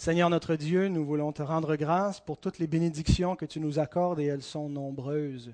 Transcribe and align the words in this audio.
Seigneur 0.00 0.30
notre 0.30 0.56
Dieu, 0.56 0.88
nous 0.88 1.04
voulons 1.04 1.30
te 1.30 1.42
rendre 1.42 1.76
grâce 1.76 2.20
pour 2.20 2.38
toutes 2.38 2.58
les 2.58 2.66
bénédictions 2.66 3.36
que 3.36 3.44
tu 3.44 3.60
nous 3.60 3.78
accordes 3.78 4.18
et 4.18 4.24
elles 4.24 4.42
sont 4.42 4.70
nombreuses. 4.70 5.52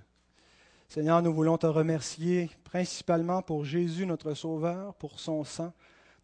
Seigneur, 0.87 1.21
nous 1.21 1.35
voulons 1.35 1.59
te 1.59 1.67
remercier 1.67 2.49
principalement 2.63 3.43
pour 3.43 3.65
Jésus 3.65 4.07
notre 4.07 4.35
Sauveur, 4.35 4.95
pour 4.95 5.19
son 5.19 5.43
sang. 5.43 5.73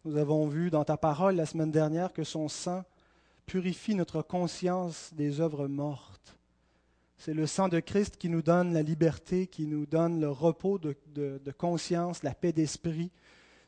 Nous 0.05 0.15
avons 0.15 0.47
vu 0.47 0.69
dans 0.69 0.85
ta 0.85 0.95
parole 0.95 1.35
la 1.35 1.45
semaine 1.45 1.69
dernière 1.69 2.13
que 2.13 2.23
son 2.23 2.47
sang 2.47 2.85
purifie 3.45 3.93
notre 3.93 4.21
conscience 4.21 5.13
des 5.13 5.41
œuvres 5.41 5.67
mortes. 5.67 6.37
C'est 7.17 7.33
le 7.33 7.45
sang 7.45 7.67
de 7.67 7.81
Christ 7.81 8.15
qui 8.15 8.29
nous 8.29 8.41
donne 8.41 8.73
la 8.73 8.83
liberté, 8.83 9.47
qui 9.47 9.67
nous 9.67 9.85
donne 9.85 10.21
le 10.21 10.29
repos 10.29 10.79
de, 10.79 11.51
conscience, 11.57 12.23
la 12.23 12.33
paix 12.33 12.53
d'esprit. 12.53 13.11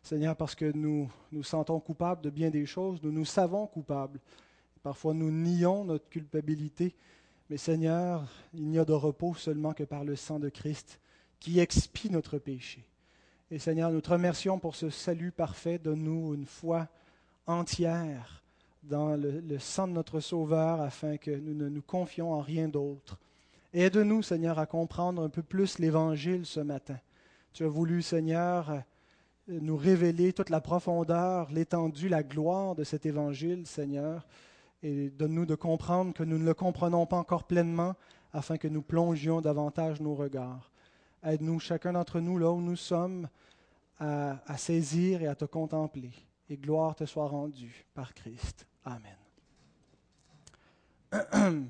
Seigneur, 0.02 0.38
parce 0.38 0.56
que 0.56 0.72
nous 0.72 1.12
nous 1.34 1.44
sentons 1.44 1.82
coupables 1.82 2.22
de 2.22 2.30
bien 2.30 2.52
des 2.52 2.66
choses, 2.66 3.04
nous 3.04 3.12
nous 3.12 3.26
savons 3.26 3.68
coupables. 3.68 4.22
Parfois, 4.86 5.16
nous 5.16 5.32
nions 5.32 5.84
notre 5.84 6.08
culpabilité. 6.10 6.94
Mais 7.50 7.58
Seigneur, 7.58 8.32
il 8.54 8.68
n'y 8.68 8.78
a 8.78 8.86
de 8.86 8.94
repos 8.94 9.34
seulement 9.34 9.74
que 9.74 9.84
par 9.84 10.04
le 10.04 10.16
sang 10.16 10.38
de 10.38 10.48
Christ 10.48 11.00
qui 11.40 11.60
expie 11.60 12.12
notre 12.12 12.38
péché. 12.38 12.86
Et 13.50 13.58
Seigneur, 13.58 13.90
nous 13.90 14.02
te 14.02 14.12
remercions 14.12 14.60
pour 14.60 14.76
ce 14.76 14.92
salut 14.92 15.32
parfait. 15.32 15.80
Donne-nous 15.80 16.36
une 16.36 16.46
foi 16.46 16.88
entière 17.48 18.44
dans 18.84 19.16
le, 19.16 19.58
sang 19.58 19.88
de 19.88 19.94
notre 19.94 20.20
Sauveur 20.20 20.80
afin 20.82 21.18
que 21.18 21.32
nous 21.32 21.56
ne 21.56 21.68
nous 21.68 21.82
confions 21.82 22.34
en 22.34 22.42
rien 22.42 22.68
d'autre. 22.68 23.18
Aide-nous, 23.74 24.22
Seigneur, 24.22 24.60
à 24.60 24.68
comprendre 24.68 25.24
un 25.24 25.30
peu 25.30 25.42
plus 25.42 25.80
l'Évangile 25.80 26.46
ce 26.46 26.60
matin. 26.60 27.00
Tu 27.54 27.64
as 27.64 27.70
voulu, 27.70 28.04
Seigneur, 28.04 28.84
nous 29.48 29.78
révéler 29.78 30.32
toute 30.32 30.52
la 30.52 30.62
profondeur, 30.62 31.50
l'étendue, 31.52 32.08
la 32.08 32.22
gloire 32.22 32.76
de 32.76 32.84
cet 32.84 33.08
Évangile, 33.08 33.66
Seigneur 33.66 34.28
et 34.86 35.10
donne-nous 35.10 35.48
de 35.48 35.56
comprendre 35.56 36.14
que 36.14 36.24
nous 36.24 36.38
ne 36.38 36.46
le 36.46 36.54
comprenons 36.54 37.08
pas 37.08 37.18
encore 37.18 37.46
pleinement 37.46 37.96
afin 38.34 38.58
que 38.58 38.68
nous 38.68 38.84
plongions 38.84 39.42
davantage 39.42 40.00
nos 40.00 40.14
regards. 40.14 40.72
Aide-nous, 41.24 41.60
chacun 41.60 41.94
d'entre 41.94 42.20
nous, 42.20 42.38
là 42.38 42.52
où 42.52 42.62
nous 42.62 42.76
sommes, 42.76 43.28
à, 43.98 44.38
saisir 44.58 45.24
et 45.24 45.28
à 45.28 45.34
te 45.34 45.46
contempler. 45.46 46.12
Et 46.52 46.58
gloire 46.58 46.96
te 46.96 47.06
soit 47.06 47.28
rendue 47.28 47.88
par 47.96 48.14
Christ. 48.14 48.68
Amen. 48.84 49.18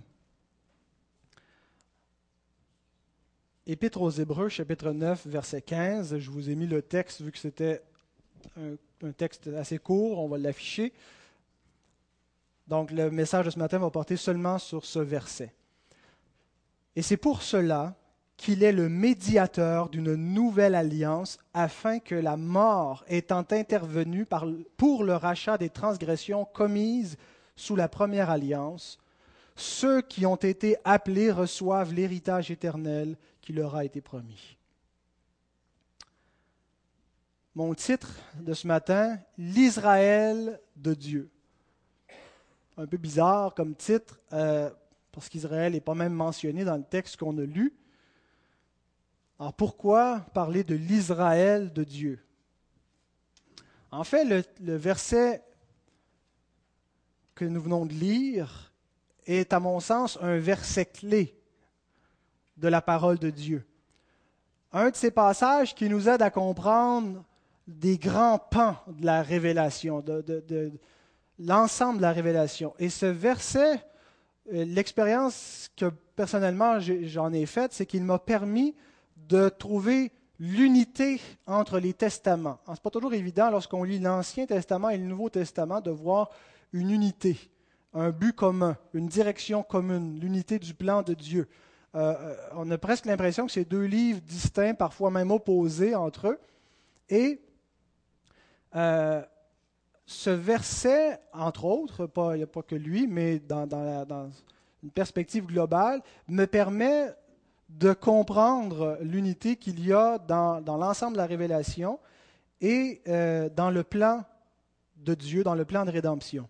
Épître 3.66 4.02
aux 4.02 4.12
Hébreux, 4.12 4.50
chapitre 4.50 4.92
9, 4.92 5.26
verset 5.28 5.62
15. 5.62 6.18
Je 6.18 6.30
vous 6.30 6.50
ai 6.50 6.56
mis 6.56 6.68
le 6.68 6.82
texte 6.82 7.22
vu 7.22 7.32
que 7.32 7.40
c'était 7.40 7.82
un 8.58 9.12
texte 9.14 9.48
assez 9.48 9.78
court, 9.78 10.20
on 10.20 10.28
va 10.28 10.38
l'afficher. 10.38 10.92
Donc 12.68 12.92
le 12.92 13.12
message 13.12 13.46
de 13.46 13.52
ce 13.52 13.60
matin 13.60 13.78
va 13.78 13.90
porter 13.90 14.18
seulement 14.18 14.58
sur 14.58 14.86
ce 14.86 15.00
verset. 15.00 15.54
Et 16.96 17.02
c'est 17.02 17.18
pour 17.18 17.42
cela 17.42 17.96
qu'il 18.38 18.64
est 18.64 18.72
le 18.72 18.90
médiateur 18.90 19.90
d'une 19.90 20.16
nouvelle 20.16 20.76
alliance, 20.76 21.38
afin 21.54 22.00
que 22.00 22.16
la 22.16 22.36
mort 22.36 23.06
étant 23.08 23.46
intervenue 23.52 24.26
pour 24.78 25.04
le 25.04 25.16
rachat 25.16 25.58
des 25.58 25.70
transgressions 25.70 26.46
commises 26.46 27.18
sous 27.56 27.76
la 27.76 27.88
première 27.88 28.30
alliance, 28.30 28.98
ceux 29.56 30.02
qui 30.02 30.26
ont 30.26 30.36
été 30.36 30.76
appelés 30.84 31.32
reçoivent 31.32 31.94
l'héritage 31.94 32.52
éternel 32.52 33.18
qui 33.40 33.54
leur 33.54 33.76
a 33.76 33.86
été 33.86 34.02
promis. 34.02 34.58
Mon 37.54 37.74
titre 37.74 38.20
de 38.42 38.54
ce 38.54 38.68
matin, 38.68 39.18
L'Israël 39.38 40.60
de 40.76 40.94
Dieu 40.94 41.32
un 42.78 42.86
peu 42.86 42.98
bizarre 42.98 43.54
comme 43.54 43.76
titre, 43.76 44.20
euh, 44.34 44.70
parce 45.12 45.30
qu'Israël 45.30 45.74
n'est 45.74 45.82
pas 45.82 45.96
même 45.96 46.14
mentionné 46.14 46.66
dans 46.66 46.78
le 46.78 46.84
texte 46.84 47.18
qu'on 47.18 47.38
a 47.38 47.44
lu. 47.44 47.74
Alors 49.40 49.54
pourquoi 49.54 50.22
parler 50.34 50.64
de 50.64 50.76
l'Israël 50.76 51.72
de 51.74 51.84
Dieu? 51.84 52.20
En 53.92 54.04
fait, 54.04 54.26
le, 54.26 54.76
verset 54.76 55.42
que 57.34 57.46
nous 57.46 57.62
venons 57.62 57.86
de 57.86 57.94
lire 57.94 58.74
est, 59.26 59.54
à 59.54 59.60
mon 59.60 59.80
sens, 59.80 60.18
un 60.22 60.38
verset 60.38 60.86
clé 60.86 61.38
de 62.58 62.68
la 62.68 62.82
parole 62.82 63.20
de 63.20 63.30
Dieu. 63.30 63.66
Un 64.74 64.90
de 64.90 64.96
ces 64.96 65.12
passages 65.12 65.76
qui 65.76 65.88
nous 65.88 66.10
aide 66.10 66.22
à 66.22 66.30
comprendre 66.30 67.24
des 67.68 67.98
grands 67.98 68.38
pans 68.38 68.78
de 68.88 69.06
la 69.06 69.22
révélation, 69.22 70.02
de, 70.02 70.72
l'ensemble 71.40 71.98
de 71.98 72.02
la 72.02 72.12
révélation. 72.12 72.74
Et 72.80 72.90
ce 72.90 73.06
verset, 73.06 73.84
euh, 74.54 74.66
l'expérience 74.66 75.70
que 75.76 75.92
personnellement 76.16 76.80
j'en 76.80 77.34
ai 77.34 77.46
faite, 77.46 77.74
c'est 77.74 77.86
qu'il 77.86 78.04
m'a 78.04 78.20
permis 78.20 78.76
de 79.18 79.50
trouver 79.50 80.12
l'unité 80.40 81.22
entre 81.48 81.80
les 81.80 81.94
testaments. 81.94 82.60
Ce 82.66 82.72
n'est 82.72 82.78
pas 82.78 82.90
toujours 82.90 83.14
évident 83.14 83.50
lorsqu'on 83.50 83.84
lit 83.84 84.00
l'Ancien 84.00 84.46
Testament 84.46 84.90
et 84.90 84.98
le 84.98 85.06
Nouveau 85.06 85.30
Testament 85.30 85.82
de 85.82 85.92
voir 85.92 86.30
une 86.74 86.92
unité, 86.92 87.38
un 87.94 88.10
but 88.12 88.34
commun, 88.34 88.78
une 88.94 89.08
direction 89.08 89.64
commune, 89.64 90.20
l'unité 90.20 90.60
du 90.60 90.74
plan 90.74 91.02
de 91.02 91.14
Dieu. 91.14 91.48
Euh, 91.96 92.14
euh, 92.20 92.36
on 92.56 92.70
a 92.72 92.78
presque 92.78 93.06
l'impression 93.06 93.46
que 93.46 93.52
c'est 93.54 93.64
deux 93.64 93.86
livres 93.86 94.20
distincts, 94.22 94.74
parfois 94.74 95.10
même 95.10 95.32
opposés 95.32 95.96
entre 95.96 96.28
eux. 96.28 96.40
Et 97.10 97.40
ce 100.06 100.30
verset, 100.30 101.20
entre 101.34 101.66
autres, 101.66 102.10
il 102.34 102.38
n'y 102.38 102.44
a 102.44 102.48
pas 102.48 102.62
que 102.62 102.76
lui, 102.76 103.08
mais 103.08 103.40
dans, 103.40 103.68
une 104.84 104.92
perspective 104.92 105.46
globale, 105.46 106.02
me 106.28 106.46
permet 106.46 107.14
de 107.70 107.94
comprendre 107.94 109.00
l'unité 109.02 109.56
qu'il 109.56 109.84
y 109.86 109.92
a 109.92 110.20
dans, 110.20 110.62
l'ensemble 110.66 111.14
de 111.14 111.18
la 111.18 111.26
révélation 111.26 112.00
et 112.62 113.02
euh, 113.08 113.50
dans 113.50 113.72
le 113.72 113.84
plan 113.84 114.24
de 114.98 115.16
Dieu, 115.16 115.44
dans 115.44 115.56
le 115.56 115.66
plan 115.66 115.86
de 115.86 115.92
rédemption. 115.92 116.48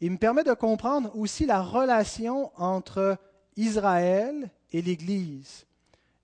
Il 0.00 0.10
me 0.12 0.18
permet 0.18 0.44
de 0.44 0.52
comprendre 0.52 1.16
aussi 1.16 1.46
la 1.46 1.62
relation 1.62 2.50
entre 2.56 3.16
Israël 3.56 4.50
et 4.72 4.82
l'Église 4.82 5.66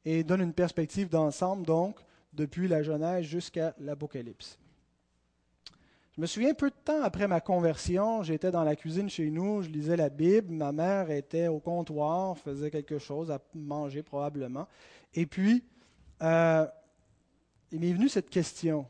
et 0.04 0.22
donne 0.24 0.42
une 0.42 0.52
perspective 0.52 1.08
d'ensemble, 1.08 1.64
donc, 1.64 1.96
depuis 2.32 2.68
la 2.68 2.82
Genèse 2.82 3.24
jusqu'à 3.24 3.74
l'Apocalypse. 3.78 4.58
Je 6.20 6.22
me 6.22 6.26
souviens 6.26 6.52
peu 6.52 6.68
de 6.68 6.76
temps 6.84 7.02
après 7.02 7.26
ma 7.26 7.40
conversion, 7.40 8.22
j'étais 8.22 8.50
dans 8.50 8.62
la 8.62 8.76
cuisine 8.76 9.08
chez 9.08 9.30
nous, 9.30 9.62
je 9.62 9.70
lisais 9.70 9.96
la 9.96 10.10
Bible, 10.10 10.52
ma 10.52 10.70
mère 10.70 11.10
était 11.10 11.48
au 11.48 11.60
comptoir, 11.60 12.36
faisait 12.36 12.70
quelque 12.70 12.98
chose 12.98 13.30
à 13.30 13.40
manger 13.54 14.02
probablement. 14.02 14.68
Et 15.14 15.24
puis, 15.24 15.64
euh, 16.20 16.66
il 17.72 17.80
m'est 17.80 17.94
venu 17.94 18.10
cette 18.10 18.28
question. 18.28 18.86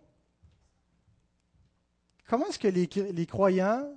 Comment 2.28 2.48
est-ce 2.48 2.58
que 2.58 2.66
les, 2.66 3.26
croyants 3.26 3.88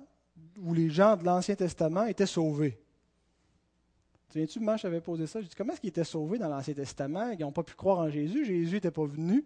ou 0.62 0.72
les 0.72 0.88
gens 0.88 1.16
de 1.16 1.24
l'Ancien 1.24 1.56
Testament 1.56 2.04
étaient 2.04 2.26
sauvés? 2.26 2.78
Tu 4.28 4.38
viens-tu, 4.38 4.60
moi, 4.60 4.76
j'avais 4.76 5.00
posé 5.00 5.26
ça. 5.26 5.40
Je 5.40 5.48
dis, 5.48 5.56
comment 5.56 5.72
est-ce 5.72 5.80
qu'ils 5.80 5.90
étaient 5.90 6.04
sauvés 6.04 6.38
dans 6.38 6.48
l'Ancien 6.48 6.74
Testament? 6.74 7.32
Ils 7.32 7.40
n'ont 7.40 7.50
pas 7.50 7.64
pu 7.64 7.74
croire 7.74 7.98
en 7.98 8.10
Jésus. 8.10 8.44
Jésus 8.44 8.74
n'était 8.74 8.92
pas 8.92 9.06
venu. 9.06 9.44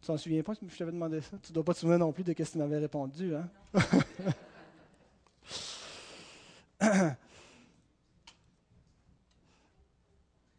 Tu 0.00 0.06
t'en 0.06 0.16
souviens 0.16 0.42
pas? 0.42 0.54
Je 0.54 0.76
t'avais 0.76 0.92
demandé 0.92 1.20
ça? 1.20 1.36
Tu 1.42 1.52
dois 1.52 1.64
pas 1.64 1.74
te 1.74 1.80
souvenir 1.80 1.98
non 1.98 2.12
plus 2.12 2.24
de 2.24 2.30
ce 2.32 2.36
que 2.36 2.42
tu 2.44 2.58
m'avais 2.58 2.78
répondu. 2.78 3.34
Hein? 3.34 3.48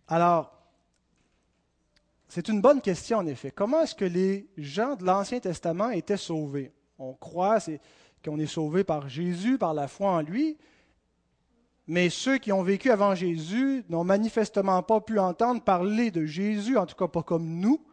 Alors, 0.07 0.59
c'est 2.27 2.47
une 2.47 2.61
bonne 2.61 2.81
question 2.81 3.19
en 3.19 3.27
effet. 3.27 3.51
Comment 3.51 3.81
est-ce 3.81 3.95
que 3.95 4.05
les 4.05 4.49
gens 4.57 4.95
de 4.95 5.05
l'Ancien 5.05 5.39
Testament 5.39 5.91
étaient 5.91 6.17
sauvés? 6.17 6.71
On 6.97 7.13
croit 7.13 7.59
qu'on 8.23 8.39
est 8.39 8.45
sauvé 8.45 8.83
par 8.83 9.07
Jésus, 9.07 9.57
par 9.57 9.73
la 9.73 9.87
foi 9.87 10.11
en 10.11 10.21
lui, 10.21 10.57
mais 11.87 12.09
ceux 12.09 12.37
qui 12.37 12.51
ont 12.51 12.61
vécu 12.61 12.91
avant 12.91 13.15
Jésus 13.15 13.83
n'ont 13.89 14.03
manifestement 14.03 14.83
pas 14.83 15.01
pu 15.01 15.17
entendre 15.17 15.63
parler 15.63 16.11
de 16.11 16.25
Jésus, 16.25 16.77
en 16.77 16.85
tout 16.85 16.95
cas 16.95 17.07
pas 17.07 17.23
comme 17.23 17.59
nous, 17.59 17.83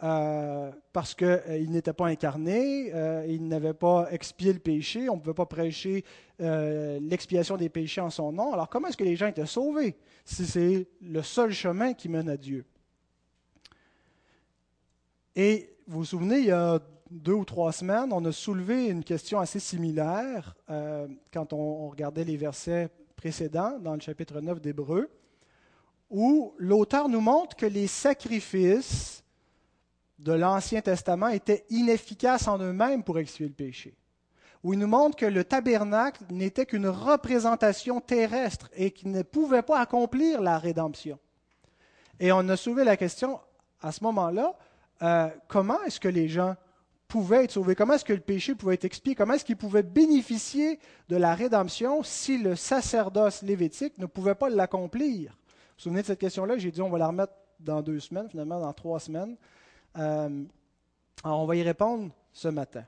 euh, 0.00 0.70
parce 0.92 1.12
qu'il 1.12 1.26
euh, 1.26 1.66
n'était 1.66 1.92
pas 1.92 2.06
incarné, 2.06 2.94
euh, 2.94 3.26
il 3.28 3.48
n'avait 3.48 3.74
pas 3.74 4.06
expié 4.12 4.52
le 4.52 4.60
péché, 4.60 5.08
on 5.08 5.16
ne 5.16 5.20
pouvait 5.20 5.34
pas 5.34 5.46
prêcher 5.46 6.04
l'expiation 6.38 7.56
des 7.56 7.68
péchés 7.68 8.00
en 8.00 8.10
son 8.10 8.30
nom. 8.30 8.52
Alors 8.52 8.68
comment 8.68 8.86
est-ce 8.86 8.96
que 8.96 9.02
les 9.02 9.16
gens 9.16 9.26
étaient 9.26 9.44
sauvés 9.44 9.96
si 10.24 10.46
c'est 10.46 10.86
le 11.02 11.22
seul 11.22 11.50
chemin 11.50 11.94
qui 11.94 12.08
mène 12.08 12.28
à 12.28 12.36
Dieu? 12.36 12.64
Et 15.34 15.76
vous 15.88 15.98
vous 15.98 16.04
souvenez, 16.04 16.38
il 16.38 16.46
y 16.46 16.52
a 16.52 16.78
deux 17.10 17.32
ou 17.32 17.44
trois 17.44 17.72
semaines, 17.72 18.12
on 18.12 18.24
a 18.24 18.30
soulevé 18.30 18.86
une 18.86 19.02
question 19.02 19.40
assez 19.40 19.58
similaire 19.58 20.54
quand 21.32 21.52
on 21.52 21.88
regardait 21.88 22.24
les 22.24 22.36
versets 22.36 22.88
précédents 23.16 23.80
dans 23.80 23.94
le 23.94 24.00
chapitre 24.00 24.40
9 24.40 24.60
d'Hébreu, 24.60 25.10
où 26.08 26.54
l'auteur 26.56 27.08
nous 27.08 27.20
montre 27.20 27.56
que 27.56 27.66
les 27.66 27.88
sacrifices 27.88 29.24
de 30.18 30.32
l'Ancien 30.32 30.80
Testament 30.80 31.28
étaient 31.28 31.64
inefficaces 31.70 32.48
en 32.48 32.58
eux-mêmes 32.58 33.04
pour 33.04 33.18
expier 33.18 33.46
le 33.46 33.52
péché. 33.52 33.94
où 34.64 34.72
il 34.72 34.78
nous 34.80 34.88
montre 34.88 35.16
que 35.16 35.26
le 35.26 35.44
tabernacle 35.44 36.24
n'était 36.30 36.66
qu'une 36.66 36.88
représentation 36.88 38.00
terrestre 38.00 38.68
et 38.74 38.90
qu'il 38.90 39.12
ne 39.12 39.22
pouvait 39.22 39.62
pas 39.62 39.78
accomplir 39.78 40.40
la 40.40 40.58
rédemption. 40.58 41.18
Et 42.18 42.32
on 42.32 42.48
a 42.48 42.56
soulevé 42.56 42.82
la 42.82 42.96
question 42.96 43.38
à 43.80 43.92
ce 43.92 44.02
moment-là, 44.04 44.56
euh, 45.02 45.28
comment 45.46 45.80
est-ce 45.84 46.00
que 46.00 46.08
les 46.08 46.28
gens 46.28 46.56
pouvaient 47.06 47.44
être 47.44 47.52
sauvés? 47.52 47.74
Comment 47.74 47.94
est-ce 47.94 48.04
que 48.04 48.12
le 48.12 48.20
péché 48.20 48.54
pouvait 48.54 48.74
être 48.74 48.84
expié? 48.84 49.14
Comment 49.14 49.34
est-ce 49.34 49.44
qu'ils 49.44 49.56
pouvaient 49.56 49.82
bénéficier 49.82 50.80
de 51.08 51.16
la 51.16 51.34
rédemption 51.34 52.02
si 52.02 52.38
le 52.38 52.56
sacerdoce 52.56 53.42
lévitique 53.42 53.96
ne 53.98 54.06
pouvait 54.06 54.34
pas 54.34 54.50
l'accomplir? 54.50 55.30
Vous 55.30 55.36
vous 55.76 55.82
souvenez 55.82 56.02
de 56.02 56.06
cette 56.06 56.18
question-là? 56.18 56.58
J'ai 56.58 56.72
dit 56.72 56.82
on 56.82 56.90
va 56.90 56.98
la 56.98 57.06
remettre 57.06 57.32
dans 57.60 57.82
deux 57.82 58.00
semaines, 58.00 58.28
finalement 58.28 58.60
dans 58.60 58.72
trois 58.72 58.98
semaines. 58.98 59.36
Euh, 59.96 60.44
alors 61.24 61.40
on 61.40 61.46
va 61.46 61.56
y 61.56 61.62
répondre 61.62 62.10
ce 62.32 62.48
matin. 62.48 62.84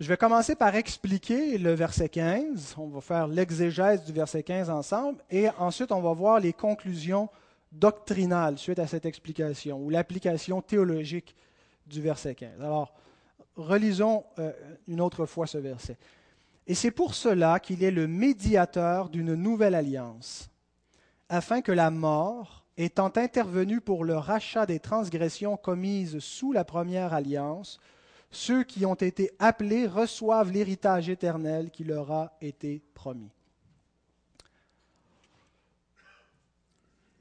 Je 0.00 0.08
vais 0.08 0.16
commencer 0.16 0.54
par 0.54 0.74
expliquer 0.74 1.58
le 1.58 1.74
verset 1.74 2.08
15. 2.08 2.76
On 2.78 2.88
va 2.88 3.02
faire 3.02 3.26
l'exégèse 3.26 4.02
du 4.04 4.12
verset 4.12 4.42
15 4.42 4.70
ensemble 4.70 5.22
et 5.30 5.50
ensuite 5.58 5.92
on 5.92 6.00
va 6.00 6.14
voir 6.14 6.40
les 6.40 6.54
conclusions 6.54 7.28
doctrinales 7.70 8.58
suite 8.58 8.78
à 8.78 8.86
cette 8.86 9.04
explication 9.04 9.78
ou 9.78 9.90
l'application 9.90 10.62
théologique 10.62 11.36
du 11.86 12.00
verset 12.00 12.34
15. 12.34 12.62
Alors, 12.62 12.94
relisons 13.56 14.24
euh, 14.38 14.52
une 14.88 15.00
autre 15.00 15.26
fois 15.26 15.46
ce 15.46 15.58
verset. 15.58 15.98
Et 16.66 16.74
c'est 16.74 16.90
pour 16.90 17.14
cela 17.14 17.60
qu'il 17.60 17.82
est 17.82 17.90
le 17.90 18.06
médiateur 18.06 19.08
d'une 19.08 19.34
nouvelle 19.34 19.74
alliance, 19.74 20.48
afin 21.28 21.62
que 21.62 21.72
la 21.72 21.90
mort, 21.90 22.59
étant 22.76 23.12
intervenue 23.16 23.80
pour 23.80 24.04
le 24.04 24.16
rachat 24.16 24.66
des 24.66 24.80
transgressions 24.80 25.56
commises 25.56 26.18
sous 26.18 26.52
la 26.52 26.64
première 26.64 27.12
alliance, 27.12 27.80
ceux 28.30 28.62
qui 28.62 28.86
ont 28.86 28.94
été 28.94 29.32
appelés 29.38 29.86
reçoivent 29.86 30.52
l'héritage 30.52 31.08
éternel 31.08 31.70
qui 31.70 31.84
leur 31.84 32.10
a 32.12 32.36
été 32.40 32.82
promis. 32.94 33.30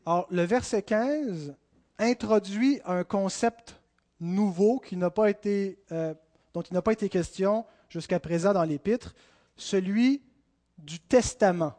Alors, 0.06 0.28
le 0.30 0.44
verset 0.44 0.84
15 0.84 1.56
introduit 1.98 2.80
un 2.86 3.04
concept 3.04 3.80
nouveau 4.20 4.80
qui 4.80 4.98
n'a 4.98 5.10
pas 5.10 5.30
été, 5.30 5.80
euh, 5.92 6.14
dont 6.54 6.62
il 6.62 6.74
n'a 6.74 6.82
pas 6.82 6.94
été 6.94 7.10
question 7.10 7.66
jusqu'à 7.90 8.20
présent 8.20 8.54
dans 8.54 8.64
l'Épître, 8.64 9.16
celui 9.56 10.22
du 10.78 11.00
testament. 11.00 11.79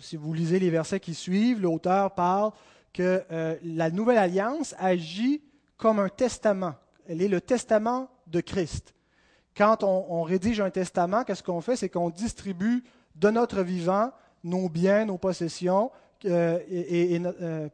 Si 0.00 0.16
vous 0.16 0.32
lisez 0.32 0.58
les 0.58 0.70
versets 0.70 1.00
qui 1.00 1.14
suivent, 1.14 1.60
l'auteur 1.60 2.14
parle 2.14 2.52
que 2.92 3.22
euh, 3.30 3.56
la 3.62 3.90
nouvelle 3.90 4.18
alliance 4.18 4.74
agit 4.78 5.42
comme 5.76 5.98
un 5.98 6.08
testament 6.08 6.74
elle 7.08 7.22
est 7.22 7.28
le 7.28 7.40
testament 7.40 8.08
de 8.26 8.40
Christ. 8.40 8.94
Quand 9.56 9.82
on, 9.82 10.22
rédige 10.22 10.60
un 10.60 10.70
testament, 10.70 11.24
qu'est-ce 11.24 11.42
qu'on 11.42 11.60
fait? 11.60 11.76
C'est 11.76 11.88
qu'on 11.88 12.10
distribue 12.10 12.84
de 13.16 13.28
notre 13.28 13.62
vivant 13.62 14.10
nos 14.44 14.68
biens, 14.68 15.04
nos 15.04 15.18
possessions, 15.18 15.90
euh, 16.24 16.58
euh, 16.70 17.68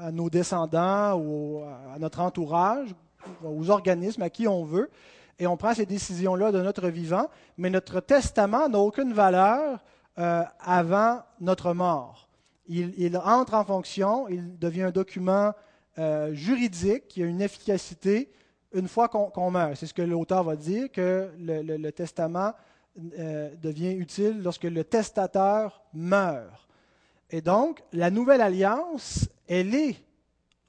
à 0.00 0.12
nos 0.12 0.28
descendants 0.28 1.14
ou 1.14 1.62
à 1.62 1.98
notre 1.98 2.20
entourage, 2.20 2.94
aux 3.42 3.70
organismes 3.70 4.22
à 4.22 4.30
qui 4.30 4.46
on 4.46 4.64
veut, 4.64 4.90
et 5.38 5.46
on 5.46 5.56
prend 5.56 5.74
ces 5.74 5.86
décisions-là 5.86 6.52
de 6.52 6.60
notre 6.60 6.88
vivant, 6.88 7.28
mais 7.56 7.70
notre 7.70 8.00
testament 8.00 8.68
n'a 8.68 8.78
aucune 8.78 9.12
valeur 9.12 9.82
euh, 10.16 10.44
avant 10.60 11.22
notre 11.40 11.74
mort. 11.74 12.28
Il, 12.68 13.18
entre 13.24 13.54
en 13.54 13.64
fonction, 13.64 14.28
il 14.28 14.56
devient 14.60 14.82
un 14.82 14.90
document 14.92 15.52
euh, 15.98 16.32
juridique 16.32 17.08
qui 17.08 17.20
a 17.24 17.26
une 17.26 17.42
efficacité 17.42 18.30
une 18.72 18.86
fois 18.86 19.08
qu'on 19.08 19.50
meurt. 19.50 19.74
C'est 19.74 19.86
ce 19.86 19.94
que 19.94 20.02
l'auteur 20.02 20.44
va 20.44 20.54
dire, 20.54 20.92
que 20.92 21.32
le, 21.36 21.90
testament 21.90 22.52
euh, 23.18 23.52
devient 23.60 23.90
utile 23.90 24.40
lorsque 24.40 24.62
le 24.62 24.84
testateur 24.84 25.82
meurt. 25.92 26.68
Et 27.30 27.40
donc, 27.40 27.82
la 27.92 28.10
nouvelle 28.10 28.40
alliance, 28.40 29.28
elle 29.48 29.74
est 29.74 29.96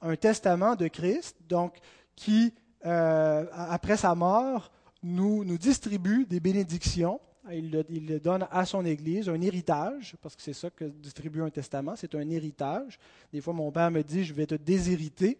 un 0.02 0.16
testament 0.16 0.74
de 0.74 0.88
Christ, 0.88 1.36
donc 1.48 1.76
qui, 2.16 2.52
après 2.82 3.96
sa 3.96 4.16
mort, 4.16 4.72
nous 5.04 5.56
distribue 5.56 6.26
des 6.26 6.40
bénédictions 6.40 7.20
il 7.52 7.70
le, 7.70 8.20
donne 8.20 8.46
à 8.50 8.64
son 8.64 8.84
Église, 8.84 9.28
un 9.28 9.40
héritage, 9.40 10.16
parce 10.22 10.34
que 10.34 10.42
c'est 10.42 10.52
ça 10.52 10.70
que 10.70 10.84
distribue 10.84 11.42
un 11.42 11.50
testament, 11.50 11.94
c'est 11.96 12.14
un 12.14 12.28
héritage. 12.28 12.98
Des 13.32 13.40
fois, 13.40 13.52
mon 13.52 13.70
père 13.70 13.90
me 13.90 14.02
dit, 14.02 14.24
je 14.24 14.34
vais 14.34 14.46
te 14.46 14.54
déshériter. 14.54 15.38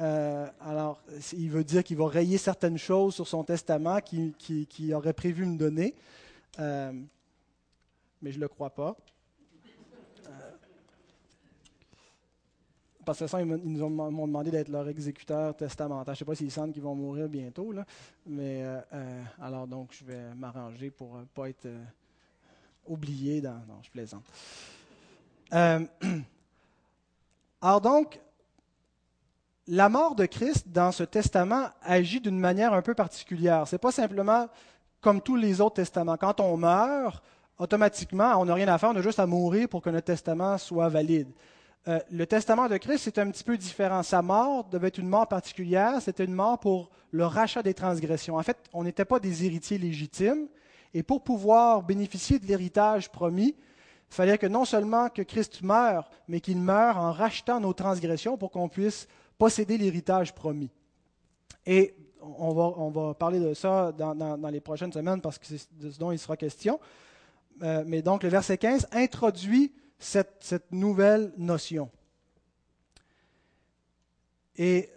Euh, 0.00 0.46
alors, 0.60 1.02
il 1.32 1.50
veut 1.50 1.64
dire 1.64 1.84
qu'il 1.84 1.96
va 1.96 2.08
rayer 2.08 2.38
certaines 2.38 2.78
choses 2.78 3.14
sur 3.14 3.28
son 3.28 3.44
testament 3.44 4.00
qu'il 4.00 4.94
aurait 4.94 5.12
prévu 5.12 5.46
me 5.46 5.56
donner, 5.56 5.94
euh, 6.58 6.92
mais 8.22 8.32
je 8.32 8.36
ne 8.36 8.42
le 8.42 8.48
crois 8.48 8.70
pas. 8.70 8.96
Parce 13.04 13.18
que 13.18 13.26
ça, 13.26 13.40
ils 13.40 13.46
m'ont 13.46 14.26
demandé 14.26 14.50
d'être 14.50 14.68
leur 14.68 14.88
exécuteur 14.88 15.56
testamentaire. 15.56 16.14
Je 16.14 16.18
ne 16.18 16.18
sais 16.18 16.24
pas 16.24 16.34
s'ils 16.34 16.50
sentent 16.50 16.72
qu'ils 16.72 16.82
vont 16.82 16.94
mourir 16.94 17.28
bientôt, 17.28 17.72
là, 17.72 17.84
mais 18.26 18.62
euh, 18.64 18.80
euh, 18.92 19.22
alors 19.40 19.66
donc 19.66 19.90
je 19.92 20.04
vais 20.04 20.34
m'arranger 20.34 20.90
pour 20.90 21.16
ne 21.16 21.22
euh, 21.22 21.24
pas 21.34 21.48
être 21.48 21.68
oublié 22.86 23.40
dans. 23.40 23.60
Non, 23.68 23.80
je 23.82 23.90
plaisante. 23.90 24.24
alors 27.62 27.80
donc, 27.80 28.20
la 29.66 29.88
mort 29.88 30.14
de 30.14 30.26
Christ 30.26 30.68
dans 30.68 30.92
ce 30.92 31.04
testament 31.04 31.68
agit 31.82 32.20
d'une 32.20 32.38
manière 32.38 32.72
un 32.72 32.82
peu 32.82 32.94
particulière. 32.94 33.66
Ce 33.68 33.74
n'est 33.74 33.80
pas 33.80 33.92
simplement 33.92 34.48
comme 35.00 35.20
tous 35.20 35.36
les 35.36 35.60
autres 35.60 35.76
testaments. 35.76 36.16
Quand 36.16 36.40
on 36.40 36.56
meurt, 36.56 37.22
automatiquement, 37.58 38.34
on 38.40 38.46
n'a 38.46 38.54
rien 38.54 38.68
à 38.68 38.78
faire, 38.78 38.90
on 38.90 38.96
a 38.96 39.02
juste 39.02 39.18
à 39.18 39.26
mourir 39.26 39.68
pour 39.68 39.82
que 39.82 39.90
notre 39.90 40.06
testament 40.06 40.58
soit 40.58 40.88
valide. 40.88 41.28
Euh, 41.86 41.98
le 42.10 42.26
testament 42.26 42.68
de 42.68 42.78
Christ, 42.78 43.04
c'est 43.04 43.18
un 43.18 43.30
petit 43.30 43.44
peu 43.44 43.58
différent. 43.58 44.02
Sa 44.02 44.22
mort 44.22 44.64
devait 44.64 44.88
être 44.88 44.98
une 44.98 45.08
mort 45.08 45.28
particulière, 45.28 46.00
c'était 46.00 46.24
une 46.24 46.32
mort 46.32 46.58
pour 46.58 46.90
le 47.10 47.26
rachat 47.26 47.62
des 47.62 47.74
transgressions. 47.74 48.36
En 48.36 48.42
fait, 48.42 48.56
on 48.72 48.84
n'était 48.84 49.04
pas 49.04 49.20
des 49.20 49.44
héritiers 49.44 49.76
légitimes, 49.76 50.48
et 50.94 51.02
pour 51.02 51.22
pouvoir 51.22 51.82
bénéficier 51.82 52.38
de 52.38 52.46
l'héritage 52.46 53.10
promis, 53.10 53.54
il 54.10 54.14
fallait 54.14 54.38
que 54.38 54.46
non 54.46 54.64
seulement 54.64 55.08
que 55.08 55.22
Christ 55.22 55.62
meure, 55.62 56.08
mais 56.28 56.40
qu'il 56.40 56.58
meure 56.58 56.96
en 56.98 57.12
rachetant 57.12 57.60
nos 57.60 57.72
transgressions 57.72 58.38
pour 58.38 58.50
qu'on 58.50 58.68
puisse 58.68 59.08
posséder 59.36 59.76
l'héritage 59.76 60.34
promis. 60.34 60.70
Et 61.66 61.94
on 62.20 62.54
va, 62.54 62.62
on 62.62 63.14
parler 63.14 63.40
de 63.40 63.52
ça 63.52 63.92
dans, 63.92 64.50
les 64.50 64.60
prochaines 64.60 64.92
semaines 64.92 65.20
parce 65.20 65.38
que 65.38 65.46
c'est 65.46 65.68
de 65.78 65.90
ce 65.90 65.98
dont 65.98 66.12
il 66.12 66.18
sera 66.18 66.36
question. 66.36 66.80
Euh, 67.62 67.84
mais 67.86 68.02
donc 68.02 68.22
le 68.22 68.28
verset 68.28 68.56
15 68.56 68.88
introduit 68.92 69.72
cette, 69.98 70.70
nouvelle 70.70 71.32
notion. 71.36 71.90
Et 74.56 74.90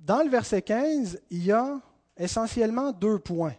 dans 0.00 0.22
le 0.22 0.30
verset 0.30 0.62
15, 0.62 1.20
il 1.30 1.44
y 1.44 1.52
a 1.52 1.80
essentiellement 2.16 2.92
deux 2.92 3.18
points. 3.18 3.56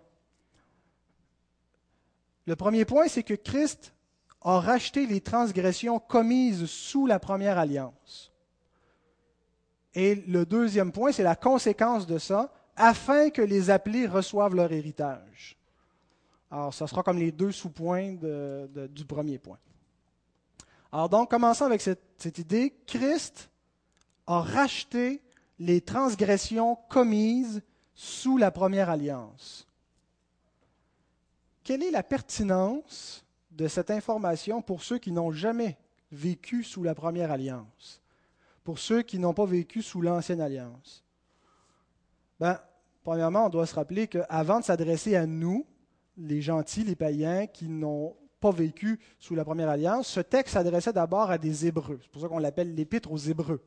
Le 2.46 2.56
premier 2.56 2.86
point, 2.86 3.08
c'est 3.08 3.24
que 3.24 3.36
Christ 3.36 3.94
a 4.42 4.60
racheté 4.60 5.06
les 5.06 5.22
transgressions 5.22 6.00
commises 6.00 6.66
sous 6.66 7.06
la 7.06 7.20
première 7.20 7.58
alliance. 7.58 8.32
Et 9.94 10.16
le 10.16 10.46
deuxième 10.46 10.92
point, 10.92 11.12
c'est 11.12 11.24
la 11.24 11.36
conséquence 11.36 12.08
de 12.08 12.18
ça, 12.18 12.52
afin 12.76 13.30
que 13.30 13.42
les 13.42 13.70
appelés 13.70 14.08
reçoivent 14.08 14.56
leur 14.56 14.72
héritage. 14.72 15.58
Alors, 16.50 16.74
ça 16.74 16.88
sera 16.88 17.04
comme 17.04 17.20
les 17.20 17.32
deux 17.32 17.52
sous-points 17.52 18.16
du 18.90 19.06
premier 19.06 19.38
point. 19.38 19.60
Alors 20.92 21.10
donc, 21.10 21.30
commençons 21.30 21.66
avec 21.66 21.82
cette, 21.82 22.38
idée. 22.38 22.74
Christ 22.88 23.50
a 24.28 24.42
racheté 24.42 25.22
les 25.60 25.82
transgressions 25.82 26.78
commises 26.90 27.62
sous 27.94 28.38
la 28.38 28.50
première 28.50 28.90
alliance. 28.90 29.68
Quelle 31.64 31.84
est 31.84 31.92
la 31.92 32.04
pertinence 32.04 33.24
de 33.52 33.68
cette 33.68 33.92
information 33.92 34.62
pour 34.62 34.84
ceux 34.84 34.98
qui 34.98 35.12
n'ont 35.12 35.32
jamais 35.32 35.78
vécu 36.12 36.64
sous 36.64 36.82
la 36.82 36.96
première 36.96 37.32
alliance, 37.32 38.02
pour 38.64 38.80
ceux 38.80 39.04
qui 39.04 39.20
n'ont 39.20 39.34
pas 39.34 39.46
vécu 39.46 39.82
sous 39.82 40.02
l'ancienne 40.02 40.42
alliance? 40.42 41.04
Ben, 42.40 42.60
premièrement, 43.04 43.46
on 43.46 43.50
doit 43.50 43.68
se 43.68 43.76
rappeler 43.76 44.08
qu'avant 44.08 44.60
de 44.60 44.66
s'adresser 44.66 45.16
à 45.16 45.28
nous, 45.28 45.68
les 46.18 46.42
gentils, 46.42 46.84
les 46.84 46.96
païens 46.96 47.46
qui 47.48 47.68
n'ont 47.68 48.16
pas 48.40 48.52
vécu 48.52 49.00
sous 49.20 49.36
la 49.36 49.44
première 49.44 49.70
alliance, 49.70 50.08
ce 50.08 50.20
texte 50.20 50.54
s'adressait 50.54 50.94
d'abord 50.94 51.32
à 51.32 51.38
des 51.38 51.66
Hébreux. 51.66 52.00
C'est 52.02 52.12
pour 52.12 52.22
ça 52.22 52.28
qu'on 52.28 52.40
l'appelle 52.40 52.74
l'Épître 52.74 53.12
aux 53.12 53.18
Hébreux. 53.18 53.62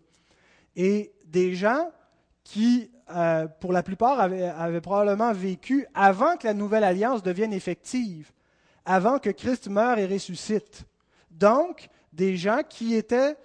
Et 0.74 1.12
des 1.26 1.54
gens 1.54 1.90
qui, 2.44 2.90
euh, 3.14 3.46
pour 3.60 3.72
la 3.72 3.82
plupart, 3.82 4.20
avaient, 4.20 4.80
probablement 4.80 5.32
vécu 5.32 5.86
avant 5.94 6.36
que 6.36 6.46
la 6.46 6.54
nouvelle 6.54 6.84
alliance 6.84 7.22
devienne 7.22 7.52
effective, 7.52 8.32
avant 8.84 9.18
que 9.18 9.30
Christ 9.30 9.68
meure 9.68 9.98
et 9.98 10.06
ressuscite. 10.06 10.84
Donc, 11.30 11.88
des 12.12 12.36
gens 12.36 12.60
qui 12.68 12.94
étaient 12.94 13.36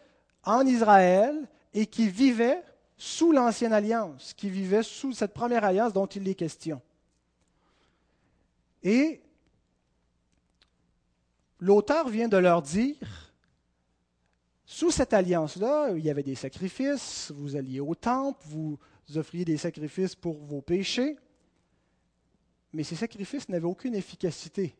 en 0.44 0.66
Israël 0.66 1.48
et 1.74 1.86
qui 1.86 2.10
vivaient 2.10 2.64
sous 2.98 3.32
l'ancienne 3.32 3.74
alliance, 3.74 4.34
qui 4.34 4.50
vivaient 4.50 4.84
sous 4.84 5.14
cette 5.14 5.34
première 5.34 5.64
alliance 5.64 5.94
dont 5.94 6.08
il 6.08 6.28
est 6.28 6.36
question. 6.36 6.82
Et 8.82 9.22
l'auteur 11.60 12.10
vient 12.10 12.28
de 12.28 12.38
leur 12.38 12.62
dire, 12.62 12.96
sous 14.66 14.92
cette 14.92 15.14
alliance-là, 15.14 15.92
il 15.96 16.04
y 16.04 16.10
avait 16.10 16.24
des 16.24 16.36
sacrifices, 16.36 17.32
vous 17.36 17.56
alliez 17.56 17.80
au 17.80 17.96
temple, 17.96 18.40
vous 18.46 18.78
offriez 19.16 19.46
des 19.46 19.58
sacrifices 19.58 20.16
pour 20.16 20.38
vos 20.44 20.62
péchés, 20.62 21.18
mais 22.74 22.84
ces 22.84 22.96
sacrifices 22.96 23.48
n'avaient 23.50 23.66
aucune 23.66 23.96
efficacité, 23.96 24.76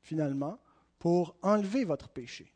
finalement, 0.00 0.58
pour 0.98 1.36
enlever 1.42 1.84
votre 1.84 2.08
péché. 2.08 2.52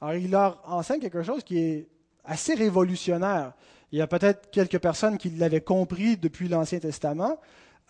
Alors, 0.00 0.14
il 0.14 0.30
leur 0.30 0.62
enseigne 0.70 1.00
quelque 1.00 1.22
chose 1.22 1.42
qui 1.42 1.58
est 1.58 1.88
assez 2.24 2.54
révolutionnaire. 2.54 3.54
Il 3.92 3.98
y 3.98 4.02
a 4.02 4.06
peut-être 4.06 4.50
quelques 4.50 4.78
personnes 4.78 5.16
qui 5.16 5.30
l'avaient 5.30 5.60
compris 5.60 6.16
depuis 6.16 6.48
l'Ancien 6.48 6.78
Testament, 6.78 7.40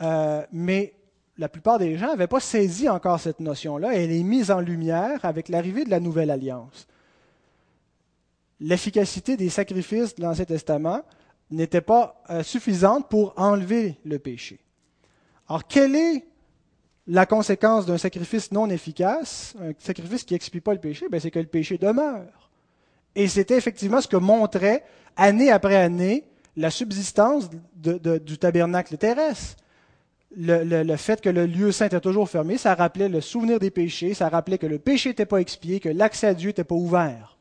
euh, 0.01 0.47
mais 0.53 0.95
la 1.39 1.49
plupart 1.49 1.79
des 1.79 1.97
gens 1.99 2.09
n'avaient 2.09 2.27
pas 2.27 2.41
saisi 2.41 2.89
encore 2.89 3.21
cette 3.21 3.41
notion-là. 3.41 3.95
Elle 3.95 4.13
est 4.13 4.23
mise 4.23 4.51
en 4.51 4.61
lumière 4.61 5.25
avec 5.25 5.49
l'arrivée 5.49 5.85
de 5.85 5.91
la 5.91 6.01
Nouvelle 6.01 6.31
Alliance. 6.31 6.87
L'efficacité 8.61 9.37
des 9.37 9.51
sacrifices 9.51 10.15
de 10.15 10.23
l'Ancien 10.23 10.47
Testament 10.47 11.03
n'était 11.51 11.83
pas 11.83 12.23
euh, 12.31 12.43
suffisante 12.43 13.09
pour 13.09 13.35
enlever 13.37 13.99
le 14.05 14.19
péché. 14.19 14.59
Alors, 15.49 15.67
quelle 15.67 15.95
est 15.95 16.25
la 17.07 17.27
conséquence 17.27 17.87
d'un 17.87 17.99
sacrifice 17.99 18.51
non 18.51 18.69
efficace, 18.69 19.55
un 19.61 19.73
sacrifice 19.79 20.25
qui 20.25 20.35
n'expie 20.35 20.61
pas 20.61 20.73
le 20.73 20.81
péché, 20.81 21.07
ben, 21.09 21.21
c'est 21.21 21.31
que 21.31 21.39
le 21.39 21.47
péché 21.47 21.79
demeure. 21.79 22.51
Et 23.15 23.29
c'était 23.29 23.57
effectivement 23.57 24.01
ce 24.01 24.09
que 24.09 24.17
montrait, 24.17 24.85
année 25.17 25.51
après 25.51 25.77
année, 25.77 26.25
la 26.57 26.71
subsistance 26.71 27.49
du 27.75 28.39
tabernacle 28.39 28.97
terrestre. 28.97 29.57
Le, 30.35 30.97
fait 30.97 31.21
que 31.21 31.29
le 31.29 31.47
lieu 31.47 31.73
saint 31.73 31.87
était 31.87 32.01
toujours 32.01 32.29
fermé, 32.29 32.59
ça 32.59 32.75
rappelait 32.75 33.09
le 33.09 33.21
souvenir 33.21 33.59
des 33.59 33.71
péchés, 33.71 34.13
ça 34.13 34.29
rappelait 34.29 34.59
que 34.59 34.67
le 34.67 34.79
péché 34.79 35.11
n'était 35.11 35.25
pas 35.25 35.39
expié, 35.39 35.81
que 35.81 35.89
l'accès 35.89 36.27
à 36.27 36.35
Dieu 36.35 36.49
n'était 36.49 36.65
pas 36.65 36.75
ouvert. 36.75 37.39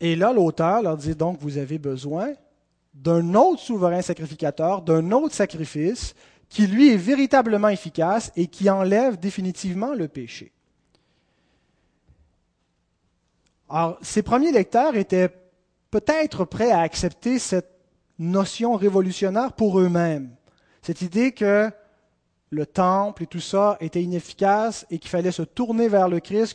Et 0.00 0.16
là, 0.16 0.32
l'auteur 0.32 0.82
leur 0.82 0.96
dit 0.96 1.14
donc, 1.14 1.38
vous 1.40 1.58
avez 1.58 1.78
besoin 1.78 2.32
d'un 2.94 3.34
autre 3.34 3.60
souverain 3.60 4.02
sacrificateur, 4.02 4.82
d'un 4.82 5.10
autre 5.10 5.34
sacrifice 5.34 6.14
qui 6.48 6.66
lui 6.66 6.92
est 6.92 6.96
véritablement 6.96 7.68
efficace 7.68 8.30
et 8.36 8.46
qui 8.46 8.70
enlève 8.70 9.18
définitivement 9.18 9.94
le 9.94 10.06
péché. 10.08 10.52
Alors, 13.68 13.98
ces 14.02 14.22
premiers 14.22 14.52
lecteurs 14.52 14.96
étaient 14.96 15.30
peut-être 15.90 16.44
prêts 16.44 16.70
à 16.70 16.80
accepter 16.80 17.38
cette 17.38 17.73
notion 18.18 18.74
révolutionnaire 18.74 19.52
pour 19.52 19.78
eux-mêmes. 19.80 20.30
Cette 20.82 21.02
idée 21.02 21.32
que 21.32 21.70
le 22.50 22.66
temple 22.66 23.24
et 23.24 23.26
tout 23.26 23.40
ça 23.40 23.76
était 23.80 24.02
inefficace 24.02 24.86
et 24.90 24.98
qu'il 24.98 25.10
fallait 25.10 25.32
se 25.32 25.42
tourner 25.42 25.88
vers 25.88 26.08
le 26.08 26.20
Christ, 26.20 26.54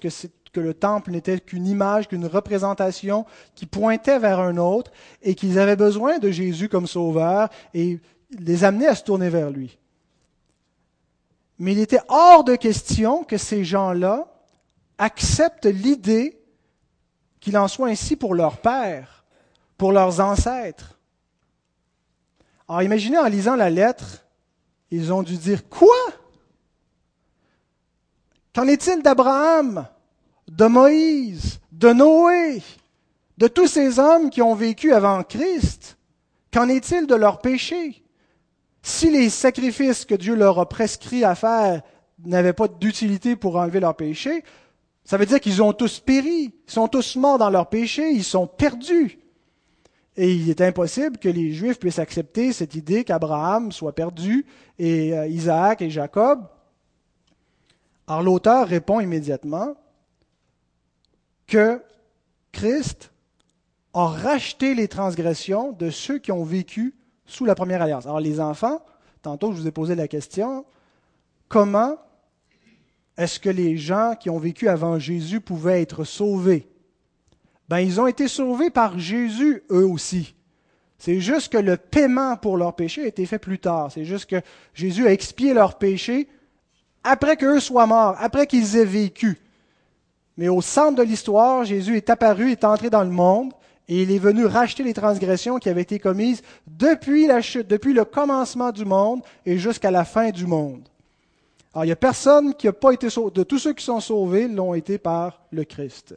que 0.51 0.59
le 0.59 0.73
temple 0.73 1.11
n'était 1.11 1.39
qu'une 1.39 1.67
image, 1.67 2.07
qu'une 2.07 2.25
représentation 2.25 3.25
qui 3.55 3.65
pointait 3.65 4.19
vers 4.19 4.39
un 4.39 4.57
autre 4.57 4.91
et 5.21 5.35
qu'ils 5.35 5.59
avaient 5.59 5.75
besoin 5.75 6.19
de 6.19 6.31
Jésus 6.31 6.69
comme 6.69 6.87
sauveur 6.87 7.49
et 7.73 7.99
les 8.37 8.63
amener 8.63 8.87
à 8.87 8.95
se 8.95 9.03
tourner 9.03 9.29
vers 9.29 9.49
lui. 9.49 9.77
Mais 11.57 11.73
il 11.73 11.79
était 11.79 12.01
hors 12.07 12.43
de 12.43 12.55
question 12.55 13.23
que 13.23 13.37
ces 13.37 13.65
gens-là 13.65 14.27
acceptent 14.97 15.65
l'idée 15.65 16.41
qu'il 17.39 17.57
en 17.57 17.67
soit 17.67 17.89
ainsi 17.89 18.15
pour 18.15 18.33
leur 18.33 18.57
père, 18.57 19.25
pour 19.77 19.91
leurs 19.91 20.19
ancêtres. 20.19 20.98
Alors 22.69 22.83
imaginez 22.83 23.17
en 23.17 23.25
lisant 23.25 23.55
la 23.55 23.71
lettre, 23.71 24.23
ils 24.91 25.11
ont 25.11 25.23
dû 25.23 25.37
dire 25.37 25.67
Quoi? 25.67 25.97
Qu'en 28.53 28.67
est-il 28.67 29.01
d'Abraham 29.01 29.87
de 30.47 30.65
Moïse, 30.65 31.59
de 31.71 31.91
Noé, 31.93 32.61
de 33.37 33.47
tous 33.47 33.67
ces 33.67 33.97
hommes 33.97 34.29
qui 34.29 34.41
ont 34.43 34.53
vécu 34.53 34.93
avant 34.93 35.23
Christ, 35.23 35.97
qu'en 36.53 36.69
est-il 36.69 37.07
de 37.07 37.15
leurs 37.15 37.39
péchés 37.39 38.03
Si 38.83 39.09
les 39.09 39.29
sacrifices 39.29 40.05
que 40.05 40.15
Dieu 40.15 40.35
leur 40.35 40.59
a 40.59 40.69
prescrits 40.69 41.23
à 41.23 41.33
faire 41.33 41.81
n'avaient 42.23 42.53
pas 42.53 42.67
d'utilité 42.67 43.35
pour 43.35 43.55
enlever 43.55 43.79
leurs 43.79 43.95
péchés, 43.95 44.43
ça 45.03 45.17
veut 45.17 45.25
dire 45.25 45.39
qu'ils 45.39 45.63
ont 45.63 45.73
tous 45.73 45.99
péri, 45.99 46.53
ils 46.67 46.71
sont 46.71 46.87
tous 46.87 47.15
morts 47.15 47.39
dans 47.39 47.49
leurs 47.49 47.69
péchés, 47.69 48.11
ils 48.11 48.23
sont 48.23 48.45
perdus. 48.45 49.17
Et 50.21 50.33
il 50.33 50.49
est 50.49 50.59
impossible 50.59 51.17
que 51.17 51.29
les 51.29 51.53
Juifs 51.53 51.79
puissent 51.79 51.97
accepter 51.97 52.51
cette 52.51 52.75
idée 52.75 53.05
qu'Abraham 53.05 53.71
soit 53.71 53.95
perdu 53.95 54.45
et 54.77 55.17
euh, 55.17 55.25
Isaac 55.27 55.81
et 55.81 55.89
Jacob. 55.89 56.45
Alors 58.05 58.21
l'auteur 58.21 58.67
répond 58.67 58.99
immédiatement, 58.99 59.77
que 61.47 61.81
Christ 62.51 63.13
a 63.93 64.07
racheté 64.07 64.75
les 64.75 64.89
transgressions 64.89 65.71
de 65.71 65.89
ceux 65.89 66.19
qui 66.19 66.33
ont 66.33 66.43
vécu 66.43 66.95
sous 67.25 67.45
la 67.45 67.55
première 67.55 67.81
alliance. 67.81 68.05
Alors 68.05 68.19
les 68.19 68.41
enfants, 68.41 68.83
tantôt 69.21 69.53
je 69.53 69.61
vous 69.61 69.67
ai 69.67 69.71
posé 69.71 69.95
la 69.95 70.09
question, 70.09 70.65
comment 71.47 71.95
est-ce 73.15 73.39
que 73.39 73.49
les 73.49 73.77
gens 73.77 74.15
qui 74.19 74.29
ont 74.29 74.37
vécu 74.37 74.67
avant 74.67 74.99
Jésus 74.99 75.39
pouvaient 75.39 75.81
être 75.81 76.03
sauvés? 76.03 76.67
Ben 77.69 77.79
ils 77.79 78.01
ont 78.01 78.07
été 78.07 78.27
sauvés 78.27 78.71
par 78.71 78.97
Jésus 78.97 79.63
eux 79.69 79.85
aussi. 79.85 80.35
C'est 80.97 81.19
juste 81.19 81.53
que 81.53 81.57
le 81.57 81.77
paiement 81.77 82.35
pour 82.35 82.57
leurs 82.57 82.75
péchés 82.75 83.03
a 83.03 83.07
été 83.07 83.25
fait 83.25 83.39
plus 83.39 83.59
tard. 83.59 83.91
C'est 83.91 84.05
juste 84.05 84.29
que 84.29 84.41
Jésus 84.73 85.07
a 85.07 85.13
expié 85.13 85.53
leurs 85.53 85.77
péchés 85.77 86.27
après 87.03 87.37
qu'eux 87.37 87.59
soient 87.59 87.85
morts, 87.85 88.15
après 88.19 88.47
qu'ils 88.47 88.75
aient 88.75 88.85
vécu. 88.85 89.37
Mais 90.35 90.49
au 90.49 90.61
centre 90.61 90.97
de 90.97 91.03
l'histoire, 91.03 91.63
Jésus 91.63 91.95
est 91.95 92.09
apparu, 92.09 92.51
est 92.51 92.63
entré 92.63 92.89
dans 92.89 93.03
le 93.03 93.09
monde, 93.09 93.53
et 93.87 94.03
il 94.03 94.11
est 94.11 94.19
venu 94.19 94.45
racheter 94.45 94.83
les 94.83 94.93
transgressions 94.93 95.59
qui 95.59 95.69
avaient 95.69 95.81
été 95.81 95.99
commises 95.99 96.41
depuis 96.67 97.27
la 97.27 97.41
chute, 97.41 97.67
depuis 97.67 97.93
le 97.93 98.05
commencement 98.05 98.71
du 98.71 98.85
monde 98.85 99.21
et 99.45 99.57
jusqu'à 99.57 99.91
la 99.91 100.05
fin 100.05 100.29
du 100.31 100.45
monde. 100.45 100.87
Alors, 101.73 101.85
il 101.85 101.87
n'y 101.87 101.93
a 101.93 101.97
personne 101.97 102.53
qui 102.53 102.67
n'a 102.67 102.73
pas 102.73 102.91
été 102.91 103.09
sauvé. 103.09 103.31
De 103.31 103.43
tous 103.43 103.59
ceux 103.59 103.73
qui 103.73 103.85
sont 103.85 103.99
sauvés, 103.99 104.47
l'ont 104.47 104.73
été 104.73 104.97
par 104.97 105.41
le 105.51 105.63
Christ. 105.63 106.15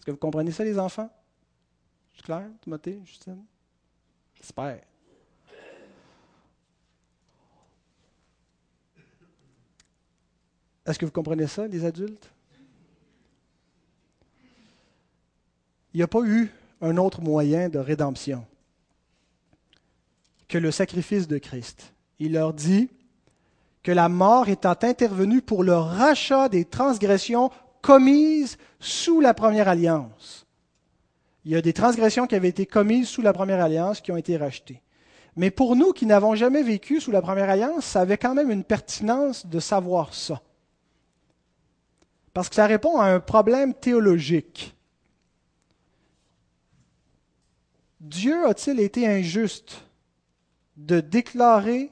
Est-ce 0.00 0.06
que 0.06 0.10
vous 0.10 0.16
comprenez 0.16 0.50
ça, 0.50 0.64
les 0.64 0.78
enfants? 0.78 1.10
C'est 2.16 2.24
clair, 2.24 2.48
Timothée, 2.62 3.00
Justine? 3.04 3.44
J'espère. 4.34 4.80
Est-ce 10.86 10.98
que 10.98 11.04
vous 11.04 11.12
comprenez 11.12 11.46
ça, 11.46 11.68
les 11.68 11.84
adultes? 11.84 12.30
il 15.92 15.98
n'y 15.98 16.02
a 16.02 16.08
pas 16.08 16.22
eu 16.22 16.50
un 16.80 16.96
autre 16.96 17.20
moyen 17.20 17.68
de 17.68 17.78
rédemption 17.78 18.44
que 20.48 20.58
le 20.58 20.70
sacrifice 20.70 21.28
de 21.28 21.38
Christ. 21.38 21.92
Il 22.18 22.32
leur 22.32 22.52
dit 22.52 22.88
que 23.82 23.92
la 23.92 24.08
mort 24.08 24.48
étant 24.48 24.76
intervenue 24.82 25.42
pour 25.42 25.62
le 25.64 25.74
rachat 25.74 26.48
des 26.48 26.64
transgressions 26.64 27.50
commises 27.82 28.58
sous 28.78 29.20
la 29.20 29.34
première 29.34 29.68
alliance. 29.68 30.46
Il 31.44 31.52
y 31.52 31.56
a 31.56 31.62
des 31.62 31.72
transgressions 31.72 32.26
qui 32.26 32.34
avaient 32.34 32.48
été 32.48 32.66
commises 32.66 33.08
sous 33.08 33.22
la 33.22 33.32
première 33.32 33.60
alliance 33.60 34.00
qui 34.00 34.12
ont 34.12 34.16
été 34.16 34.36
rachetées. 34.36 34.82
Mais 35.36 35.50
pour 35.50 35.76
nous 35.76 35.92
qui 35.92 36.06
n'avons 36.06 36.34
jamais 36.34 36.62
vécu 36.62 37.00
sous 37.00 37.10
la 37.10 37.22
première 37.22 37.48
alliance, 37.48 37.84
ça 37.84 38.02
avait 38.02 38.18
quand 38.18 38.34
même 38.34 38.50
une 38.50 38.64
pertinence 38.64 39.46
de 39.46 39.60
savoir 39.60 40.12
ça. 40.12 40.42
Parce 42.34 42.48
que 42.48 42.54
ça 42.54 42.66
répond 42.66 42.98
à 42.98 43.06
un 43.06 43.20
problème 43.20 43.74
théologique. 43.74 44.76
Dieu 48.00 48.46
a-t-il 48.46 48.80
été 48.80 49.06
injuste 49.06 49.82
de 50.76 51.00
déclarer 51.00 51.90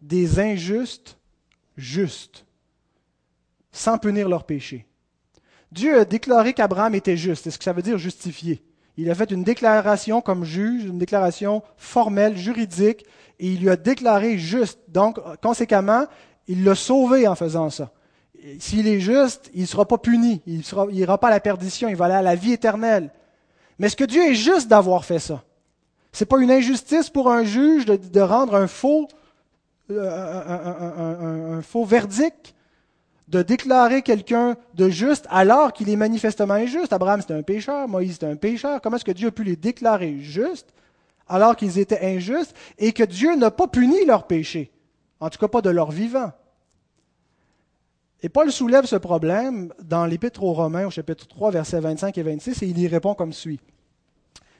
des 0.00 0.38
injustes 0.40 1.18
justes? 1.76 2.44
Sans 3.72 3.98
punir 3.98 4.28
leurs 4.28 4.44
péchés? 4.44 4.86
Dieu 5.72 6.00
a 6.00 6.04
déclaré 6.04 6.54
qu'Abraham 6.54 6.94
était 6.94 7.16
juste. 7.16 7.46
Est-ce 7.46 7.58
que 7.58 7.64
ça 7.64 7.72
veut 7.72 7.82
dire 7.82 7.98
justifié? 7.98 8.62
Il 8.96 9.10
a 9.10 9.14
fait 9.14 9.30
une 9.30 9.44
déclaration 9.44 10.20
comme 10.20 10.44
juge, 10.44 10.84
une 10.84 10.98
déclaration 10.98 11.62
formelle, 11.76 12.36
juridique, 12.36 13.04
et 13.38 13.48
il 13.52 13.60
lui 13.60 13.70
a 13.70 13.76
déclaré 13.76 14.38
juste. 14.38 14.80
Donc, 14.88 15.20
conséquemment, 15.40 16.06
il 16.48 16.64
l'a 16.64 16.74
sauvé 16.74 17.28
en 17.28 17.34
faisant 17.34 17.70
ça. 17.70 17.92
S'il 18.58 18.88
est 18.88 19.00
juste, 19.00 19.50
il 19.54 19.62
ne 19.62 19.66
sera 19.66 19.86
pas 19.86 19.98
puni, 19.98 20.42
il 20.46 20.62
n'ira 20.90 21.18
pas 21.18 21.28
à 21.28 21.30
la 21.30 21.40
perdition, 21.40 21.88
il 21.88 21.96
va 21.96 22.06
aller 22.06 22.14
à 22.14 22.22
la 22.22 22.34
vie 22.34 22.52
éternelle. 22.52 23.12
Mais 23.78 23.86
est-ce 23.86 23.96
que 23.96 24.04
Dieu 24.04 24.22
est 24.30 24.34
juste 24.34 24.68
d'avoir 24.68 25.04
fait 25.04 25.18
ça? 25.18 25.44
Ce 26.12 26.24
n'est 26.24 26.26
pas 26.26 26.38
une 26.38 26.50
injustice 26.50 27.10
pour 27.10 27.30
un 27.30 27.44
juge 27.44 27.84
de, 27.84 28.20
rendre 28.20 28.54
un 28.54 28.66
faux, 28.66 29.08
euh, 29.90 31.58
un, 31.58 31.62
faux 31.62 31.84
verdict? 31.84 32.54
De 33.28 33.42
déclarer 33.42 34.02
quelqu'un 34.02 34.56
de 34.74 34.88
juste 34.88 35.26
alors 35.30 35.72
qu'il 35.72 35.90
est 35.90 35.96
manifestement 35.96 36.54
injuste. 36.54 36.92
Abraham, 36.92 37.20
c'était 37.20 37.34
un 37.34 37.42
pécheur, 37.42 37.86
Moïse, 37.86 38.14
c'était 38.14 38.26
un 38.26 38.36
pécheur. 38.36 38.80
Comment 38.80 38.96
est-ce 38.96 39.04
que 39.04 39.12
Dieu 39.12 39.28
a 39.28 39.32
pu 39.32 39.44
les 39.44 39.56
déclarer 39.56 40.18
justes 40.20 40.72
alors 41.28 41.56
qu'ils 41.56 41.78
étaient 41.78 42.16
injustes 42.16 42.54
et 42.78 42.92
que 42.92 43.02
Dieu 43.02 43.36
n'a 43.36 43.50
pas 43.50 43.68
puni 43.68 44.04
leur 44.06 44.26
péché, 44.26 44.72
en 45.20 45.28
tout 45.28 45.38
cas 45.38 45.48
pas 45.48 45.60
de 45.60 45.70
leur 45.70 45.90
vivant? 45.90 46.32
Et 48.22 48.28
Paul 48.28 48.50
soulève 48.50 48.86
ce 48.86 48.96
problème 48.96 49.72
dans 49.82 50.06
l'Épître 50.06 50.42
aux 50.42 50.52
Romains 50.52 50.86
au 50.86 50.90
chapitre 50.90 51.28
3, 51.28 51.52
versets 51.52 51.80
25 51.80 52.16
et 52.18 52.22
26, 52.22 52.62
et 52.62 52.66
il 52.66 52.78
y 52.78 52.88
répond 52.88 53.14
comme 53.14 53.32
suit. 53.32 53.60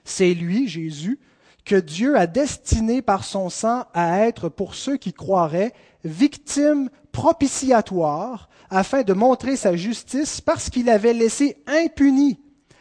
C'est 0.04 0.32
lui, 0.34 0.68
Jésus, 0.68 1.18
que 1.64 1.74
Dieu 1.74 2.16
a 2.16 2.26
destiné 2.26 3.02
par 3.02 3.24
son 3.24 3.50
sang 3.50 3.86
à 3.94 4.20
être 4.26 4.48
pour 4.48 4.74
ceux 4.74 4.96
qui 4.96 5.12
croiraient 5.12 5.72
victime 6.04 6.88
propitiatoire 7.18 8.48
afin 8.70 9.02
de 9.02 9.12
montrer 9.12 9.56
sa 9.56 9.74
justice 9.74 10.40
parce 10.40 10.70
qu'il 10.70 10.88
avait 10.88 11.12
laissé 11.12 11.60
impunis 11.66 12.38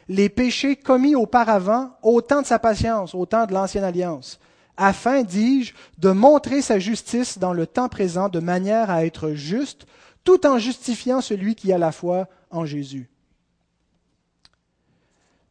les 0.09 0.29
péchés 0.29 0.75
commis 0.75 1.15
auparavant 1.15 1.97
au 2.03 2.21
temps 2.21 2.43
de 2.43 2.45
sa 2.45 2.59
patience, 2.59 3.15
au 3.15 3.25
temps 3.25 3.47
de 3.47 3.53
l'ancienne 3.53 3.83
alliance, 3.83 4.39
afin, 4.77 5.23
dis-je, 5.23 5.73
de 5.97 6.11
montrer 6.11 6.61
sa 6.61 6.77
justice 6.77 7.39
dans 7.39 7.51
le 7.51 7.65
temps 7.65 7.89
présent 7.89 8.29
de 8.29 8.39
manière 8.39 8.91
à 8.91 9.05
être 9.05 9.31
juste, 9.31 9.87
tout 10.23 10.45
en 10.45 10.59
justifiant 10.59 11.19
celui 11.19 11.55
qui 11.55 11.73
a 11.73 11.79
la 11.79 11.91
foi 11.91 12.27
en 12.51 12.63
Jésus. 12.63 13.09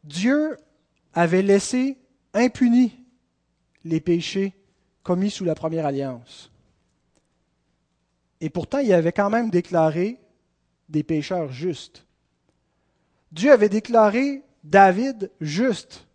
Dieu 0.05 0.55
avait 1.13 1.41
laissé 1.41 1.97
impunis 2.33 2.95
les 3.83 3.99
péchés 3.99 4.53
commis 5.03 5.29
sous 5.29 5.43
la 5.43 5.55
première 5.55 5.85
alliance. 5.85 6.51
Et 8.41 8.49
pourtant, 8.49 8.79
il 8.79 8.93
avait 8.93 9.11
quand 9.11 9.29
même 9.29 9.49
déclaré 9.49 10.19
des 10.89 11.03
pécheurs 11.03 11.51
justes. 11.51 12.05
Dieu 13.31 13.51
avait 13.51 13.69
déclaré 13.69 14.43
David 14.63 15.31
juste, 15.41 16.07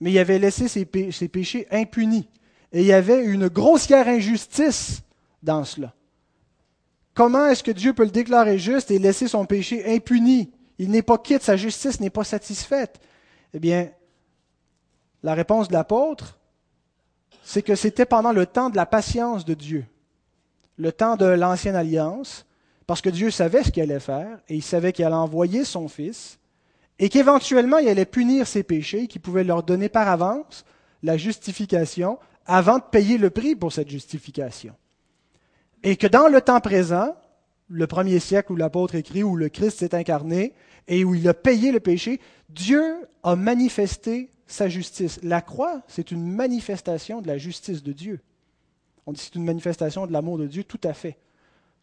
mais 0.00 0.12
il 0.12 0.18
avait 0.18 0.38
laissé 0.38 0.68
ses, 0.68 0.84
péchés 0.84 1.66
impunis. 1.70 2.28
Et 2.72 2.80
il 2.80 2.86
y 2.86 2.92
avait 2.92 3.24
une 3.24 3.48
grossière 3.48 4.08
injustice 4.08 5.02
dans 5.42 5.64
cela. 5.64 5.94
Comment 7.14 7.46
est-ce 7.46 7.64
que 7.64 7.70
Dieu 7.70 7.94
peut 7.94 8.04
le 8.04 8.10
déclarer 8.10 8.58
juste 8.58 8.90
et 8.90 8.98
laisser 8.98 9.26
son 9.26 9.46
péché 9.46 9.84
impuni? 9.94 10.52
Il 10.78 10.90
n'est 10.90 11.02
pas 11.02 11.18
quitte, 11.18 11.42
sa 11.42 11.56
justice 11.56 11.98
n'est 11.98 12.10
pas 12.10 12.24
satisfaite. 12.24 13.00
Eh 13.54 13.58
bien, 13.58 13.90
la 15.22 15.34
réponse 15.34 15.68
de 15.68 15.72
l'apôtre, 15.72 16.38
c'est 17.42 17.62
que 17.62 17.74
c'était 17.74 18.06
pendant 18.06 18.32
le 18.32 18.46
temps 18.46 18.70
de 18.70 18.76
la 18.76 18.86
patience 18.86 19.44
de 19.44 19.54
Dieu, 19.54 19.84
le 20.78 20.92
temps 20.92 21.16
de 21.16 21.26
l'ancienne 21.26 21.76
alliance, 21.76 22.46
parce 22.86 23.02
que 23.02 23.10
Dieu 23.10 23.30
savait 23.30 23.64
ce 23.64 23.70
qu'il 23.70 23.82
allait 23.82 24.00
faire, 24.00 24.38
et 24.48 24.54
il 24.54 24.62
savait 24.62 24.92
qu'il 24.92 25.04
allait 25.04 25.14
envoyer 25.14 25.64
son 25.64 25.88
Fils, 25.88 26.38
et 26.98 27.08
qu'éventuellement 27.08 27.78
il 27.78 27.88
allait 27.88 28.06
punir 28.06 28.46
ses 28.46 28.62
péchés, 28.62 29.08
qu'il 29.08 29.20
pouvait 29.20 29.44
leur 29.44 29.62
donner 29.62 29.88
par 29.88 30.08
avance 30.08 30.64
la 31.02 31.16
justification 31.16 32.18
avant 32.46 32.78
de 32.78 32.84
payer 32.90 33.18
le 33.18 33.30
prix 33.30 33.54
pour 33.54 33.72
cette 33.72 33.90
justification. 33.90 34.74
Et 35.82 35.96
que 35.96 36.06
dans 36.06 36.28
le 36.28 36.40
temps 36.40 36.60
présent, 36.60 37.14
le 37.68 37.86
premier 37.86 38.18
siècle 38.18 38.52
où 38.52 38.56
l'apôtre 38.56 38.94
écrit, 38.94 39.22
où 39.22 39.36
le 39.36 39.48
Christ 39.48 39.78
s'est 39.78 39.94
incarné 39.94 40.54
et 40.88 41.04
où 41.04 41.14
il 41.14 41.28
a 41.28 41.34
payé 41.34 41.70
le 41.70 41.80
péché, 41.80 42.20
Dieu 42.48 42.82
a 43.22 43.36
manifesté 43.36 44.30
sa 44.46 44.68
justice. 44.68 45.20
La 45.22 45.42
croix, 45.42 45.82
c'est 45.86 46.10
une 46.10 46.26
manifestation 46.26 47.20
de 47.20 47.28
la 47.28 47.36
justice 47.36 47.82
de 47.82 47.92
Dieu. 47.92 48.20
On 49.08 49.12
dit 49.12 49.22
c'est 49.22 49.36
une 49.36 49.44
manifestation 49.44 50.06
de 50.06 50.12
l'amour 50.12 50.36
de 50.36 50.46
Dieu, 50.46 50.64
tout 50.64 50.80
à 50.84 50.92
fait. 50.92 51.16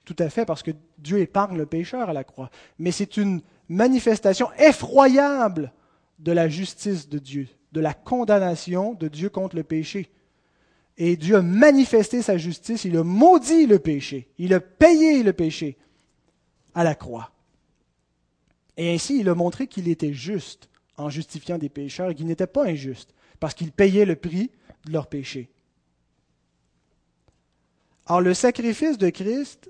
Tout 0.04 0.16
à 0.20 0.30
fait, 0.30 0.46
parce 0.46 0.62
que 0.62 0.70
Dieu 1.00 1.18
épargne 1.18 1.58
le 1.58 1.66
pécheur 1.66 2.08
à 2.08 2.14
la 2.14 2.24
croix. 2.24 2.52
Mais 2.78 2.92
c'est 2.92 3.18
une 3.18 3.42
manifestation 3.68 4.50
effroyable 4.60 5.74
de 6.20 6.32
la 6.32 6.48
justice 6.48 7.10
de 7.10 7.18
Dieu, 7.18 7.48
de 7.72 7.82
la 7.82 7.96
condamnation 7.96 8.94
de 8.94 9.08
Dieu 9.08 9.30
contre 9.30 9.56
le 9.56 9.64
péché. 9.64 10.12
Et 11.00 11.18
Dieu 11.18 11.38
a 11.38 11.42
manifesté 11.42 12.22
sa 12.22 12.38
justice, 12.38 12.86
il 12.86 12.96
a 12.96 13.04
maudit 13.04 13.66
le 13.66 13.80
péché, 13.80 14.30
il 14.38 14.54
a 14.54 14.60
payé 14.60 15.24
le 15.24 15.34
péché 15.34 15.80
à 16.76 16.84
la 16.84 16.94
croix. 16.94 17.32
Et 18.78 18.94
ainsi, 18.94 19.22
il 19.22 19.30
a 19.30 19.34
montré 19.34 19.66
qu'il 19.66 19.88
était 19.88 20.14
juste 20.14 20.70
en 20.96 21.10
justifiant 21.10 21.58
des 21.58 21.70
pécheurs 21.70 22.12
et 22.12 22.16
qu'il 22.16 22.28
n'était 22.28 22.46
pas 22.46 22.68
injuste, 22.68 23.16
parce 23.40 23.56
qu'il 23.56 23.72
payait 23.72 24.06
le 24.06 24.16
prix 24.16 24.52
de 24.86 24.92
leurs 24.92 25.08
péchés. 25.08 25.50
Alors 28.06 28.22
le 28.22 28.34
sacrifice 28.34 28.98
de 28.98 29.10
Christ, 29.10 29.70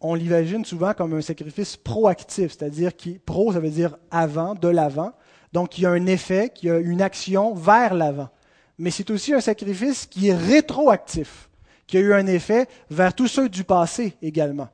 on 0.00 0.14
l'imagine 0.14 0.64
souvent 0.64 0.92
comme 0.92 1.14
un 1.14 1.20
sacrifice 1.20 1.76
proactif, 1.76 2.52
c'est-à-dire 2.52 2.96
qui 2.96 3.18
pro, 3.18 3.52
ça 3.52 3.60
veut 3.60 3.70
dire 3.70 3.96
avant, 4.10 4.54
de 4.54 4.68
l'avant, 4.68 5.12
donc 5.52 5.78
il 5.78 5.82
y 5.82 5.86
a 5.86 5.90
un 5.90 6.06
effet, 6.06 6.50
qui 6.54 6.68
a 6.70 6.78
une 6.78 7.02
action 7.02 7.54
vers 7.54 7.94
l'avant. 7.94 8.30
Mais 8.78 8.90
c'est 8.90 9.10
aussi 9.10 9.34
un 9.34 9.40
sacrifice 9.40 10.06
qui 10.06 10.28
est 10.28 10.36
rétroactif, 10.36 11.48
qui 11.86 11.96
a 11.98 12.00
eu 12.00 12.14
un 12.14 12.26
effet 12.26 12.66
vers 12.88 13.14
tous 13.14 13.28
ceux 13.28 13.48
du 13.48 13.62
passé 13.62 14.16
également. 14.22 14.68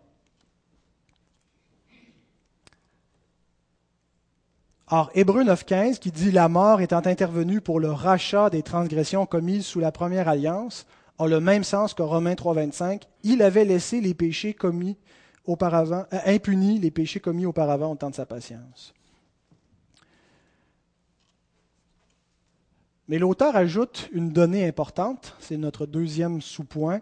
Or, 4.89 5.11
Hébreu 5.15 5.43
9.15, 5.43 5.99
qui 5.99 6.13
dit 6.13 6.31
La 6.31 6.49
mort 6.49 6.81
étant 6.81 7.05
intervenue 7.05 7.61
pour 7.61 7.81
le 7.81 7.91
rachat 7.91 8.51
des 8.51 8.63
transgressions 8.63 9.27
commises 9.27 9.67
sous 9.67 9.81
la 9.81 9.91
première 9.91 10.29
alliance, 10.29 10.87
a 11.19 11.27
le 11.27 11.41
même 11.41 11.65
sens 11.65 11.95
que 11.95 12.03
Romains 12.03 12.35
3.25. 12.35 13.03
Il 13.23 13.43
avait 13.43 13.65
laissé 13.65 14.01
les 14.01 14.15
péchés 14.15 14.55
commis 14.55 14.97
auparavant, 15.45 16.05
euh, 16.13 16.19
impunis 16.27 16.79
les 16.79 16.91
péchés 16.91 17.21
commis 17.21 17.47
auparavant 17.47 17.93
au 17.93 17.97
temps 17.97 18.11
de 18.11 18.15
sa 18.15 18.27
patience. 18.27 18.95
Mais 23.09 23.19
l'auteur 23.19 23.55
ajoute 23.55 24.09
une 24.13 24.31
donnée 24.31 24.67
importante, 24.67 25.37
c'est 25.39 25.57
notre 25.57 25.87
deuxième 25.87 26.43
sous-point. 26.43 27.01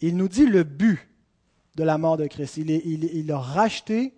Il 0.00 0.16
nous 0.16 0.28
dit 0.28 0.46
le 0.46 0.64
but 0.64 1.08
de 1.76 1.84
la 1.84 1.96
mort 1.96 2.16
de 2.16 2.26
Christ. 2.26 2.56
Il 2.56 3.32
a 3.32 3.38
racheté 3.38 4.14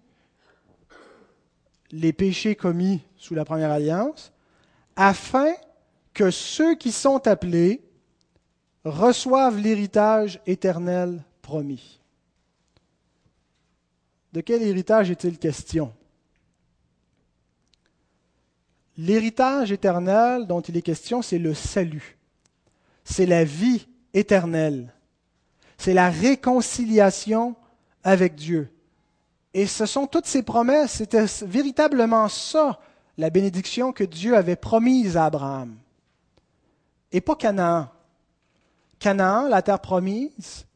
les 1.91 2.13
péchés 2.13 2.57
commis 2.57 3.03
sous 3.17 3.35
la 3.35 3.45
première 3.45 3.71
alliance, 3.71 4.33
afin 4.97 5.53
que 6.15 6.31
ceux 6.31 6.75
qui 6.75 6.93
sont 6.93 7.27
appelés 7.27 7.83
reçoivent 8.85 9.59
l'héritage 9.59 10.41
éternel 10.47 11.23
promis. 11.43 12.01
De 14.33 14.41
quel 14.41 14.63
héritage 14.63 15.11
est-il 15.11 15.39
question? 15.39 15.93
L'héritage 18.97 19.73
éternel 19.73 20.47
dont 20.47 20.61
il 20.61 20.77
est 20.77 20.83
question, 20.83 21.23
c'est 21.23 21.39
le 21.39 21.55
salut. 21.55 22.19
C'est 23.05 23.27
la 23.27 23.45
vie 23.45 23.87
éternelle. 24.15 24.93
C'est 25.79 25.95
la 25.95 26.11
réconciliation 26.11 27.57
avec 28.05 28.35
Dieu. 28.35 28.71
Et 29.55 29.67
ce 29.67 29.87
sont 29.87 30.07
toutes 30.07 30.27
ces 30.27 30.43
promesses, 30.43 30.93
c'était 30.93 31.25
véritablement 31.43 32.29
ça, 32.29 32.79
la 33.19 33.31
bénédiction 33.31 33.93
que 33.93 34.05
Dieu 34.05 34.37
avait 34.37 34.57
promise 34.57 35.17
à 35.17 35.27
Abraham. 35.27 35.77
Et 37.11 37.21
pas 37.21 37.35
Canaan. 37.35 37.89
Canaan, 39.01 39.49
la 39.49 39.63
terre 39.63 39.81
promise, 39.81 40.67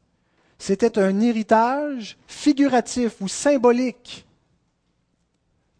c'était 0.57 0.99
un 0.99 1.21
héritage 1.21 2.17
figuratif 2.27 3.21
ou 3.21 3.27
symbolique, 3.27 4.25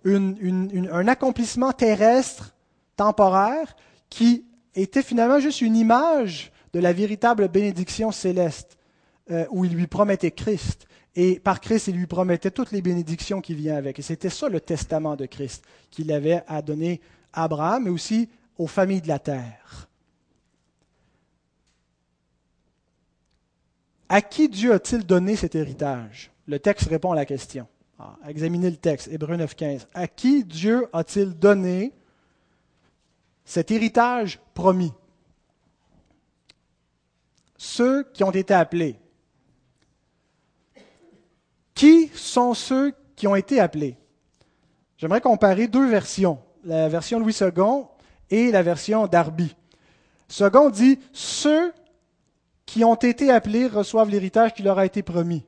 un 0.06 1.08
accomplissement 1.08 1.74
terrestre, 1.74 2.56
temporaire, 2.96 3.76
qui 4.10 4.46
était 4.76 5.02
finalement 5.02 5.40
juste 5.40 5.62
une 5.62 5.76
image 5.76 6.52
de 6.74 6.80
la 6.80 6.94
véritable 6.94 7.48
bénédiction 7.48 8.12
céleste, 8.12 8.78
euh, 9.32 9.46
où 9.50 9.66
il 9.66 9.74
lui 9.74 9.88
promettait 9.88 10.32
Christ. 10.32 10.88
Et 11.16 11.40
par 11.40 11.62
Christ, 11.62 11.88
il 11.88 11.96
lui 11.96 12.06
promettait 12.06 12.52
toutes 12.52 12.72
les 12.72 12.82
bénédictions 12.82 13.42
qui 13.42 13.56
viennent 13.56 13.78
avec. 13.78 13.98
Et 13.98 14.02
c'était 14.02 14.30
ça 14.30 14.50
le 14.50 14.60
testament 14.60 15.16
de 15.16 15.26
Christ 15.26 15.64
qu'il 15.90 16.12
avait 16.12 16.44
à 16.48 16.62
donner 16.62 17.02
à 17.34 17.46
Abraham, 17.46 17.86
mais 17.86 17.90
aussi 17.90 18.30
aux 18.58 18.68
familles 18.68 19.02
de 19.02 19.08
la 19.08 19.20
terre. 19.20 19.85
À 24.08 24.22
qui 24.22 24.50
Dieu 24.50 24.74
a-t-il 24.74 25.06
donné 25.06 25.36
cet 25.36 25.56
héritage? 25.56 26.32
Le 26.48 26.60
texte 26.60 26.90
répond 26.90 27.12
à 27.12 27.16
la 27.16 27.26
question. 27.26 27.68
Ah, 27.98 28.18
examinez 28.28 28.70
le 28.70 28.78
texte, 28.78 29.08
Hébreu 29.12 29.36
9.15. 29.38 29.88
À 29.94 30.08
qui 30.08 30.44
Dieu 30.44 30.88
a-t-il 30.94 31.38
donné 31.38 31.94
cet 33.46 33.72
héritage 33.72 34.40
promis? 34.54 34.94
Ceux 37.58 38.04
qui 38.14 38.24
ont 38.24 38.32
été 38.32 38.54
appelés. 38.54 39.00
Qui 41.74 42.10
sont 42.14 42.54
ceux 42.54 42.94
qui 43.16 43.28
ont 43.28 43.36
été 43.36 43.60
appelés? 43.60 43.98
J'aimerais 44.98 45.22
comparer 45.22 45.68
deux 45.68 45.90
versions, 45.90 46.40
la 46.64 46.90
version 46.90 47.20
Louis 47.20 47.36
II 47.40 47.86
et 48.30 48.52
la 48.52 48.62
version 48.62 49.08
Darby. 49.08 49.56
Second 50.28 50.70
dit 50.70 51.00
ceux 51.12 51.74
qui 52.66 52.84
ont 52.84 52.96
été 52.96 53.32
appelés 53.32 53.68
reçoivent 53.68 54.10
l'héritage 54.10 54.54
qui 54.54 54.64
leur 54.64 54.80
a 54.80 54.86
été 54.86 55.04
promis. 55.04 55.46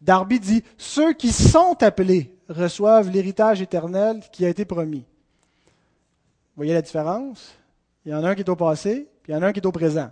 Darby 0.00 0.40
dit 0.40 0.64
Ceux 0.76 1.12
qui 1.12 1.32
sont 1.32 1.82
appelés 1.82 2.36
reçoivent 2.48 3.10
l'héritage 3.10 3.62
éternel 3.62 4.22
qui 4.32 4.44
a 4.44 4.48
été 4.48 4.64
promis. 4.64 5.04
Voyez 6.56 6.74
la 6.74 6.82
différence? 6.82 7.54
Il 8.04 8.12
y 8.12 8.14
en 8.14 8.22
a 8.22 8.30
un 8.30 8.34
qui 8.34 8.42
est 8.42 8.50
au 8.50 8.56
passé, 8.56 9.08
puis 9.22 9.32
il 9.32 9.34
y 9.34 9.38
en 9.38 9.42
a 9.42 9.46
un 9.48 9.52
qui 9.52 9.60
est 9.60 9.66
au 9.66 9.72
présent. 9.72 10.10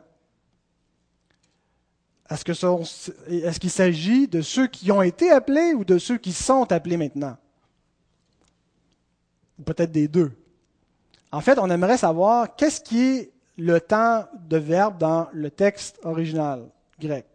Est-ce 2.31 3.61
qu'il 3.61 3.71
s'agit 3.71 4.27
de 4.27 4.41
ceux 4.41 4.67
qui 4.67 4.91
ont 4.91 5.03
été 5.03 5.31
appelés 5.31 5.75
ou 5.75 5.85
de 5.85 5.99
ceux 5.99 6.17
qui 6.17 6.33
sont 6.33 6.71
appelés 6.73 6.97
maintenant? 6.97 7.37
Ou 9.59 9.62
peut-être 9.62 9.93
des 9.93 10.09
deux. 10.09 10.33
En 11.31 11.43
fait, 11.43 11.59
on 11.59 11.69
aimerait 11.69 11.99
savoir 11.99 12.57
qu'est-ce 12.57 12.81
qui 12.81 13.01
est 13.03 13.33
le 13.64 13.81
temps 13.81 14.25
de 14.48 14.57
verbe 14.57 14.98
dans 14.98 15.29
le 15.33 15.48
texte 15.48 16.01
original 16.03 16.68
grec. 16.98 17.27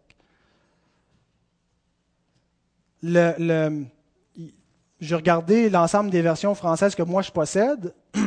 J'ai 3.02 5.14
regardé 5.14 5.70
l'ensemble 5.70 6.10
des 6.10 6.20
versions 6.20 6.54
françaises 6.54 6.94
que 6.94 7.02
moi 7.02 7.22
je 7.22 7.30
possède 7.30 7.94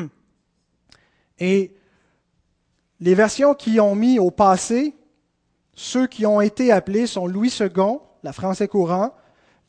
et 1.40 1.76
les 3.00 3.14
versions 3.14 3.54
qui 3.54 3.80
ont 3.80 3.94
mis 3.94 4.18
au 4.18 4.32
passé 4.32 4.96
ceux 5.76 6.08
qui 6.08 6.26
ont 6.26 6.42
été 6.42 6.72
appelés 6.72 7.06
sont 7.06 7.28
Louis 7.28 7.54
II, 7.60 7.70
la 8.24 8.34
français 8.34 8.68
courant, 8.68 9.14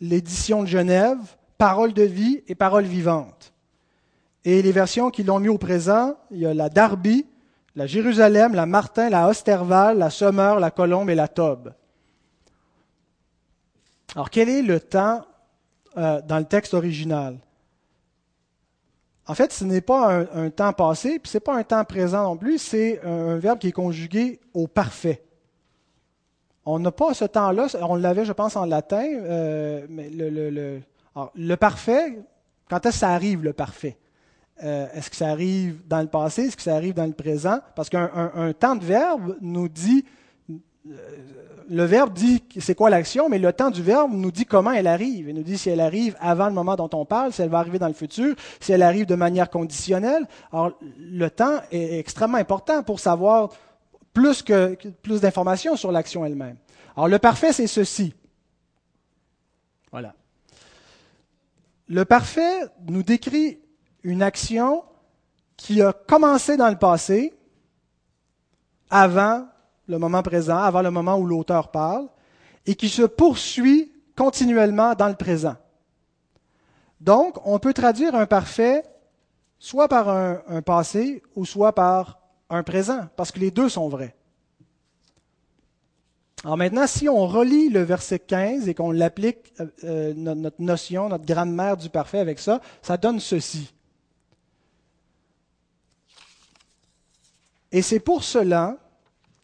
l'édition 0.01 0.63
de 0.63 0.69
Genève, 0.69 1.19
Parole 1.59 1.93
de 1.93 2.03
vie 2.03 2.43
et 2.49 2.55
Parole 2.55 2.85
vivante. 2.85 3.53
Et 4.45 4.63
les 4.63 4.73
versions 4.73 5.11
qui 5.11 5.23
l'ont 5.23 5.39
mis 5.39 5.51
au 5.51 5.59
présent, 5.59 6.17
il 6.31 6.39
y 6.39 6.47
a 6.47 6.55
la 6.55 6.71
Darby, 6.71 7.27
la 7.75 7.87
Jérusalem, 7.87 8.55
la 8.55 8.67
Martin, 8.67 9.09
la 9.09 9.29
Osterval, 9.29 9.99
la 9.99 10.11
Sommeur, 10.11 10.61
la 10.61 10.71
Colombe 10.71 11.11
et 11.11 11.15
la 11.15 11.29
Tobe. 11.29 11.73
Alors, 14.15 14.31
quel 14.31 14.49
est 14.49 14.63
le 14.63 14.79
temps 14.79 15.25
euh, 15.97 16.21
dans 16.23 16.39
le 16.39 16.45
texte 16.45 16.75
original? 16.75 17.39
En 19.27 19.35
fait, 19.35 19.53
ce 19.53 19.65
n'est 19.65 19.81
pas 19.81 20.27
un, 20.35 20.51
temps 20.51 20.73
passé, 20.73 21.19
puis 21.19 21.31
ce 21.31 21.37
n'est 21.37 21.41
pas 21.41 21.57
un 21.57 21.63
temps 21.63 21.85
présent 21.85 22.25
non 22.25 22.37
plus, 22.37 22.59
c'est 22.59 23.01
un 23.05 23.37
verbe 23.37 23.59
qui 23.59 23.69
est 23.69 23.73
conjugué 23.73 24.41
au 24.53 24.67
parfait. 24.67 25.23
On 26.67 26.79
n'a 26.79 26.91
pas 26.91 27.15
ce 27.15 27.25
temps-là, 27.25 27.69
on 27.83 27.97
l'avait, 27.97 28.25
je 28.25 28.33
pense, 28.33 28.57
en 28.57 28.67
latin, 28.67 29.05
euh, 29.05 29.87
mais 29.89 30.11
le, 30.11 30.29
le, 30.29 30.81
le, 31.35 31.57
parfait, 31.57 32.19
quand 32.69 32.85
est-ce 32.85 32.97
que 32.97 33.01
ça 33.01 33.11
arrive, 33.11 33.43
le 33.43 33.53
parfait? 33.53 33.97
Euh, 34.63 34.87
est-ce 34.95 35.11
que 35.11 35.17
ça 35.17 35.29
arrive 35.29 35.81
dans 35.89 36.01
le 36.01 36.07
passé? 36.07 36.43
Est-ce 36.43 36.57
que 36.57 36.63
ça 36.63 36.75
arrive 36.75 36.95
dans 36.95 37.07
le 37.07 37.13
présent? 37.13 37.59
Parce 37.75 37.89
qu'un 37.89 38.53
temps 38.59 38.77
de 38.77 38.85
verbe 38.85 39.37
nous 39.41 39.69
dit, 39.69 40.05
euh, 40.51 40.97
le 41.69 41.85
verbe 41.85 42.13
dit 42.13 42.45
c'est 42.59 42.75
quoi 42.75 42.91
l'action, 42.91 43.29
mais 43.29 43.39
le 43.39 43.53
temps 43.53 43.71
du 43.71 43.83
verbe 43.83 44.13
nous 44.13 44.31
dit 44.31 44.45
comment 44.45 44.71
elle 44.73 44.87
arrive. 44.87 45.29
Il 45.29 45.35
nous 45.35 45.43
dit 45.43 45.59
si 45.59 45.71
elle 45.71 45.81
arrive 45.81 46.17
avant 46.21 46.47
le 46.47 46.53
moment 46.53 46.77
dont 46.77 46.91
on 46.93 47.05
parle, 47.05 47.33
si 47.33 47.43
elle 47.43 47.49
va 47.49 47.59
arriver 47.59 47.79
dans 47.79 47.89
le 47.89 47.95
futur, 47.95 48.35
si 48.61 48.73
elle 48.73 48.83
arrive 48.83 49.07
de 49.07 49.15
manière 49.15 49.51
conditionnelle. 49.51 50.27
Alors, 50.53 50.73
le 50.99 51.29
temps 51.29 51.61
est 51.73 51.99
extrêmement 51.99 52.39
important 52.39 52.83
pour 52.83 53.01
savoir 53.01 53.51
plus, 54.13 54.43
que, 54.43 54.77
plus 55.03 55.21
d'informations 55.21 55.77
sur 55.77 55.91
l'action 55.91 56.25
elle-même. 56.25 56.57
Alors 56.97 57.09
le 57.09 57.19
parfait, 57.19 57.53
c'est 57.53 57.67
ceci. 57.67 58.15
Voilà. 59.91 60.15
Le 61.89 62.05
parfait 62.05 62.61
nous 62.87 63.03
décrit 63.03 63.59
une 64.05 64.23
action 64.23 64.85
qui 65.57 65.83
a 65.83 65.93
commencé 65.93 66.57
dans 66.57 66.71
le 66.71 66.79
passé, 66.79 67.33
avant 68.91 69.47
le 69.87 69.99
moment 69.99 70.23
présent, 70.23 70.59
avant 70.59 70.83
le 70.83 70.91
moment 70.91 71.17
où 71.17 71.27
l'auteur 71.27 71.71
parle, 71.71 72.09
et 72.67 72.75
qui 72.75 72.89
se 72.89 73.03
poursuit 73.03 73.93
continuellement 74.17 74.95
dans 74.95 75.09
le 75.09 75.15
présent. 75.15 75.57
Donc, 77.01 77.39
on 77.45 77.59
peut 77.59 77.73
traduire 77.73 78.15
un 78.15 78.27
parfait 78.27 78.85
soit 79.59 79.89
par 79.89 80.09
un, 80.09 80.63
passé 80.63 81.23
ou 81.37 81.45
soit 81.45 81.73
par 81.73 82.21
un 82.51 82.63
présent, 82.63 83.07
parce 83.17 83.31
que 83.31 83.39
les 83.39 83.51
deux 83.51 83.69
sont 83.69 83.89
vrais. 83.89 84.15
Alors 86.45 86.57
maintenant, 86.57 86.89
si 86.89 87.09
on 87.09 87.27
relit 87.29 87.69
le 87.69 87.83
verset 87.83 88.19
15 88.19 88.69
et 88.69 88.75
qu'on 88.75 88.91
l'applique, 88.91 89.53
euh, 89.61 89.67
euh, 89.85 90.15
notre 90.17 90.61
notion, 90.61 91.09
notre 91.09 91.25
grammaire 91.25 91.77
du 91.77 91.89
parfait 91.89 92.19
avec 92.19 92.41
ça, 92.41 92.61
ça 92.83 92.97
donne 92.97 93.21
ceci. 93.21 93.73
Et 97.73 97.81
c'est 97.83 98.01
pour 98.01 98.23
cela 98.23 98.77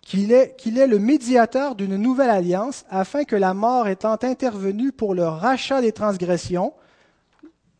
qu'il 0.02 0.32
est, 0.32 0.54
le 0.64 0.98
médiateur 0.98 1.74
d'une 1.74 1.96
nouvelle 1.96 2.30
alliance, 2.30 2.84
afin 2.88 3.24
que 3.24 3.36
la 3.36 3.52
mort 3.52 3.88
étant 3.88 4.16
intervenue 4.22 4.92
pour 4.92 5.14
le 5.14 5.26
rachat 5.26 5.80
des 5.80 5.92
transgressions, 5.92 6.72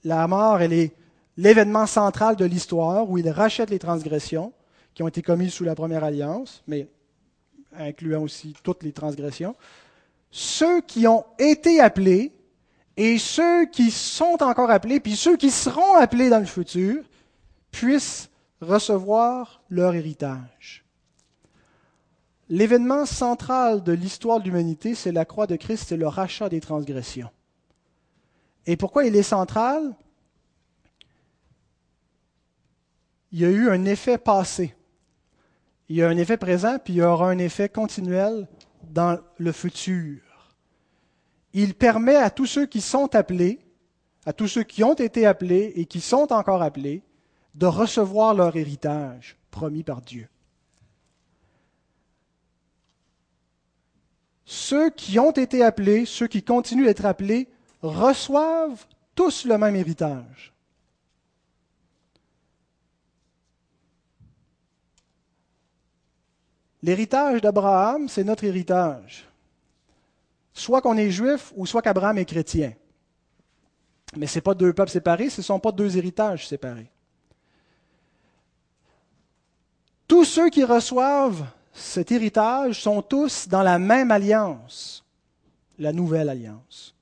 la 0.05 0.27
mort, 0.27 0.61
elle 0.61 0.73
est 0.73 0.95
l'événement 1.37 1.87
central 1.87 2.37
de 2.37 2.45
l'histoire 2.45 3.09
où 3.09 3.19
il 3.19 3.29
rachète 3.31 3.71
les 3.71 3.79
transgressions, 3.79 4.53
qui 4.95 5.03
ont 5.03 5.09
été 5.09 5.23
commises 5.23 5.53
sous 5.53 5.65
la 5.65 5.75
première 5.75 6.05
alliance, 6.05 6.63
mais 6.67 6.89
incluant 7.79 8.23
aussi 8.23 8.55
toutes 8.63 8.83
les 8.83 8.93
transgressions, 8.93 9.55
ceux 10.31 10.81
qui 10.81 11.07
ont 11.07 11.25
été 11.39 11.81
appelés 11.81 12.33
et 12.97 13.19
ceux 13.19 13.67
qui 13.67 13.91
sont 13.91 14.43
encore 14.43 14.71
appelés, 14.71 15.01
puis 15.01 15.15
ceux 15.15 15.37
qui 15.37 15.51
seront 15.51 15.95
appelés 15.95 16.29
dans 16.29 16.41
le 16.41 16.47
futur, 16.47 17.03
puissent 17.71 18.28
recevoir 18.61 19.63
leur 19.69 19.95
héritage. 19.95 20.85
L'événement 22.49 23.05
central 23.05 23.83
de 23.83 23.93
l'histoire 23.93 24.41
de 24.41 24.45
l'humanité, 24.45 24.95
c'est 24.95 25.13
la 25.13 25.25
croix 25.25 25.47
de 25.47 25.57
Christ, 25.57 25.87
c'est 25.89 25.97
le 25.97 26.09
rachat 26.09 26.49
des 26.49 26.61
transgressions. 26.61 27.31
Et 28.67 28.77
pourquoi 28.77 29.05
il 29.05 29.15
est 29.17 29.23
central? 29.23 29.95
Il 33.33 33.41
y 33.41 33.45
a 33.45 33.51
eu 33.51 33.69
un 33.69 33.85
effet 33.85 34.17
passé 34.17 34.75
il 35.89 35.97
y 35.97 36.03
a 36.03 36.09
un 36.09 36.17
effet 36.17 36.37
présent, 36.37 36.79
puis 36.83 36.95
il 36.95 36.97
y 36.97 37.03
aura 37.03 37.31
un 37.31 37.39
effet 37.39 37.69
continuel 37.69 38.47
dans 38.91 39.19
le 39.39 39.53
futur. 39.53 40.21
Il 41.55 41.75
permet 41.75 42.17
à 42.17 42.31
tous 42.31 42.47
ceux 42.47 42.67
qui 42.67 42.83
sont 42.83 43.15
appelés, 43.15 43.59
à 44.27 44.35
tous 44.35 44.49
ceux 44.49 44.65
qui 44.65 44.85
ont 44.85 44.95
été 44.95 45.25
appelés 45.25 45.73
et 45.77 45.87
qui 45.87 46.01
sont 46.01 46.31
encore 46.33 46.63
appelés, 46.63 47.03
de 47.59 47.67
recevoir 47.67 48.35
leur 48.35 48.55
héritage 48.55 49.37
promis 49.51 49.83
par 49.83 50.01
Dieu. 50.01 50.29
Ceux 54.45 54.91
qui 54.91 55.19
ont 55.19 55.33
été 55.33 55.65
appelés, 55.65 56.07
ceux 56.07 56.29
qui 56.29 56.43
continuent 56.43 56.87
d'être 56.87 57.05
appelés, 57.05 57.49
reçoivent 57.83 58.87
tous 59.17 59.45
le 59.45 59.59
même 59.59 59.75
héritage. 59.75 60.55
L'héritage 66.81 67.41
d'Abraham, 67.41 68.09
c'est 68.09 68.23
notre 68.23 68.45
héritage. 68.45 69.29
Soit 70.55 70.81
qu'on 70.81 70.97
est 70.97 71.11
juif 71.11 71.53
ou 71.57 71.67
soit 71.67 71.83
qu'Abraham 71.83 72.19
est 72.19 72.25
chrétien. 72.25 72.73
Mais 74.17 74.29
ce 74.29 74.37
n'est 74.37 74.43
pas 74.43 74.55
deux 74.55 74.73
peuples 74.73 74.93
séparés, 74.93 75.29
ce 75.29 75.41
ne 75.41 75.45
sont 75.45 75.59
pas 75.59 75.73
deux 75.73 75.97
héritages 75.97 76.47
séparés. 76.47 76.91
Tous 80.09 80.25
ceux 80.25 80.49
qui 80.49 80.65
reçoivent 80.65 81.47
cet 81.75 82.11
héritage 82.11 82.81
sont 82.81 83.03
tous 83.03 83.47
dans 83.47 83.63
la 83.63 83.79
même 83.79 84.11
alliance, 84.11 85.05
la 85.79 85.93
nouvelle 85.93 86.31
alliance. 86.31 86.95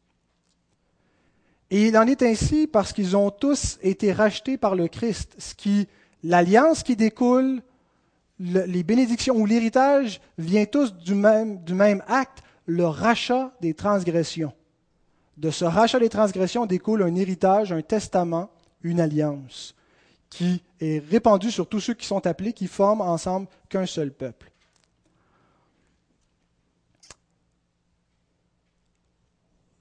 Et 1.71 1.87
il 1.87 1.97
en 1.97 2.07
est 2.07 2.23
ainsi 2.23 2.66
parce 2.66 2.92
qu'ils 2.92 3.16
ont 3.16 3.31
tous 3.31 3.79
été 3.81 4.12
rachetés 4.12 4.59
par 4.59 4.75
le 4.75 4.88
Christ, 4.88 5.35
ce 5.38 5.55
qui 5.55 5.88
l'alliance 6.25 6.83
qui 6.83 6.97
découle 6.97 7.62
les 8.38 8.83
bénédictions 8.83 9.37
ou 9.37 9.47
l'héritage 9.47 10.21
vient 10.37 10.66
tous 10.66 10.92
du 10.92 11.14
même, 11.14 11.62
du 11.62 11.75
même 11.75 12.03
acte, 12.09 12.42
le 12.66 12.87
rachat 12.87 13.53
des 13.61 13.73
transgressions. 13.73 14.53
De 15.37 15.51
ce 15.51 15.64
rachat 15.64 16.01
des 16.01 16.09
transgressions 16.09 16.66
découle 16.66 17.03
un 17.03 17.14
héritage, 17.14 17.73
un 17.73 17.83
testament, 17.83 18.51
une 18.83 19.01
alliance 19.01 19.77
qui 20.31 20.62
est 20.81 21.05
répandu 21.09 21.51
sur 21.51 21.69
tous 21.69 21.81
ceux 21.81 21.95
qui 21.95 22.07
sont 22.07 22.27
appelés, 22.27 22.53
qui 22.53 22.67
forment 22.67 23.01
ensemble 23.03 23.49
qu'un 23.69 23.87
seul 23.87 24.12
peuple. 24.12 24.51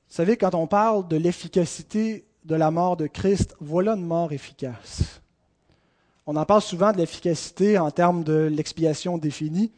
Vous 0.08 0.16
savez, 0.16 0.38
quand 0.38 0.56
on 0.56 0.68
parle 0.68 1.08
de 1.10 1.18
l'efficacité 1.18 2.26
de 2.46 2.56
la 2.56 2.72
mort 2.72 2.96
de 2.96 3.08
Christ, 3.08 3.56
voilà 3.60 3.96
une 3.96 4.06
mort 4.06 4.32
efficace. 4.32 5.22
On 6.26 6.36
en 6.38 6.46
parle 6.46 6.62
souvent 6.62 6.92
de 6.92 6.98
l'efficacité 6.98 7.78
en 7.78 7.92
termes 7.92 8.24
de 8.24 8.50
l'expiation 8.52 9.18
définie. 9.18 9.72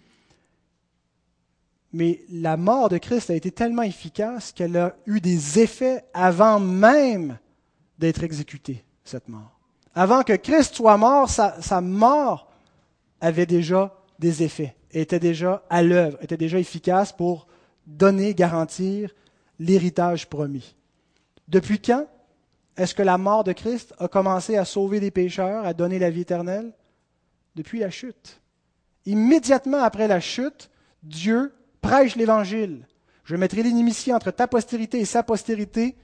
Mais 1.91 2.21
la 2.30 2.58
mort 2.58 2.89
de 2.89 2.97
Christ 2.97 3.30
a 3.32 3.36
été 3.36 3.51
tellement 3.51 3.82
efficace 3.82 4.51
qu'elle 4.51 4.77
a 4.77 4.95
eu 5.08 5.19
des 5.19 5.60
effets 5.60 6.06
avant 6.13 6.60
même 6.60 7.39
d'être 7.97 8.23
exécutée, 8.23 8.84
cette 9.03 9.30
mort. 9.30 9.56
Avant 9.97 10.21
que 10.21 10.33
Christ 10.33 10.75
soit 10.75 10.95
mort, 10.95 11.27
sa, 11.27 11.81
mort 11.81 12.51
avait 13.19 13.47
déjà 13.47 13.95
des 14.19 14.43
effets, 14.43 14.75
était 14.91 15.19
déjà 15.19 15.63
à 15.71 15.81
l'œuvre, 15.81 16.19
était 16.21 16.38
déjà 16.38 16.60
efficace 16.60 17.12
pour 17.12 17.47
donner, 17.88 18.36
garantir 18.36 19.15
l'héritage 19.57 20.29
promis. 20.29 20.75
Depuis 21.47 21.81
quand 21.81 22.05
est-ce 22.77 22.93
que 22.93 23.01
la 23.01 23.17
mort 23.17 23.43
de 23.43 23.53
Christ 23.53 23.95
a 23.97 24.07
commencé 24.07 24.55
à 24.55 24.65
sauver 24.65 24.99
des 24.99 25.10
pécheurs, 25.10 25.65
à 25.65 25.73
donner 25.73 25.97
la 25.97 26.12
vie 26.12 26.21
éternelle? 26.21 26.73
Depuis 27.55 27.79
la 27.79 27.89
chute. 27.89 28.39
Immédiatement 29.07 29.81
après 29.81 30.07
la 30.07 30.19
chute, 30.19 30.69
Dieu 31.01 31.55
prêche 31.81 32.15
l'Évangile. 32.15 32.86
Je 33.23 33.36
mettrai 33.36 33.63
l'inimitié 33.63 34.13
entre 34.13 34.29
ta 34.29 34.45
postérité 34.45 34.99
et 34.99 35.05
sa 35.05 35.23
postérité. 35.23 35.95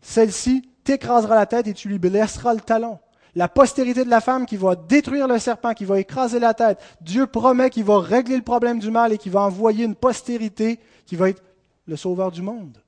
Celle-ci 0.00 0.70
t'écrasera 0.86 1.34
la 1.34 1.46
tête 1.46 1.66
et 1.66 1.74
tu 1.74 1.88
lui 1.88 1.98
blesseras 1.98 2.54
le 2.54 2.60
talon. 2.60 2.98
La 3.34 3.48
postérité 3.48 4.04
de 4.04 4.10
la 4.10 4.22
femme 4.22 4.46
qui 4.46 4.56
va 4.56 4.76
détruire 4.76 5.28
le 5.28 5.38
serpent, 5.38 5.74
qui 5.74 5.84
va 5.84 6.00
écraser 6.00 6.38
la 6.38 6.54
tête. 6.54 6.78
Dieu 7.02 7.26
promet 7.26 7.68
qu'il 7.68 7.84
va 7.84 8.00
régler 8.00 8.36
le 8.36 8.42
problème 8.42 8.78
du 8.78 8.90
mal 8.90 9.12
et 9.12 9.18
qu'il 9.18 9.32
va 9.32 9.42
envoyer 9.42 9.84
une 9.84 9.94
postérité 9.94 10.80
qui 11.04 11.16
va 11.16 11.28
être 11.28 11.42
le 11.86 11.96
sauveur 11.96 12.30
du 12.30 12.40
monde. 12.40 12.78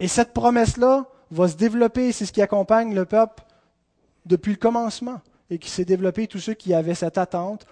Et 0.00 0.08
cette 0.08 0.32
promesse-là 0.32 1.06
va 1.30 1.46
se 1.46 1.56
développer, 1.56 2.10
c'est 2.10 2.26
ce 2.26 2.32
qui 2.32 2.42
accompagne 2.42 2.94
le 2.94 3.04
peuple 3.04 3.44
depuis 4.26 4.52
le 4.52 4.58
commencement 4.58 5.20
et 5.50 5.58
qui 5.58 5.70
s'est 5.70 5.84
développé, 5.84 6.26
tous 6.26 6.40
ceux 6.40 6.54
qui 6.54 6.74
avaient 6.74 6.94
cette 6.94 7.18
attente 7.18 7.66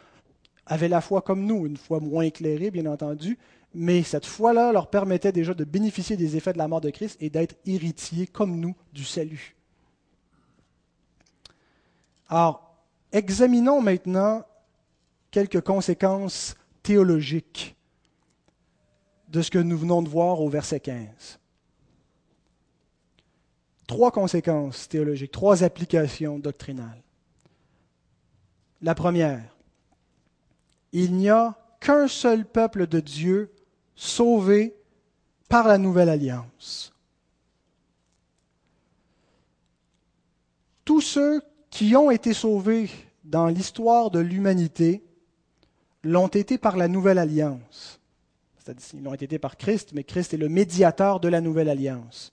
avaient 0.67 0.89
la 0.89 1.01
foi 1.01 1.21
comme 1.23 1.45
nous, 1.45 1.67
une 1.67 1.77
foi 1.77 1.99
moins 1.99 2.23
éclairée, 2.23 2.71
bien 2.71 2.87
entendu, 2.87 3.39
mais 3.74 4.02
cette 4.02 4.26
foi-là 4.26 4.72
leur 4.72 4.90
permettait 4.90 5.33
déjà 5.33 5.54
de 5.54 5.64
bénéficier 5.64 6.16
des 6.16 6.37
effets 6.37 6.52
de 6.52 6.59
la 6.59 6.68
mort 6.68 6.80
de 6.80 6.90
Christ 6.90 7.16
et 7.20 7.30
d'être 7.30 7.56
héritiers 7.66 8.26
comme 8.26 8.59
nous 8.59 8.74
du 8.92 9.04
salut. 9.04 9.56
Alors, 12.28 12.76
examinons 13.12 13.80
maintenant 13.80 14.44
quelques 15.30 15.61
conséquences 15.61 16.56
théologiques 16.83 17.76
de 19.28 19.42
ce 19.42 19.50
que 19.50 19.59
nous 19.59 19.78
venons 19.78 20.02
de 20.02 20.09
voir 20.09 20.40
au 20.40 20.48
verset 20.48 20.80
15. 20.80 21.38
Trois 23.87 24.11
conséquences 24.11 24.88
théologiques, 24.88 25.33
trois 25.33 25.62
applications 25.62 26.38
doctrinales. 26.38 27.02
La 28.83 28.94
première, 28.94 29.56
il 30.92 31.14
n'y 31.14 31.28
a 31.28 31.56
qu'un 31.80 32.09
seul 32.09 32.44
peuple 32.44 32.87
de 32.87 33.00
Dieu 33.00 33.52
sauvé 34.01 34.75
par 35.49 35.69
la 35.69 35.77
nouvelle 35.77 36.09
alliance. 36.09 36.93
Tous 40.87 41.03
ceux 41.03 41.43
qui 41.69 41.95
ont 41.95 42.11
été 42.11 42.33
sauvés 42.33 42.89
dans 43.25 43.47
l'histoire 43.47 44.11
de 44.11 44.19
l'humanité 44.19 45.05
l'ont 46.03 46.29
été 46.29 46.57
par 46.57 46.79
la 46.79 46.89
nouvelle 46.89 47.19
alliance. 47.19 48.01
C'est-à-dire, 48.59 48.87
ils 48.95 49.03
l'ont 49.03 49.15
été 49.15 49.39
par 49.39 49.59
Christ, 49.59 49.91
mais 49.93 50.03
Christ 50.03 50.33
est 50.33 50.39
le 50.39 50.49
médiateur 50.49 51.21
de 51.21 51.29
la 51.29 51.43
nouvelle 51.43 51.69
alliance. 51.69 52.33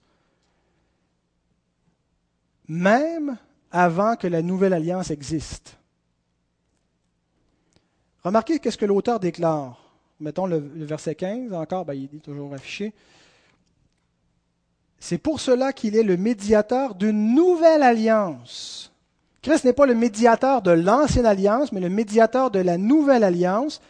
Même 2.66 3.36
avant 3.70 4.16
que 4.16 4.26
la 4.26 4.40
nouvelle 4.40 4.72
alliance 4.72 5.10
existe. 5.10 5.76
Remarquez 8.24 8.58
qu'est-ce 8.58 8.78
que 8.78 8.86
l'auteur 8.86 9.20
déclare. 9.20 9.87
Mettons 10.20 10.46
le, 10.46 10.58
verset 10.58 11.14
15, 11.14 11.52
encore, 11.52 11.84
ben, 11.84 11.94
il 11.94 12.16
est 12.16 12.22
toujours 12.22 12.52
affiché. 12.52 12.92
C'est 14.98 15.18
pour 15.18 15.40
cela 15.40 15.72
qu'il 15.72 15.96
est 15.96 16.02
le 16.02 16.16
médiateur 16.16 16.96
d'une 16.96 17.34
nouvelle 17.34 17.82
alliance. 17.84 18.92
Christ 19.42 19.64
n'est 19.64 19.72
pas 19.72 19.86
le 19.86 19.94
médiateur 19.94 20.60
de 20.62 20.72
l'ancienne 20.72 21.26
alliance, 21.26 21.70
mais 21.70 21.80
le 21.80 21.88
médiateur 21.88 22.50
de 22.50 22.58
la 22.58 22.76
nouvelle 22.76 23.22
alliance, 23.22 23.80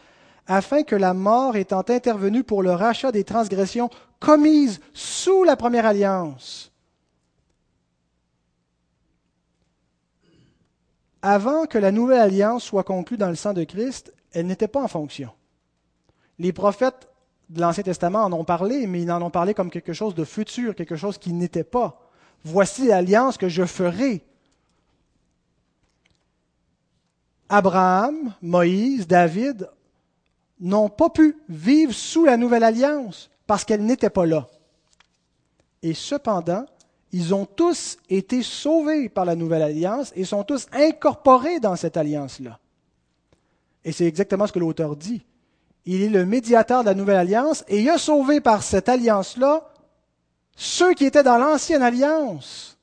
afin 0.46 0.82
que 0.82 0.96
la 0.96 1.14
mort 1.14 1.56
étant 1.56 1.84
intervenue 1.88 2.44
pour 2.44 2.62
le 2.62 2.72
rachat 2.72 3.10
des 3.10 3.24
transgressions 3.24 3.88
commises 4.20 4.80
sous 4.92 5.44
la 5.44 5.56
première 5.56 5.86
alliance, 5.86 6.70
avant 11.22 11.66
que 11.66 11.78
la 11.78 11.90
nouvelle 11.90 12.20
alliance 12.20 12.64
soit 12.64 12.84
conclue 12.84 13.16
dans 13.16 13.30
le 13.30 13.34
sang 13.34 13.54
de 13.54 13.64
Christ, 13.64 14.12
elle 14.32 14.46
n'était 14.46 14.68
pas 14.68 14.82
en 14.82 14.88
fonction. 14.88 15.30
Les 16.38 16.52
prophètes 16.52 17.08
de 17.48 17.60
l'Ancien 17.60 17.82
Testament 17.82 18.24
en 18.24 18.32
ont 18.32 18.44
parlé, 18.44 18.86
mais 18.86 19.02
ils 19.02 19.10
en 19.10 19.22
ont 19.22 19.30
parlé 19.30 19.54
comme 19.54 19.70
quelque 19.70 19.92
chose 19.92 20.14
de 20.14 20.24
futur, 20.24 20.74
quelque 20.74 20.96
chose 20.96 21.18
qui 21.18 21.32
n'était 21.32 21.64
pas. 21.64 22.00
Voici 22.44 22.86
l'alliance 22.86 23.36
que 23.36 23.48
je 23.48 23.64
ferai. 23.64 24.24
Abraham, 27.48 28.34
Moïse, 28.42 29.06
David 29.06 29.70
n'ont 30.60 30.88
pas 30.88 31.08
pu 31.08 31.36
vivre 31.48 31.92
sous 31.92 32.24
la 32.24 32.36
nouvelle 32.36 32.64
alliance 32.64 33.30
parce 33.46 33.64
qu'elle 33.64 33.84
n'était 33.84 34.10
pas 34.10 34.26
là. 34.26 34.46
Et 35.82 35.94
cependant, 35.94 36.66
ils 37.12 37.34
ont 37.34 37.46
tous 37.46 37.96
été 38.10 38.42
sauvés 38.42 39.08
par 39.08 39.24
la 39.24 39.34
nouvelle 39.34 39.62
alliance 39.62 40.12
et 40.14 40.24
sont 40.24 40.44
tous 40.44 40.66
incorporés 40.72 41.60
dans 41.60 41.76
cette 41.76 41.96
alliance-là. 41.96 42.58
Et 43.84 43.92
c'est 43.92 44.04
exactement 44.04 44.46
ce 44.46 44.52
que 44.52 44.58
l'auteur 44.58 44.94
dit. 44.96 45.22
Il 45.90 46.02
est 46.02 46.10
le 46.10 46.26
médiateur 46.26 46.82
de 46.82 46.90
la 46.90 46.94
nouvelle 46.94 47.16
alliance 47.16 47.64
et 47.66 47.80
il 47.80 47.88
a 47.88 47.96
sauvé 47.96 48.42
par 48.42 48.62
cette 48.62 48.90
alliance-là 48.90 49.72
ceux 50.54 50.92
qui 50.92 51.06
étaient 51.06 51.22
dans 51.22 51.38
l'ancienne 51.38 51.82
alliance. 51.82 52.76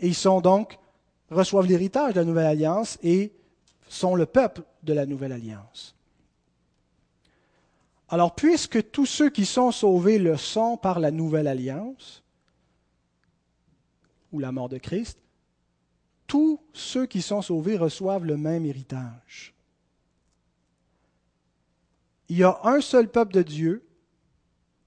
Et 0.00 0.08
ils 0.08 0.16
sont 0.16 0.40
donc, 0.40 0.80
reçoivent 1.30 1.66
l'héritage 1.66 2.14
de 2.14 2.18
la 2.18 2.24
nouvelle 2.24 2.46
alliance 2.46 2.98
et 3.04 3.32
sont 3.88 4.16
le 4.16 4.26
peuple 4.26 4.62
de 4.82 4.92
la 4.94 5.06
nouvelle 5.06 5.30
alliance. 5.30 5.94
Alors, 8.08 8.34
puisque 8.34 8.90
tous 8.90 9.06
ceux 9.06 9.30
qui 9.30 9.46
sont 9.46 9.70
sauvés 9.70 10.18
le 10.18 10.36
sont 10.36 10.76
par 10.76 10.98
la 10.98 11.12
nouvelle 11.12 11.46
alliance, 11.46 12.24
ou 14.32 14.40
la 14.40 14.50
mort 14.50 14.68
de 14.68 14.78
Christ, 14.78 15.20
tous 16.26 16.58
ceux 16.72 17.06
qui 17.06 17.22
sont 17.22 17.42
sauvés 17.42 17.76
reçoivent 17.76 18.24
le 18.24 18.36
même 18.36 18.66
héritage 18.66 19.54
il 22.28 22.38
y 22.38 22.44
a 22.44 22.58
un 22.64 22.80
seul 22.80 23.08
peuple 23.08 23.32
de 23.32 23.42
Dieu 23.42 23.84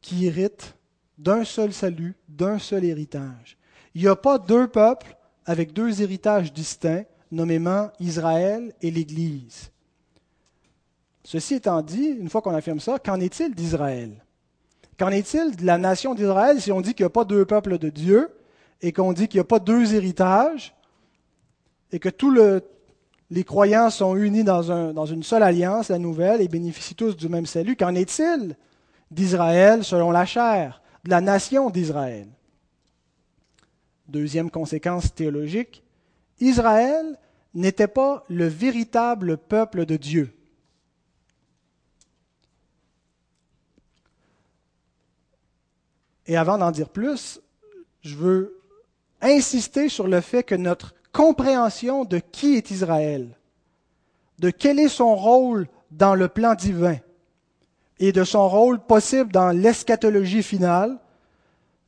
qui 0.01 0.25
hérite 0.25 0.75
d'un 1.17 1.43
seul 1.43 1.73
salut, 1.73 2.15
d'un 2.27 2.59
seul 2.59 2.83
héritage. 2.83 3.57
Il 3.93 4.01
n'y 4.01 4.07
a 4.07 4.15
pas 4.15 4.39
deux 4.39 4.67
peuples 4.67 5.15
avec 5.45 5.73
deux 5.73 6.01
héritages 6.01 6.53
distincts, 6.53 7.05
nommément 7.31 7.91
Israël 7.99 8.73
et 8.81 8.91
l'Église. 8.91 9.71
Ceci 11.23 11.55
étant 11.55 11.81
dit, 11.81 12.07
une 12.07 12.29
fois 12.29 12.41
qu'on 12.41 12.53
affirme 12.53 12.79
ça, 12.79 12.99
qu'en 12.99 13.19
est-il 13.19 13.53
d'Israël? 13.53 14.23
Qu'en 14.97 15.09
est-il 15.09 15.55
de 15.55 15.65
la 15.65 15.77
nation 15.77 16.15
d'Israël 16.15 16.61
si 16.61 16.71
on 16.71 16.81
dit 16.81 16.93
qu'il 16.93 17.03
n'y 17.03 17.07
a 17.07 17.11
pas 17.11 17.25
deux 17.25 17.45
peuples 17.45 17.77
de 17.77 17.89
Dieu 17.89 18.29
et 18.81 18.91
qu'on 18.91 19.13
dit 19.13 19.27
qu'il 19.27 19.37
n'y 19.37 19.41
a 19.41 19.45
pas 19.45 19.59
deux 19.59 19.93
héritages 19.93 20.75
et 21.91 21.99
que 21.99 22.09
tout 22.09 22.31
le, 22.31 22.63
les 23.31 23.45
croyants 23.45 23.89
sont 23.89 24.17
unis 24.17 24.43
dans, 24.43 25.05
une 25.05 25.23
seule 25.23 25.41
alliance, 25.41 25.87
la 25.87 25.97
nouvelle, 25.97 26.41
et 26.41 26.49
bénéficient 26.49 26.95
tous 26.95 27.15
du 27.15 27.29
même 27.29 27.45
salut. 27.45 27.77
Qu'en 27.77 27.95
est-il 27.95 28.57
d'Israël 29.09 29.85
selon 29.85 30.11
la 30.11 30.25
chair, 30.25 30.81
de 31.05 31.09
la 31.09 31.21
nation 31.21 31.69
d'Israël 31.69 32.27
Deuxième 34.09 34.51
conséquence 34.51 35.15
théologique, 35.15 35.81
Israël 36.41 37.17
n'était 37.53 37.87
pas 37.87 38.25
le 38.27 38.47
véritable 38.47 39.37
peuple 39.37 39.85
de 39.85 39.95
Dieu. 39.95 40.33
Et 46.27 46.35
avant 46.35 46.57
d'en 46.57 46.71
dire 46.71 46.89
plus, 46.89 47.39
je 48.01 48.15
veux 48.15 48.61
insister 49.21 49.87
sur 49.87 50.07
le 50.07 50.19
fait 50.19 50.43
que 50.43 50.55
notre 50.55 50.93
compréhension 51.11 52.05
de 52.05 52.19
qui 52.19 52.55
est 52.55 52.71
Israël, 52.71 53.37
de 54.39 54.49
quel 54.49 54.79
est 54.79 54.89
son 54.89 55.15
rôle 55.15 55.67
dans 55.91 56.15
le 56.15 56.27
plan 56.27 56.55
divin 56.55 56.97
et 57.99 58.11
de 58.11 58.23
son 58.23 58.49
rôle 58.49 58.79
possible 58.79 59.31
dans 59.31 59.49
l'eschatologie 59.49 60.43
finale, 60.43 60.97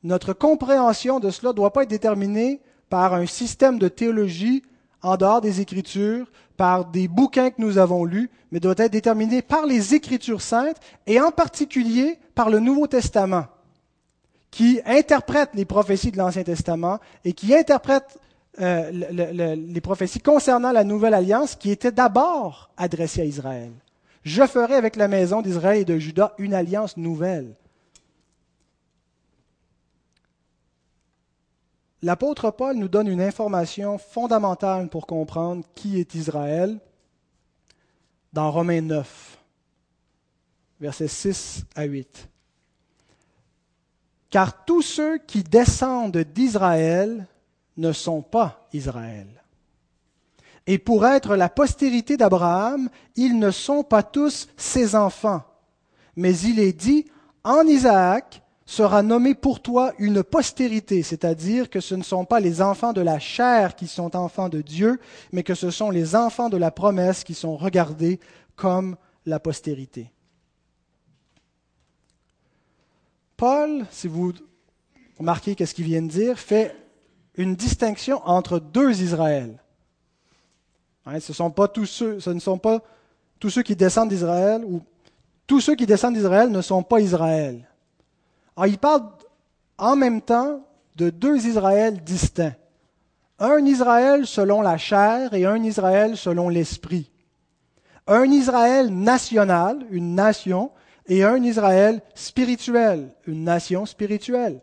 notre 0.03 0.33
compréhension 0.33 1.19
de 1.19 1.29
cela 1.29 1.49
ne 1.49 1.55
doit 1.55 1.73
pas 1.73 1.83
être 1.83 1.89
déterminée 1.89 2.61
par 2.89 3.13
un 3.13 3.25
système 3.25 3.79
de 3.79 3.87
théologie 3.87 4.63
en 5.01 5.17
dehors 5.17 5.41
des 5.41 5.61
Écritures, 5.61 6.31
par 6.57 6.85
des 6.85 7.07
bouquins 7.07 7.49
que 7.49 7.61
nous 7.61 7.77
avons 7.77 8.05
lus, 8.05 8.29
mais 8.51 8.59
doit 8.59 8.75
être 8.77 8.91
déterminée 8.91 9.41
par 9.41 9.65
les 9.65 9.95
Écritures 9.95 10.41
saintes 10.41 10.77
et 11.07 11.19
en 11.19 11.31
particulier 11.31 12.19
par 12.35 12.49
le 12.49 12.59
Nouveau 12.59 12.85
Testament, 12.87 13.47
qui 14.51 14.79
interprète 14.85 15.49
les 15.55 15.65
prophéties 15.65 16.11
de 16.11 16.17
l'Ancien 16.17 16.43
Testament 16.43 16.99
et 17.25 17.33
qui 17.33 17.55
interprète 17.55 18.19
euh, 18.61 19.55
les 19.55 19.81
prophéties 19.81 20.19
concernant 20.19 20.71
la 20.71 20.83
nouvelle 20.83 21.13
alliance 21.13 21.55
qui 21.55 21.71
était 21.71 21.91
d'abord 21.91 22.69
adressée 22.77 23.21
à 23.21 23.25
Israël. 23.25 23.71
Je 24.23 24.45
ferai 24.45 24.75
avec 24.75 24.95
la 24.95 25.07
maison 25.07 25.41
d'Israël 25.41 25.81
et 25.81 25.85
de 25.85 25.97
Juda 25.97 26.33
une 26.37 26.53
alliance 26.53 26.95
nouvelle. 26.95 27.55
L'apôtre 32.03 32.51
Paul 32.51 32.77
nous 32.77 32.89
donne 32.89 33.07
une 33.07 33.21
information 33.21 33.97
fondamentale 33.97 34.89
pour 34.89 35.07
comprendre 35.07 35.65
qui 35.73 35.99
est 35.99 36.15
Israël 36.15 36.79
dans 38.33 38.51
Romains 38.51 38.81
9, 38.81 39.39
versets 40.79 41.07
6 41.07 41.63
à 41.75 41.83
8. 41.85 42.29
car 44.29 44.65
tous 44.65 44.81
ceux 44.81 45.17
qui 45.19 45.43
descendent 45.43 46.17
d'Israël 46.17 47.27
ne 47.77 47.91
sont 47.91 48.21
pas 48.21 48.67
Israël. 48.73 49.43
Et 50.65 50.77
pour 50.77 51.05
être 51.05 51.35
la 51.35 51.49
postérité 51.49 52.15
d'Abraham, 52.15 52.89
ils 53.15 53.37
ne 53.37 53.51
sont 53.51 53.83
pas 53.83 54.03
tous 54.03 54.47
ses 54.55 54.95
enfants. 54.95 55.43
Mais 56.15 56.37
il 56.39 56.59
est 56.59 56.73
dit, 56.73 57.05
en 57.43 57.63
Isaac 57.63 58.41
sera 58.65 59.03
nommé 59.03 59.35
pour 59.35 59.61
toi 59.61 59.93
une 59.99 60.23
postérité, 60.23 61.03
c'est-à-dire 61.03 61.69
que 61.69 61.81
ce 61.81 61.95
ne 61.95 62.03
sont 62.03 62.23
pas 62.23 62.39
les 62.39 62.61
enfants 62.61 62.93
de 62.93 63.01
la 63.01 63.19
chair 63.19 63.75
qui 63.75 63.87
sont 63.87 64.15
enfants 64.15 64.47
de 64.47 64.61
Dieu, 64.61 64.99
mais 65.33 65.43
que 65.43 65.53
ce 65.53 65.69
sont 65.69 65.89
les 65.89 66.15
enfants 66.15 66.49
de 66.49 66.57
la 66.57 66.71
promesse 66.71 67.25
qui 67.25 67.33
sont 67.33 67.57
regardés 67.57 68.21
comme 68.55 68.95
la 69.25 69.39
postérité. 69.39 70.11
Paul, 73.35 73.85
si 73.91 74.07
vous 74.07 74.31
remarquez 75.17 75.55
qu'est-ce 75.55 75.73
qu'il 75.73 75.85
vient 75.85 76.01
de 76.01 76.07
dire, 76.07 76.39
fait 76.39 76.82
une 77.35 77.55
distinction 77.55 78.21
entre 78.25 78.59
deux 78.59 79.01
Israël. 79.01 79.59
Hein, 81.05 81.19
ce, 81.19 81.31
ne 81.31 81.35
sont 82.39 82.57
pas 82.57 82.79
tous 83.39 83.49
ceux 83.49 83.63
qui 83.63 83.75
descendent 83.75 84.09
d'Israël, 84.09 84.63
ou 84.65 84.81
tous 85.47 85.59
ceux 85.59 85.75
qui 85.75 85.85
descendent 85.85 86.15
d'Israël 86.15 86.49
ne 86.49 86.61
sont 86.61 86.83
pas 86.83 86.99
Israël. 87.01 87.67
Alors, 88.55 88.67
il 88.67 88.77
parle 88.77 89.03
en 89.77 89.95
même 89.95 90.21
temps 90.21 90.61
de 90.95 91.09
deux 91.09 91.45
Israëls 91.45 92.03
distincts. 92.03 92.55
Un 93.39 93.65
Israël 93.65 94.25
selon 94.25 94.61
la 94.61 94.77
chair 94.77 95.33
et 95.33 95.45
un 95.45 95.61
Israël 95.63 96.15
selon 96.15 96.49
l'esprit. 96.49 97.09
Un 98.07 98.25
Israël 98.25 98.93
national, 98.93 99.85
une 99.89 100.15
nation, 100.15 100.71
et 101.07 101.23
un 101.23 101.43
Israël 101.43 102.01
spirituel, 102.15 103.09
une 103.27 103.43
nation 103.43 103.85
spirituelle. 103.85 104.61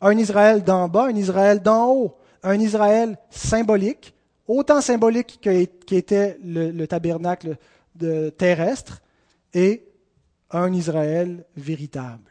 Un 0.00 0.16
Israël 0.18 0.62
d'en 0.62 0.88
bas, 0.88 1.06
un 1.06 1.16
Israël 1.16 1.60
d'en 1.60 1.92
haut. 1.92 2.16
Un 2.42 2.60
Israël 2.60 3.18
symbolique, 3.30 4.14
autant 4.46 4.80
symbolique 4.80 5.40
qu'était 5.40 6.38
le, 6.44 6.70
le 6.70 6.86
tabernacle 6.86 7.56
terrestre, 8.36 9.02
et 9.52 9.84
un 10.50 10.72
Israël 10.72 11.44
véritable. 11.56 12.22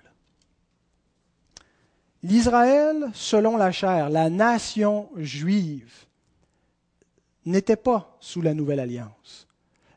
L'Israël, 2.23 3.09
selon 3.13 3.57
la 3.57 3.71
chair, 3.71 4.09
la 4.09 4.29
nation 4.29 5.09
juive, 5.17 5.93
n'était 7.45 7.75
pas 7.75 8.17
sous 8.19 8.41
la 8.41 8.53
nouvelle 8.53 8.79
alliance. 8.79 9.47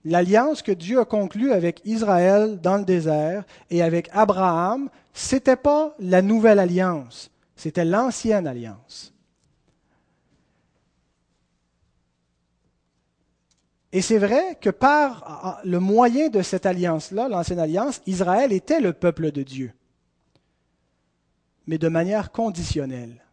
L'alliance 0.04 0.62
que 0.62 0.72
Dieu 0.72 1.00
a 1.00 1.04
conclue 1.04 1.52
avec 1.52 1.82
Israël 1.84 2.58
dans 2.60 2.76
le 2.76 2.84
désert 2.84 3.44
et 3.68 3.82
avec 3.82 4.08
Abraham, 4.12 4.88
ce 5.12 5.36
n'était 5.36 5.56
pas 5.56 5.94
la 5.98 6.22
nouvelle 6.22 6.58
alliance, 6.58 7.30
c'était 7.60 7.84
l'ancienne 7.84 8.46
alliance. 8.46 9.14
Et 13.92 14.02
c'est 14.02 14.18
vrai 14.18 14.56
que 14.60 14.70
par 14.70 15.60
le 15.64 15.80
moyen 15.80 16.28
de 16.28 16.42
cette 16.42 16.66
alliance-là, 16.66 17.28
l'ancienne 17.28 17.58
alliance, 17.58 18.00
Israël 18.06 18.52
était 18.52 18.80
le 18.80 18.92
peuple 18.92 19.32
de 19.32 19.42
Dieu 19.42 19.72
mais 21.70 21.78
de 21.78 21.86
manière 21.86 22.32
conditionnelle. 22.32 23.24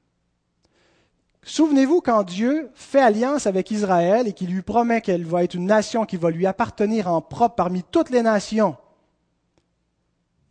Souvenez-vous 1.42 2.02
quand 2.02 2.22
Dieu 2.22 2.70
fait 2.76 3.02
alliance 3.02 3.48
avec 3.48 3.72
Israël 3.72 4.28
et 4.28 4.34
qu'il 4.34 4.52
lui 4.52 4.62
promet 4.62 5.02
qu'elle 5.02 5.26
va 5.26 5.44
être 5.44 5.56
une 5.56 5.66
nation 5.66 6.06
qui 6.06 6.18
va 6.18 6.30
lui 6.30 6.46
appartenir 6.46 7.08
en 7.08 7.20
propre 7.20 7.56
parmi 7.56 7.82
toutes 7.82 8.12
les 8.12 8.22
nations. 8.22 8.78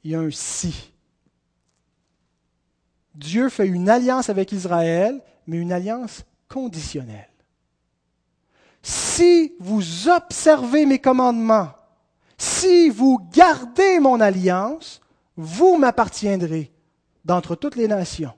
Il 0.03 0.11
y 0.11 0.15
a 0.17 0.21
un 0.21 0.33
si. 0.33 0.93
Dieu 3.17 3.49
fait 3.49 3.67
une 3.67 3.89
alliance 3.89 4.29
avec 4.29 4.53
Israël, 4.53 5.21
mais 5.47 5.57
une 5.57 5.73
alliance 5.73 6.25
conditionnelle. 6.49 7.29
Si 8.83 9.55
vous 9.59 10.09
observez 10.09 10.87
mes 10.87 10.99
commandements, 10.99 11.71
si 12.39 12.91
vous 12.91 13.19
gardez 13.33 13.99
mon 14.01 14.21
alliance, 14.21 15.01
vous 15.37 15.77
m'appartiendrez 15.77 16.71
d'entre 17.25 17.57
toutes 17.57 17.77
les 17.77 17.89
nations. 17.89 18.35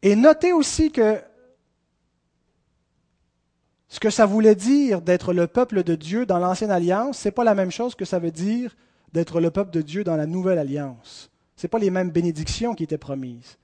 Et 0.00 0.16
notez 0.16 0.52
aussi 0.52 0.90
que 0.90 1.22
ce 3.88 4.00
que 4.00 4.10
ça 4.10 4.24
voulait 4.24 4.54
dire 4.54 5.02
d'être 5.02 5.34
le 5.34 5.46
peuple 5.46 5.84
de 5.84 5.94
Dieu 5.94 6.24
dans 6.24 6.38
l'Ancienne 6.38 6.70
Alliance, 6.70 7.18
ce 7.18 7.28
n'est 7.28 7.32
pas 7.32 7.44
la 7.44 7.54
même 7.54 7.70
chose 7.70 7.94
que 7.94 8.06
ça 8.06 8.18
veut 8.18 8.32
dire 8.32 8.74
d'être 9.12 9.40
le 9.40 9.50
peuple 9.50 9.70
de 9.70 9.82
Dieu 9.82 10.04
dans 10.04 10.16
la 10.16 10.26
Nouvelle 10.26 10.58
Alliance. 10.58 11.30
Ce 11.56 11.66
pas 11.66 11.78
les 11.78 11.90
mêmes 11.90 12.10
bénédictions 12.10 12.74
qui 12.74 12.84
étaient 12.84 12.98
promises. 12.98 13.56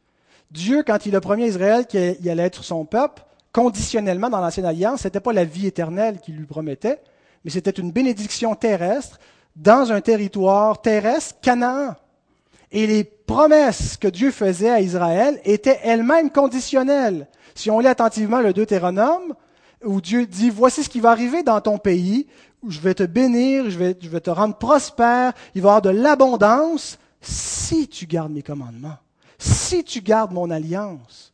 Dieu, 0.50 0.82
quand 0.86 1.04
il 1.06 1.16
a 1.16 1.20
promis 1.20 1.44
à 1.44 1.48
Israël 1.48 1.86
qu'il 1.86 2.30
allait 2.30 2.44
être 2.44 2.64
son 2.64 2.84
peuple, 2.84 3.22
conditionnellement 3.52 4.30
dans 4.30 4.40
l'Ancienne 4.40 4.66
Alliance, 4.66 5.00
ce 5.02 5.08
n'était 5.08 5.20
pas 5.20 5.32
la 5.32 5.44
vie 5.44 5.66
éternelle 5.66 6.20
qu'il 6.20 6.36
lui 6.36 6.46
promettait, 6.46 7.00
mais 7.44 7.50
c'était 7.50 7.70
une 7.70 7.92
bénédiction 7.92 8.54
terrestre 8.54 9.18
dans 9.56 9.90
un 9.92 10.00
territoire 10.00 10.80
terrestre, 10.80 11.36
Canaan. 11.42 11.96
Et 12.70 12.86
les 12.86 13.04
promesses 13.04 13.96
que 13.96 14.08
Dieu 14.08 14.30
faisait 14.30 14.70
à 14.70 14.80
Israël 14.80 15.40
étaient 15.44 15.80
elles-mêmes 15.82 16.30
conditionnelles. 16.30 17.26
Si 17.54 17.70
on 17.70 17.80
lit 17.80 17.88
attentivement 17.88 18.40
le 18.40 18.52
Deutéronome, 18.52 19.34
où 19.84 20.00
Dieu 20.00 20.26
dit, 20.26 20.50
voici 20.50 20.82
ce 20.82 20.88
qui 20.88 21.00
va 21.00 21.10
arriver 21.10 21.42
dans 21.42 21.60
ton 21.60 21.78
pays, 21.78 22.26
je 22.66 22.80
vais 22.80 22.94
te 22.94 23.04
bénir, 23.04 23.70
je 23.70 23.78
vais, 23.78 23.94
te 23.94 24.30
rendre 24.30 24.56
prospère, 24.56 25.32
il 25.54 25.62
va 25.62 25.68
y 25.68 25.70
avoir 25.70 25.82
de 25.82 25.90
l'abondance, 25.90 26.98
si 27.20 27.88
tu 27.88 28.06
gardes 28.06 28.32
mes 28.32 28.42
commandements, 28.42 28.98
si 29.38 29.84
tu 29.84 30.00
gardes 30.00 30.32
mon 30.32 30.50
alliance. 30.50 31.32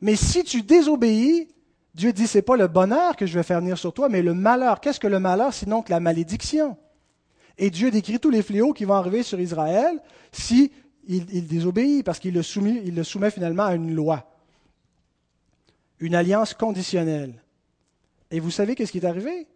Mais 0.00 0.16
si 0.16 0.44
tu 0.44 0.62
désobéis, 0.62 1.48
Dieu 1.94 2.12
dit, 2.12 2.26
c'est 2.26 2.42
pas 2.42 2.56
le 2.56 2.66
bonheur 2.66 3.16
que 3.16 3.26
je 3.26 3.34
vais 3.34 3.44
faire 3.44 3.60
venir 3.60 3.78
sur 3.78 3.92
toi, 3.92 4.08
mais 4.08 4.22
le 4.22 4.34
malheur. 4.34 4.80
Qu'est-ce 4.80 4.98
que 4.98 5.06
le 5.06 5.20
malheur, 5.20 5.54
sinon 5.54 5.82
que 5.82 5.90
la 5.90 6.00
malédiction? 6.00 6.76
Et 7.56 7.70
Dieu 7.70 7.92
décrit 7.92 8.18
tous 8.18 8.30
les 8.30 8.42
fléaux 8.42 8.72
qui 8.72 8.84
vont 8.84 8.94
arriver 8.94 9.22
sur 9.22 9.38
Israël 9.38 10.00
si 10.32 10.72
il, 11.06 11.46
désobéit, 11.46 12.04
parce 12.04 12.18
qu'il 12.18 12.34
le 12.34 12.42
soumet 12.42 13.30
finalement 13.30 13.64
à 13.64 13.74
une 13.74 13.94
loi, 13.94 14.28
une 16.00 16.16
alliance 16.16 16.54
conditionnelle. 16.54 17.43
Et 18.30 18.40
vous 18.40 18.50
savez 18.50 18.74
qu'est-ce 18.74 18.92
qui 18.92 18.98
est 18.98 19.06
arrivé? 19.06 19.46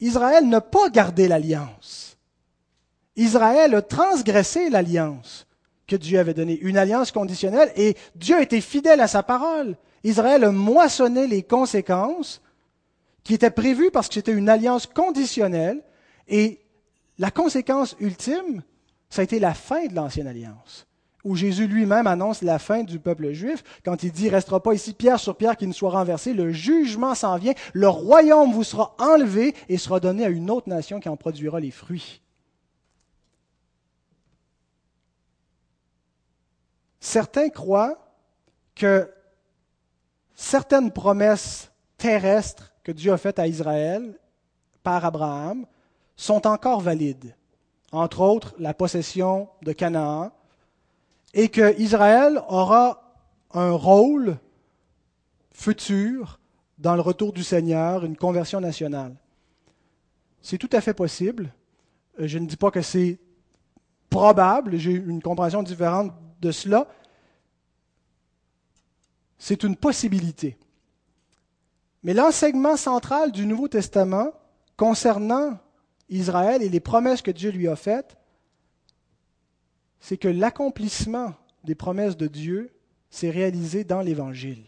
Israël 0.00 0.48
n'a 0.48 0.60
pas 0.60 0.88
gardé 0.88 1.28
l'alliance. 1.28 2.16
Israël 3.16 3.74
a 3.74 3.82
transgressé 3.82 4.70
l'alliance 4.70 5.46
que 5.86 5.96
Dieu 5.96 6.18
avait 6.18 6.34
donnée, 6.34 6.58
une 6.60 6.78
alliance 6.78 7.10
conditionnelle, 7.10 7.72
et 7.76 7.96
Dieu 8.14 8.36
a 8.36 8.42
été 8.42 8.60
fidèle 8.60 9.00
à 9.00 9.08
sa 9.08 9.22
parole. 9.22 9.76
Israël 10.04 10.44
a 10.44 10.52
moissonné 10.52 11.26
les 11.26 11.42
conséquences 11.42 12.40
qui 13.24 13.34
étaient 13.34 13.50
prévues 13.50 13.90
parce 13.90 14.08
que 14.08 14.14
c'était 14.14 14.32
une 14.32 14.48
alliance 14.48 14.86
conditionnelle, 14.86 15.82
et 16.28 16.60
la 17.18 17.30
conséquence 17.30 17.96
ultime, 18.00 18.62
ça 19.10 19.20
a 19.20 19.24
été 19.24 19.38
la 19.40 19.52
fin 19.52 19.86
de 19.86 19.94
l'ancienne 19.94 20.28
alliance, 20.28 20.86
où 21.24 21.36
Jésus 21.36 21.66
lui-même 21.66 22.06
annonce 22.06 22.42
la 22.42 22.58
fin 22.58 22.82
du 22.82 22.98
peuple 22.98 23.32
juif 23.32 23.62
quand 23.84 24.02
il 24.02 24.12
dit 24.12 24.28
restera 24.28 24.62
pas 24.62 24.74
ici 24.74 24.94
pierre 24.94 25.20
sur 25.20 25.36
pierre 25.36 25.56
qui 25.56 25.66
ne 25.66 25.72
soit 25.72 25.90
renversé, 25.90 26.32
le 26.32 26.50
jugement 26.50 27.14
s'en 27.14 27.36
vient, 27.36 27.54
le 27.72 27.88
royaume 27.88 28.52
vous 28.52 28.64
sera 28.64 28.94
enlevé 28.98 29.54
et 29.68 29.78
sera 29.78 30.00
donné 30.00 30.24
à 30.24 30.30
une 30.30 30.50
autre 30.50 30.68
nation 30.68 31.00
qui 31.00 31.08
en 31.08 31.16
produira 31.16 31.60
les 31.60 31.70
fruits. 31.70 32.22
Certains 37.00 37.48
croient 37.48 37.98
que 38.74 39.10
certaines 40.34 40.92
promesses 40.92 41.70
terrestres 41.96 42.72
que 42.82 42.92
Dieu 42.92 43.12
a 43.12 43.18
faites 43.18 43.38
à 43.38 43.46
Israël 43.46 44.18
par 44.82 45.04
Abraham 45.04 45.66
sont 46.16 46.46
encore 46.46 46.80
valides, 46.80 47.34
entre 47.92 48.20
autres 48.20 48.54
la 48.58 48.74
possession 48.74 49.48
de 49.62 49.72
Canaan, 49.72 50.32
et 51.34 51.48
que 51.48 51.78
Israël 51.80 52.42
aura 52.48 53.14
un 53.52 53.72
rôle 53.72 54.38
futur 55.52 56.40
dans 56.78 56.94
le 56.94 57.00
retour 57.00 57.32
du 57.32 57.44
Seigneur, 57.44 58.04
une 58.04 58.16
conversion 58.16 58.60
nationale. 58.60 59.14
C'est 60.42 60.58
tout 60.58 60.70
à 60.72 60.80
fait 60.80 60.94
possible. 60.94 61.52
Euh, 62.18 62.26
je 62.26 62.38
ne 62.38 62.46
dis 62.46 62.56
pas 62.56 62.70
que 62.70 62.82
c'est 62.82 63.18
probable, 64.08 64.76
j'ai 64.76 64.92
une 64.92 65.22
compréhension 65.22 65.62
différente 65.62 66.12
de 66.40 66.50
cela. 66.50 66.88
C'est 69.38 69.62
une 69.62 69.76
possibilité. 69.76 70.56
Mais 72.02 72.14
l'enseignement 72.14 72.76
central 72.76 73.30
du 73.30 73.46
Nouveau 73.46 73.68
Testament 73.68 74.32
concernant 74.76 75.58
Israël 76.08 76.62
et 76.62 76.68
les 76.68 76.80
promesses 76.80 77.22
que 77.22 77.30
Dieu 77.30 77.50
lui 77.50 77.68
a 77.68 77.76
faites, 77.76 78.16
c'est 80.00 80.16
que 80.16 80.28
l'accomplissement 80.28 81.34
des 81.64 81.74
promesses 81.74 82.16
de 82.16 82.26
Dieu 82.26 82.72
s'est 83.10 83.30
réalisé 83.30 83.84
dans 83.84 84.00
l'Évangile. 84.00 84.64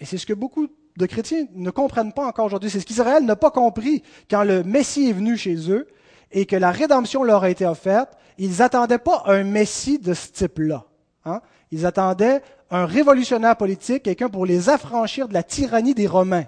Et 0.00 0.04
c'est 0.04 0.18
ce 0.18 0.26
que 0.26 0.32
beaucoup 0.32 0.68
de 0.96 1.06
chrétiens 1.06 1.46
ne 1.54 1.70
comprennent 1.70 2.12
pas 2.12 2.26
encore 2.26 2.46
aujourd'hui. 2.46 2.70
C'est 2.70 2.80
ce 2.80 2.86
qu'Israël 2.86 3.24
n'a 3.24 3.36
pas 3.36 3.50
compris 3.50 4.02
quand 4.30 4.44
le 4.44 4.62
Messie 4.62 5.10
est 5.10 5.12
venu 5.12 5.36
chez 5.36 5.70
eux 5.70 5.88
et 6.30 6.46
que 6.46 6.56
la 6.56 6.70
rédemption 6.70 7.24
leur 7.24 7.44
a 7.44 7.50
été 7.50 7.66
offerte 7.66 8.18
ils 8.38 8.58
n'attendaient 8.58 8.98
pas 8.98 9.24
un 9.26 9.42
Messie 9.42 9.98
de 9.98 10.14
ce 10.14 10.28
type-là. 10.28 10.86
Hein. 11.24 11.42
Ils 11.72 11.84
attendaient 11.84 12.40
un 12.70 12.86
révolutionnaire 12.86 13.56
politique, 13.56 14.04
quelqu'un 14.04 14.28
pour 14.28 14.46
les 14.46 14.68
affranchir 14.68 15.28
de 15.28 15.34
la 15.34 15.42
tyrannie 15.42 15.94
des 15.94 16.06
Romains. 16.06 16.46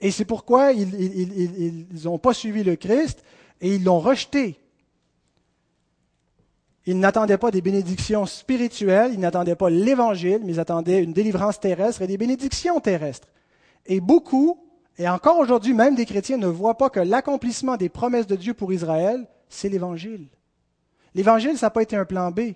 Et 0.00 0.10
c'est 0.10 0.24
pourquoi 0.24 0.72
ils 0.72 1.86
n'ont 2.04 2.18
pas 2.18 2.34
suivi 2.34 2.64
le 2.64 2.74
Christ 2.74 3.22
et 3.60 3.76
ils 3.76 3.84
l'ont 3.84 4.00
rejeté. 4.00 4.58
Ils 6.86 6.98
n'attendaient 6.98 7.38
pas 7.38 7.50
des 7.50 7.62
bénédictions 7.62 8.26
spirituelles, 8.26 9.12
ils 9.14 9.20
n'attendaient 9.20 9.54
pas 9.54 9.70
l'Évangile, 9.70 10.40
mais 10.44 10.54
ils 10.54 10.60
attendaient 10.60 11.02
une 11.02 11.12
délivrance 11.12 11.60
terrestre 11.60 12.02
et 12.02 12.06
des 12.06 12.18
bénédictions 12.18 12.80
terrestres. 12.80 13.28
Et 13.86 14.00
beaucoup, 14.00 14.58
et 14.98 15.08
encore 15.08 15.38
aujourd'hui 15.38 15.74
même 15.74 15.94
des 15.94 16.06
chrétiens, 16.06 16.38
ne 16.38 16.46
voient 16.46 16.76
pas 16.76 16.90
que 16.90 17.00
l'accomplissement 17.00 17.76
des 17.76 17.88
promesses 17.88 18.26
de 18.26 18.36
Dieu 18.36 18.54
pour 18.54 18.72
Israël, 18.72 19.26
c'est 19.48 19.68
l'Évangile. 19.68 20.26
L'Évangile, 21.14 21.56
ça 21.56 21.66
n'a 21.66 21.70
pas 21.70 21.82
été 21.82 21.96
un 21.96 22.04
plan 22.04 22.30
B. 22.30 22.54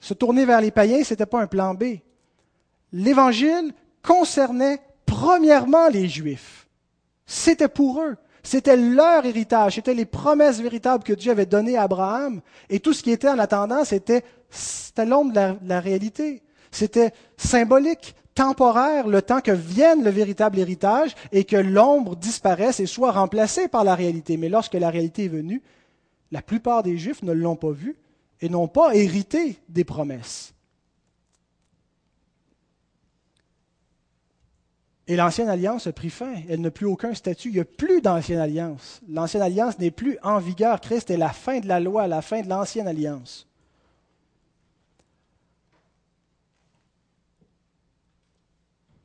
Se 0.00 0.14
tourner 0.14 0.44
vers 0.44 0.60
les 0.60 0.70
païens, 0.70 1.02
ce 1.04 1.14
n'était 1.14 1.26
pas 1.26 1.40
un 1.40 1.46
plan 1.46 1.74
B. 1.74 1.84
L'Évangile 2.92 3.72
concernait 4.02 4.80
premièrement 5.06 5.88
les 5.88 6.08
Juifs. 6.08 6.66
C'était 7.26 7.68
pour 7.68 8.02
eux. 8.02 8.16
C'était 8.42 8.76
leur 8.76 9.24
héritage, 9.24 9.74
c'était 9.74 9.94
les 9.94 10.06
promesses 10.06 10.60
véritables 10.60 11.04
que 11.04 11.12
Dieu 11.12 11.30
avait 11.30 11.46
données 11.46 11.76
à 11.76 11.82
Abraham. 11.82 12.40
Et 12.68 12.80
tout 12.80 12.92
ce 12.92 13.02
qui 13.02 13.10
était 13.10 13.28
en 13.28 13.38
attendant, 13.38 13.84
c'était, 13.84 14.24
l'ombre 14.98 15.32
de 15.32 15.68
la, 15.68 15.80
réalité. 15.80 16.42
C'était 16.70 17.12
symbolique, 17.36 18.14
temporaire, 18.34 19.08
le 19.08 19.22
temps 19.22 19.40
que 19.40 19.50
vienne 19.50 20.04
le 20.04 20.10
véritable 20.10 20.58
héritage 20.58 21.14
et 21.32 21.44
que 21.44 21.56
l'ombre 21.56 22.16
disparaisse 22.16 22.80
et 22.80 22.86
soit 22.86 23.12
remplacée 23.12 23.68
par 23.68 23.84
la 23.84 23.94
réalité. 23.94 24.36
Mais 24.36 24.48
lorsque 24.48 24.74
la 24.74 24.90
réalité 24.90 25.24
est 25.24 25.28
venue, 25.28 25.62
la 26.30 26.42
plupart 26.42 26.82
des 26.82 26.96
Juifs 26.96 27.22
ne 27.22 27.32
l'ont 27.32 27.56
pas 27.56 27.72
vue 27.72 27.96
et 28.40 28.48
n'ont 28.48 28.68
pas 28.68 28.94
hérité 28.94 29.58
des 29.68 29.84
promesses. 29.84 30.54
Et 35.10 35.16
l'ancienne 35.16 35.48
alliance 35.48 35.88
a 35.88 35.92
pris 35.92 36.08
fin. 36.08 36.34
Elle 36.48 36.60
n'a 36.60 36.70
plus 36.70 36.86
aucun 36.86 37.14
statut. 37.14 37.48
Il 37.48 37.54
n'y 37.54 37.60
a 37.60 37.64
plus 37.64 38.00
d'ancienne 38.00 38.38
alliance. 38.38 39.00
L'ancienne 39.08 39.42
alliance 39.42 39.76
n'est 39.80 39.90
plus 39.90 40.16
en 40.22 40.38
vigueur. 40.38 40.80
Christ 40.80 41.10
est 41.10 41.16
la 41.16 41.30
fin 41.30 41.58
de 41.58 41.66
la 41.66 41.80
loi, 41.80 42.06
la 42.06 42.22
fin 42.22 42.42
de 42.42 42.48
l'ancienne 42.48 42.86
alliance. 42.86 43.48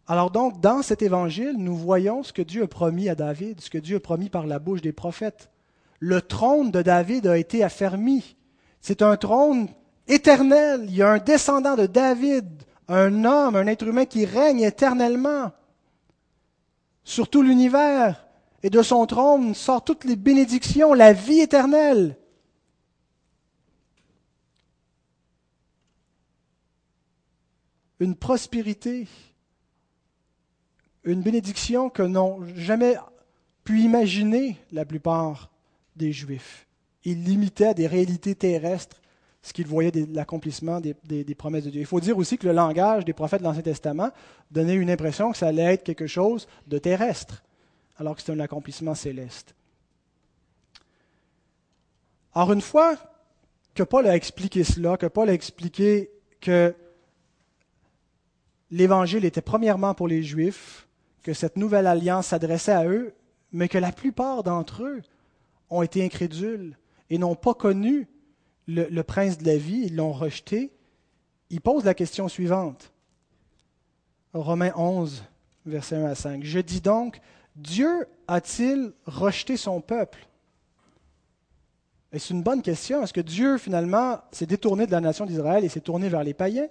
Alors 0.06 0.30
donc, 0.30 0.62
dans 0.62 0.84
cet 0.84 1.02
évangile, 1.02 1.56
nous 1.58 1.76
voyons 1.76 2.22
ce 2.22 2.32
que 2.32 2.44
Dieu 2.44 2.62
a 2.62 2.68
promis 2.68 3.10
à 3.10 3.16
David, 3.16 3.60
ce 3.60 3.72
que 3.72 3.80
Dieu 3.80 3.96
a 3.96 4.00
promis 4.00 4.30
par 4.30 4.46
la 4.46 4.60
bouche 4.60 4.82
des 4.82 4.94
prophètes. 4.94 5.50
Le 5.98 6.22
trône 6.22 6.70
de 6.70 6.84
David 6.84 7.26
a 7.26 7.36
été 7.36 7.64
affermi. 7.64 8.36
C'est 8.80 9.02
un 9.02 9.18
trône 9.18 9.70
éternel. 10.08 10.82
Il 10.84 10.96
y 10.98 11.02
a 11.02 11.10
un 11.10 11.18
descendant 11.18 11.76
de 11.76 11.88
David, 11.88 12.46
un 12.90 13.26
homme, 13.26 13.56
un 13.56 13.66
être 13.66 13.88
humain 13.88 14.06
qui 14.06 14.26
règne 14.26 14.62
éternellement 14.62 15.52
sur 17.06 17.30
tout 17.30 17.44
l'univers, 17.44 18.28
et 18.64 18.70
de 18.70 18.82
son 18.82 19.06
trône 19.06 19.54
sortent 19.54 19.86
toutes 19.86 20.04
les 20.06 20.16
bénédictions, 20.16 20.94
la 20.94 21.14
vie 21.14 21.40
éternelle. 21.40 22.18
Une 28.00 28.16
prospérité, 28.16 29.08
une 31.04 31.22
bénédiction 31.22 31.90
que 31.90 32.02
n'ont 32.02 32.44
jamais 32.56 32.98
pu 33.64 33.82
imaginer 33.82 34.58
la 34.72 34.84
plupart 34.84 35.52
des 35.96 36.12
Juifs. 36.12 36.68
Ils 37.04 37.24
limitaient 37.24 37.68
à 37.68 37.74
des 37.76 37.88
réalités 37.88 38.36
terrestres 38.36 39.00
ce 39.46 39.54
qu'ils 39.54 39.68
voyaient 39.68 39.92
de 39.92 40.08
l'accomplissement 40.16 40.82
des, 40.82 41.36
promesses 41.36 41.66
de 41.66 41.70
Dieu. 41.70 41.80
Il 41.80 41.86
faut 41.86 42.00
dire 42.00 42.18
aussi 42.18 42.36
que 42.36 42.48
le 42.48 42.54
langage 42.54 43.06
des 43.06 43.14
prophètes 43.14 43.42
de 43.42 43.44
l'Ancien 43.46 43.62
Testament 43.62 44.10
donnait 44.50 44.74
une 44.74 44.90
impression 44.90 45.32
que 45.32 45.38
ça 45.38 45.50
allait 45.50 45.76
être 45.76 45.84
quelque 45.84 46.08
chose 46.08 46.48
de 46.66 46.80
terrestre, 46.80 47.44
alors 47.98 48.16
que 48.16 48.24
c'est 48.24 48.32
un 48.32 48.40
accomplissement 48.40 48.96
céleste. 48.96 49.54
Alors 52.34 52.54
une 52.54 52.62
fois 52.62 52.98
que 53.76 53.84
Paul 53.84 54.08
a 54.08 54.16
expliqué 54.16 54.64
cela, 54.64 54.98
que 54.98 55.06
Paul 55.06 55.30
a 55.30 55.34
expliqué 55.34 56.10
que 56.42 56.74
l'Évangile 58.72 59.26
était 59.26 59.44
premièrement 59.44 59.94
pour 59.94 60.08
les 60.08 60.24
Juifs, 60.24 60.88
que 61.22 61.34
cette 61.34 61.56
nouvelle 61.56 61.86
alliance 61.86 62.28
s'adressait 62.28 62.72
à 62.72 62.88
eux, 62.88 63.14
mais 63.52 63.70
que 63.70 63.78
la 63.78 63.92
plupart 63.92 64.42
d'entre 64.42 64.82
eux 64.86 65.04
ont 65.70 65.84
été 65.84 66.04
incrédules 66.04 66.80
et 67.12 67.20
n'ont 67.20 67.36
pas 67.36 67.54
connu 67.54 68.08
le, 68.68 69.02
prince 69.04 69.38
de 69.38 69.46
la 69.46 69.58
vie, 69.58 69.84
ils 69.86 69.96
l'ont 69.96 70.12
rejeté, 70.12 70.72
il 71.50 71.62
pose 71.62 71.86
la 71.86 71.94
question 71.94 72.28
suivante. 72.28 72.92
Romains 74.34 74.74
11, 74.76 75.24
versets 75.66 75.96
1 75.96 76.06
à 76.06 76.16
5. 76.16 76.44
Je 76.44 76.60
dis 76.60 76.82
donc, 76.82 77.22
Dieu 77.56 78.08
a-t-il 78.28 78.92
rejeté 79.06 79.56
son 79.58 79.82
peuple? 79.82 80.28
C'est 82.12 82.34
une 82.34 82.44
bonne 82.44 82.62
question. 82.62 83.04
Est-ce 83.04 83.14
que 83.14 83.22
Dieu, 83.22 83.58
finalement, 83.58 84.20
s'est 84.32 84.46
détourné 84.46 84.88
de 84.88 84.92
la 84.92 85.02
nation 85.02 85.26
d'Israël 85.26 85.66
et 85.66 85.70
s'est 85.70 85.82
tourné 85.82 86.08
vers 86.08 86.24
les 86.24 86.34
païens? 86.34 86.68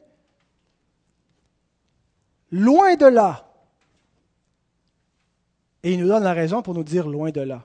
Loin 2.50 2.96
de 2.96 3.06
là. 3.06 3.50
Et 5.82 5.92
il 5.92 6.00
nous 6.00 6.08
donne 6.08 6.22
la 6.22 6.32
raison 6.32 6.62
pour 6.62 6.72
nous 6.72 6.84
dire 6.84 7.06
loin 7.06 7.30
de 7.30 7.42
là. 7.42 7.64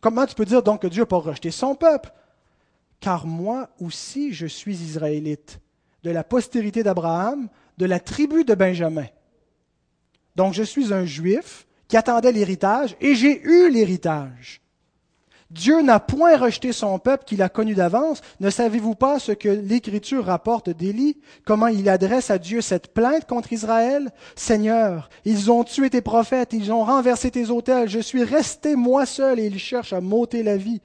Comment 0.00 0.26
tu 0.26 0.34
peux 0.34 0.44
dire 0.44 0.62
donc 0.62 0.82
que 0.82 0.88
Dieu 0.88 1.02
n'a 1.02 1.06
pas 1.06 1.18
rejeté 1.18 1.52
son 1.52 1.76
peuple? 1.76 2.12
Car 3.02 3.26
moi 3.26 3.68
aussi 3.80 4.32
je 4.32 4.46
suis 4.46 4.76
israélite, 4.76 5.60
de 6.04 6.10
la 6.10 6.24
postérité 6.24 6.82
d'Abraham, 6.82 7.48
de 7.76 7.84
la 7.84 8.00
tribu 8.00 8.44
de 8.44 8.54
Benjamin. 8.54 9.06
Donc 10.36 10.54
je 10.54 10.62
suis 10.62 10.94
un 10.94 11.04
juif 11.04 11.66
qui 11.88 11.96
attendait 11.98 12.32
l'héritage 12.32 12.96
et 13.00 13.14
j'ai 13.14 13.42
eu 13.42 13.70
l'héritage. 13.70 14.62
Dieu 15.50 15.82
n'a 15.82 16.00
point 16.00 16.38
rejeté 16.38 16.72
son 16.72 16.98
peuple 16.98 17.24
qu'il 17.26 17.42
a 17.42 17.50
connu 17.50 17.74
d'avance. 17.74 18.22
Ne 18.40 18.48
savez-vous 18.48 18.94
pas 18.94 19.18
ce 19.18 19.32
que 19.32 19.50
l'Écriture 19.50 20.24
rapporte 20.24 20.70
d'Élie, 20.70 21.18
comment 21.44 21.66
il 21.66 21.90
adresse 21.90 22.30
à 22.30 22.38
Dieu 22.38 22.62
cette 22.62 22.94
plainte 22.94 23.26
contre 23.26 23.52
Israël? 23.52 24.10
Seigneur, 24.34 25.10
ils 25.26 25.50
ont 25.50 25.64
tué 25.64 25.90
tes 25.90 26.00
prophètes, 26.00 26.54
ils 26.54 26.72
ont 26.72 26.84
renversé 26.84 27.30
tes 27.30 27.50
autels, 27.50 27.90
je 27.90 27.98
suis 27.98 28.24
resté 28.24 28.76
moi 28.76 29.04
seul 29.04 29.40
et 29.40 29.46
ils 29.46 29.58
cherchent 29.58 29.92
à 29.92 30.00
m'ôter 30.00 30.42
la 30.42 30.56
vie. 30.56 30.80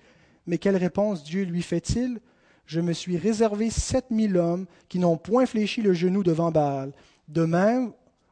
Mais 0.48 0.58
quelle 0.58 0.78
réponse 0.78 1.24
Dieu 1.24 1.44
lui 1.44 1.62
fait-il? 1.62 2.20
Je 2.66 2.80
me 2.82 2.94
suis 2.94 3.18
réservé 3.18 3.70
sept 3.70 4.10
mille 4.12 4.38
hommes 4.38 4.66
qui 4.90 5.00
n'ont 5.00 5.18
point 5.18 5.46
fléchi 5.46 5.82
le 5.82 5.94
genou 5.94 6.24
devant 6.24 6.52
Baal. 6.52 6.94
De 7.28 7.46
même, 7.46 7.92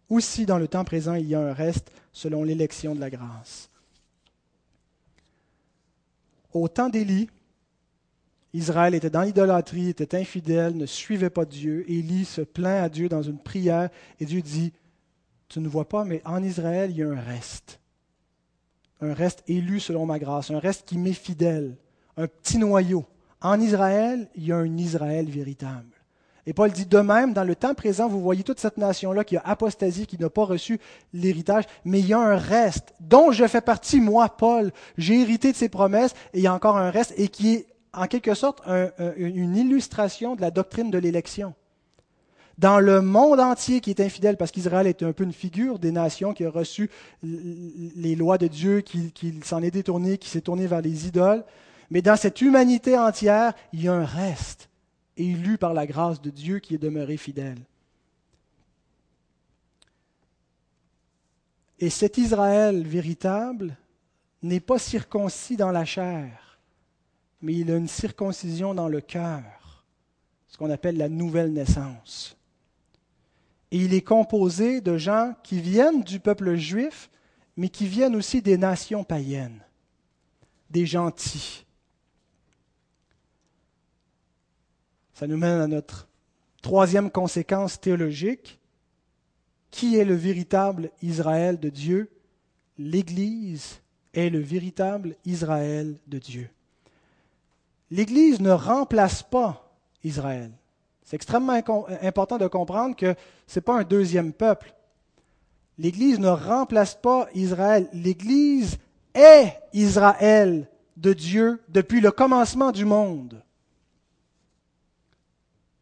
aussi 0.09 0.45
dans 0.45 0.57
le 0.57 0.67
temps 0.67 0.85
présent, 0.85 1.13
il 1.13 1.27
y 1.27 1.35
a 1.35 1.41
un 1.41 1.53
reste 1.53 1.91
selon 2.11 2.43
l'élection 2.43 2.95
de 2.95 2.99
la 2.99 3.09
grâce. 3.09 3.69
Au 6.53 6.67
temps 6.67 6.89
d'Élie, 6.89 7.29
Israël 8.53 8.95
était 8.95 9.09
dans 9.09 9.23
l'idolâtrie, 9.23 9.89
était 9.89 10.17
infidèle, 10.17 10.77
ne 10.77 10.85
suivait 10.85 11.29
pas 11.29 11.43
Dieu. 11.43 11.83
Élie 11.89 12.23
se 12.23 12.41
plaint 12.41 12.83
à 12.83 12.89
Dieu 12.89 13.09
dans 13.09 13.21
une 13.21 13.39
prière 13.39 13.89
et 14.21 14.25
Dieu 14.25 14.41
dit, 14.41 14.71
tu 15.49 15.59
ne 15.59 15.67
vois 15.67 15.89
pas, 15.89 16.05
mais 16.05 16.21
en 16.23 16.41
Israël, 16.41 16.91
il 16.91 16.97
y 16.97 17.03
a 17.03 17.09
un 17.09 17.19
reste. 17.19 17.81
Un 19.01 19.13
reste 19.13 19.43
élu 19.47 19.81
selon 19.81 20.05
ma 20.05 20.19
grâce, 20.19 20.51
un 20.51 20.59
reste 20.59 20.87
qui 20.87 20.97
m'est 20.97 21.13
fidèle 21.13 21.75
un 22.17 22.27
petit 22.27 22.57
noyau. 22.57 23.05
En 23.41 23.59
Israël, 23.59 24.27
il 24.35 24.45
y 24.45 24.51
a 24.51 24.57
un 24.57 24.77
Israël 24.77 25.29
véritable. 25.29 25.95
Et 26.47 26.53
Paul 26.53 26.71
dit 26.71 26.85
de 26.85 26.99
même, 26.99 27.33
dans 27.33 27.43
le 27.43 27.55
temps 27.55 27.73
présent, 27.73 28.07
vous 28.07 28.21
voyez 28.21 28.43
toute 28.43 28.59
cette 28.59 28.77
nation-là 28.77 29.23
qui 29.23 29.35
a 29.35 29.41
apostasie, 29.45 30.05
qui 30.05 30.17
n'a 30.19 30.29
pas 30.29 30.45
reçu 30.45 30.79
l'héritage, 31.13 31.63
mais 31.83 31.99
il 31.99 32.07
y 32.07 32.13
a 32.13 32.19
un 32.19 32.37
reste 32.37 32.93
dont 32.99 33.31
je 33.31 33.47
fais 33.47 33.61
partie, 33.61 33.99
moi, 33.99 34.29
Paul. 34.29 34.71
J'ai 34.97 35.21
hérité 35.21 35.51
de 35.51 35.57
ses 35.57 35.69
promesses 35.69 36.13
et 36.33 36.39
il 36.39 36.43
y 36.43 36.47
a 36.47 36.53
encore 36.53 36.77
un 36.77 36.91
reste 36.91 37.13
et 37.17 37.29
qui 37.29 37.53
est 37.53 37.67
en 37.93 38.05
quelque 38.05 38.35
sorte 38.35 38.61
une 39.17 39.55
illustration 39.55 40.35
de 40.35 40.41
la 40.41 40.51
doctrine 40.51 40.91
de 40.91 40.97
l'élection. 40.97 41.55
Dans 42.57 42.79
le 42.79 43.01
monde 43.01 43.39
entier 43.39 43.81
qui 43.81 43.89
est 43.89 43.99
infidèle, 43.99 44.37
parce 44.37 44.51
qu'Israël 44.51 44.87
est 44.87 45.03
un 45.03 45.13
peu 45.13 45.23
une 45.23 45.33
figure 45.33 45.79
des 45.79 45.91
nations 45.91 46.33
qui 46.33 46.45
a 46.45 46.49
reçu 46.49 46.89
les 47.23 48.15
lois 48.15 48.37
de 48.37 48.47
Dieu, 48.47 48.81
qui, 48.81 49.11
qui 49.11 49.39
s'en 49.43 49.61
est 49.61 49.71
détourné, 49.71 50.17
qui 50.17 50.29
s'est 50.29 50.41
tourné 50.41 50.67
vers 50.67 50.81
les 50.81 51.07
idoles, 51.07 51.43
mais 51.89 52.01
dans 52.01 52.15
cette 52.15 52.41
humanité 52.41 52.97
entière, 52.97 53.53
il 53.73 53.83
y 53.83 53.87
a 53.87 53.93
un 53.93 54.05
reste, 54.05 54.69
élu 55.17 55.57
par 55.57 55.73
la 55.73 55.85
grâce 55.85 56.21
de 56.21 56.29
Dieu 56.29 56.59
qui 56.59 56.75
est 56.75 56.79
demeuré 56.79 57.17
fidèle. 57.17 57.59
Et 61.79 61.89
cet 61.89 62.17
Israël 62.17 62.85
véritable 62.87 63.77
n'est 64.41 64.59
pas 64.59 64.79
circoncis 64.79 65.57
dans 65.57 65.71
la 65.71 65.85
chair, 65.85 66.59
mais 67.41 67.53
il 67.53 67.71
a 67.71 67.77
une 67.77 67.87
circoncision 67.87 68.73
dans 68.73 68.87
le 68.87 69.01
cœur, 69.01 69.83
ce 70.47 70.57
qu'on 70.57 70.69
appelle 70.69 70.97
la 70.97 71.09
nouvelle 71.09 71.51
naissance. 71.51 72.37
Et 73.71 73.79
il 73.79 73.93
est 73.93 74.01
composé 74.01 74.79
de 74.79 74.97
gens 74.97 75.35
qui 75.43 75.59
viennent 75.59 76.03
du 76.03 76.19
peuple 76.19 76.55
juif, 76.55 77.09
mais 77.57 77.69
qui 77.69 77.87
viennent 77.87 78.15
aussi 78.15 78.41
des 78.41 78.57
nations 78.57 79.03
païennes, 79.03 79.61
des 80.69 80.85
gentils, 80.85 81.64
Ça 85.15 85.27
nous 85.27 85.37
mène 85.37 85.61
à 85.61 85.67
notre 85.67 86.09
troisième 86.61 87.09
conséquence 87.09 87.79
théologique. 87.79 88.59
Qui 89.71 89.97
est 89.97 90.03
le 90.03 90.13
véritable 90.13 90.91
Israël 91.01 91.57
de 91.57 91.69
Dieu? 91.69 92.11
L'Église 92.77 93.79
est 94.13 94.29
le 94.29 94.39
véritable 94.39 95.15
Israël 95.25 95.97
de 96.07 96.19
Dieu. 96.19 96.49
L'Église 97.91 98.41
ne 98.41 98.51
remplace 98.51 99.23
pas 99.23 99.73
Israël. 100.03 100.51
C'est 101.03 101.15
extrêmement 101.15 101.61
important 102.01 102.37
de 102.37 102.47
comprendre 102.47 102.95
que 102.97 103.15
ce 103.47 103.59
n'est 103.59 103.63
pas 103.63 103.79
un 103.79 103.83
deuxième 103.83 104.33
peuple. 104.33 104.73
L'Église 105.77 106.19
ne 106.19 106.27
remplace 106.27 106.95
pas 106.95 107.29
Israël. 107.33 107.87
L'Église 107.93 108.77
est 109.13 109.53
Israël 109.71 110.69
de 110.97 111.13
Dieu 111.13 111.61
depuis 111.69 112.01
le 112.01 112.11
commencement 112.11 112.73
du 112.73 112.83
monde. 112.83 113.41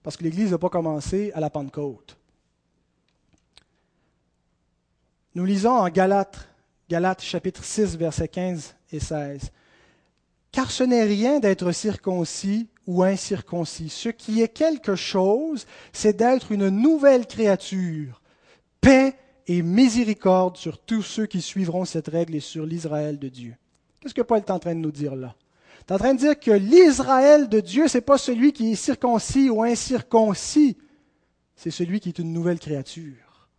Parce 0.03 0.17
que 0.17 0.23
l'Église 0.23 0.51
n'a 0.51 0.57
pas 0.57 0.69
commencé 0.69 1.31
à 1.33 1.39
la 1.39 1.49
Pentecôte. 1.49 2.17
Nous 5.33 5.45
lisons 5.45 5.71
en 5.71 5.89
Galates, 5.89 6.47
Galates 6.89 7.23
chapitre 7.23 7.63
6, 7.63 7.97
versets 7.97 8.27
15 8.27 8.75
et 8.91 8.99
16. 8.99 9.51
Car 10.51 10.69
ce 10.69 10.83
n'est 10.83 11.03
rien 11.03 11.39
d'être 11.39 11.71
circoncis 11.71 12.67
ou 12.85 13.01
incirconcis. 13.01 13.89
Ce 13.89 14.09
qui 14.09 14.41
est 14.41 14.49
quelque 14.49 14.95
chose, 14.95 15.65
c'est 15.91 16.17
d'être 16.17 16.51
une 16.51 16.69
nouvelle 16.69 17.25
créature. 17.25 18.21
Paix 18.81 19.15
et 19.47 19.61
miséricorde 19.61 20.57
sur 20.57 20.77
tous 20.77 21.01
ceux 21.01 21.25
qui 21.25 21.41
suivront 21.41 21.85
cette 21.85 22.09
règle 22.09 22.35
et 22.35 22.39
sur 22.39 22.65
l'Israël 22.65 23.17
de 23.17 23.29
Dieu. 23.29 23.55
Qu'est-ce 23.99 24.13
que 24.13 24.21
Paul 24.21 24.39
est 24.39 24.51
en 24.51 24.59
train 24.59 24.75
de 24.75 24.79
nous 24.79 24.91
dire 24.91 25.15
là? 25.15 25.33
Il 25.85 25.91
est 25.91 25.95
en 25.95 25.99
train 25.99 26.13
de 26.13 26.19
dire 26.19 26.39
que 26.39 26.51
l'Israël 26.51 27.49
de 27.49 27.59
Dieu, 27.59 27.87
ce 27.87 27.97
n'est 27.97 28.01
pas 28.01 28.17
celui 28.17 28.53
qui 28.53 28.71
est 28.71 28.75
circoncis 28.75 29.49
ou 29.49 29.63
incirconcis, 29.63 30.77
c'est 31.55 31.71
celui 31.71 31.99
qui 31.99 32.09
est 32.09 32.19
une 32.19 32.31
nouvelle 32.31 32.59
créature. 32.59 33.49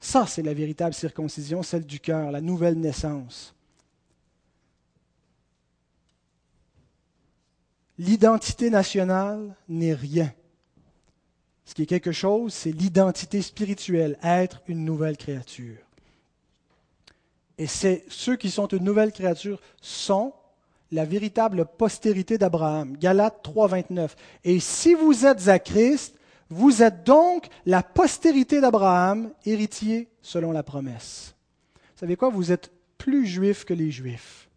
Ça, 0.00 0.26
c'est 0.26 0.42
la 0.42 0.54
véritable 0.54 0.94
circoncision, 0.94 1.62
celle 1.62 1.86
du 1.86 2.00
cœur, 2.00 2.30
la 2.30 2.40
nouvelle 2.40 2.78
naissance. 2.78 3.54
L'identité 7.98 8.68
nationale 8.68 9.56
n'est 9.68 9.94
rien. 9.94 10.32
Ce 11.64 11.74
qui 11.74 11.82
est 11.82 11.86
quelque 11.86 12.12
chose, 12.12 12.52
c'est 12.52 12.72
l'identité 12.72 13.40
spirituelle, 13.40 14.18
être 14.22 14.62
une 14.68 14.84
nouvelle 14.84 15.16
créature. 15.16 15.78
Et 17.58 17.66
c'est 17.66 18.04
ceux 18.08 18.36
qui 18.36 18.50
sont 18.50 18.68
une 18.68 18.84
nouvelle 18.84 19.12
créature 19.12 19.60
sont 19.80 20.34
la 20.92 21.04
véritable 21.04 21.66
postérité 21.66 22.38
d'Abraham. 22.38 22.96
Galates 22.96 23.42
3, 23.42 23.68
29. 23.68 24.16
Et 24.44 24.60
si 24.60 24.94
vous 24.94 25.26
êtes 25.26 25.48
à 25.48 25.58
Christ, 25.58 26.16
vous 26.48 26.82
êtes 26.82 27.04
donc 27.04 27.48
la 27.64 27.82
postérité 27.82 28.60
d'Abraham, 28.60 29.30
héritier 29.44 30.08
selon 30.22 30.52
la 30.52 30.62
promesse. 30.62 31.34
Vous 31.74 32.00
savez 32.00 32.16
quoi? 32.16 32.28
Vous 32.28 32.52
êtes 32.52 32.70
plus 32.98 33.26
juifs 33.26 33.64
que 33.64 33.74
les 33.74 33.90
juifs. 33.90 34.48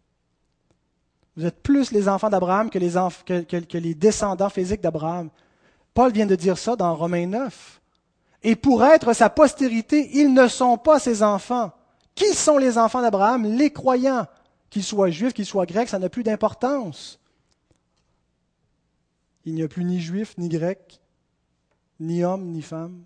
Vous 1.36 1.46
êtes 1.46 1.62
plus 1.62 1.90
les 1.90 2.08
enfants 2.08 2.30
d'Abraham 2.30 2.70
que, 2.70 2.78
que, 2.78 3.78
les 3.78 3.94
descendants 3.94 4.50
physiques 4.50 4.80
d'Abraham. 4.80 5.30
Paul 5.94 6.12
vient 6.12 6.26
de 6.26 6.36
dire 6.36 6.58
ça 6.58 6.76
dans 6.76 6.94
Romains 6.94 7.26
9. 7.26 7.80
Et 8.42 8.56
pour 8.56 8.84
être 8.84 9.12
sa 9.12 9.30
postérité, 9.30 10.10
ils 10.14 10.32
ne 10.32 10.48
sont 10.48 10.78
pas 10.78 10.98
ses 10.98 11.22
enfants. 11.22 11.72
Qui 12.14 12.34
sont 12.34 12.58
les 12.58 12.78
enfants 12.78 13.02
d'Abraham? 13.02 13.44
Les 13.44 13.72
croyants. 13.72 14.26
Qu'ils 14.70 14.84
soient 14.84 15.10
juifs, 15.10 15.34
qu'ils 15.34 15.46
soient 15.46 15.66
grecs, 15.66 15.88
ça 15.88 15.98
n'a 15.98 16.08
plus 16.08 16.22
d'importance. 16.22 17.18
Il 19.44 19.54
n'y 19.54 19.62
a 19.62 19.68
plus 19.68 19.84
ni 19.84 20.00
juif, 20.00 20.36
ni 20.38 20.48
grec, 20.48 21.00
ni 21.98 22.22
homme, 22.24 22.46
ni 22.50 22.62
femme. 22.62 23.04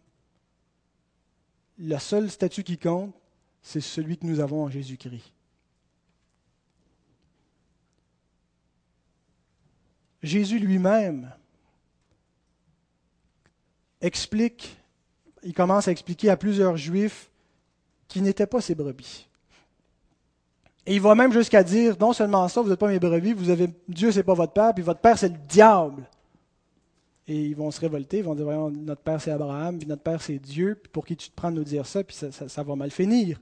Le 1.79 1.99
seul 1.99 2.31
statut 2.31 2.63
qui 2.63 2.79
compte, 2.79 3.15
c'est 3.63 3.81
celui 3.81 4.19
que 4.19 4.27
nous 4.27 4.41
avons 4.41 4.65
en 4.65 4.69
Jésus-Christ. 4.69 5.33
Jésus 10.23 10.59
lui-même 10.59 11.33
explique, 14.01 14.77
il 15.43 15.55
commence 15.55 15.89
à 15.89 15.93
expliquer 15.93 16.31
à 16.31 16.37
plusieurs 16.37 16.77
juifs 16.77 17.31
qui 18.09 18.23
n'étaient 18.23 18.47
pas 18.47 18.61
ses 18.61 18.75
brebis. 18.75 19.29
Et 20.87 20.95
il 20.95 21.01
va 21.01 21.15
même 21.15 21.33
jusqu'à 21.33 21.63
dire, 21.63 21.97
non 21.99 22.13
seulement 22.13 22.47
ça, 22.49 22.61
vous 22.61 22.69
n'êtes 22.69 22.79
pas 22.79 22.89
mes 22.89 22.99
brebis, 22.99 23.33
vous 23.33 23.51
avez, 23.51 23.69
Dieu 23.89 24.13
c'est 24.13 24.23
pas 24.23 24.35
votre 24.35 24.53
père, 24.53 24.75
puis 24.75 24.83
votre 24.83 25.01
père 25.01 25.19
c'est 25.19 25.31
le 25.31 25.39
diable. 25.49 26.09
Et 27.27 27.43
ils 27.47 27.57
vont 27.57 27.71
se 27.71 27.81
révolter, 27.81 28.19
ils 28.19 28.25
vont 28.25 28.35
dire, 28.35 28.45
voyons, 28.45 28.71
notre 28.71 29.01
père 29.01 29.21
c'est 29.21 29.31
Abraham, 29.31 29.79
puis 29.79 29.89
notre 29.89 30.03
père 30.03 30.21
c'est 30.21 30.39
Dieu, 30.39 30.79
puis 30.83 30.91
pour 30.91 31.07
qui 31.07 31.17
tu 31.17 31.31
te 31.31 31.35
prends 31.35 31.51
de 31.51 31.57
nous 31.57 31.65
dire 31.65 31.87
ça, 31.87 32.05
puis 32.05 32.15
ça, 32.15 32.31
ça 32.31 32.63
va 32.63 32.77
mal 32.77 32.91
finir. 32.91 33.41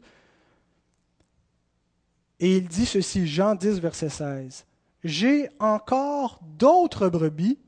Et 2.38 2.58
il 2.58 2.68
dit 2.68 2.86
ceci, 2.86 3.26
Jean 3.26 3.54
10, 3.54 3.80
verset 3.80 4.08
16 4.08 4.66
j'ai 5.04 5.48
encore 5.58 6.40
d'autres 6.58 7.08
brebis 7.08 7.58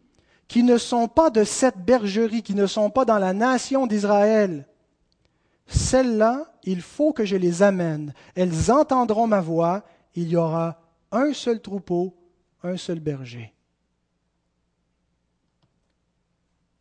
qui 0.46 0.62
ne 0.62 0.78
sont 0.78 1.08
pas 1.08 1.30
de 1.30 1.44
cette 1.44 1.78
bergerie, 1.78 2.42
qui 2.42 2.54
ne 2.54 2.66
sont 2.66 2.90
pas 2.90 3.04
dans 3.04 3.18
la 3.18 3.32
nation 3.32 3.86
d'Israël. 3.86 4.66
Celles-là, 5.66 6.52
il 6.62 6.82
faut 6.82 7.12
que 7.12 7.24
je 7.24 7.36
les 7.36 7.62
amène. 7.62 8.12
Elles 8.34 8.70
entendront 8.70 9.26
ma 9.26 9.40
voix. 9.40 9.84
Il 10.14 10.28
y 10.28 10.36
aura 10.36 10.80
un 11.10 11.32
seul 11.32 11.60
troupeau, 11.60 12.16
un 12.62 12.76
seul 12.76 13.00
berger. 13.00 13.52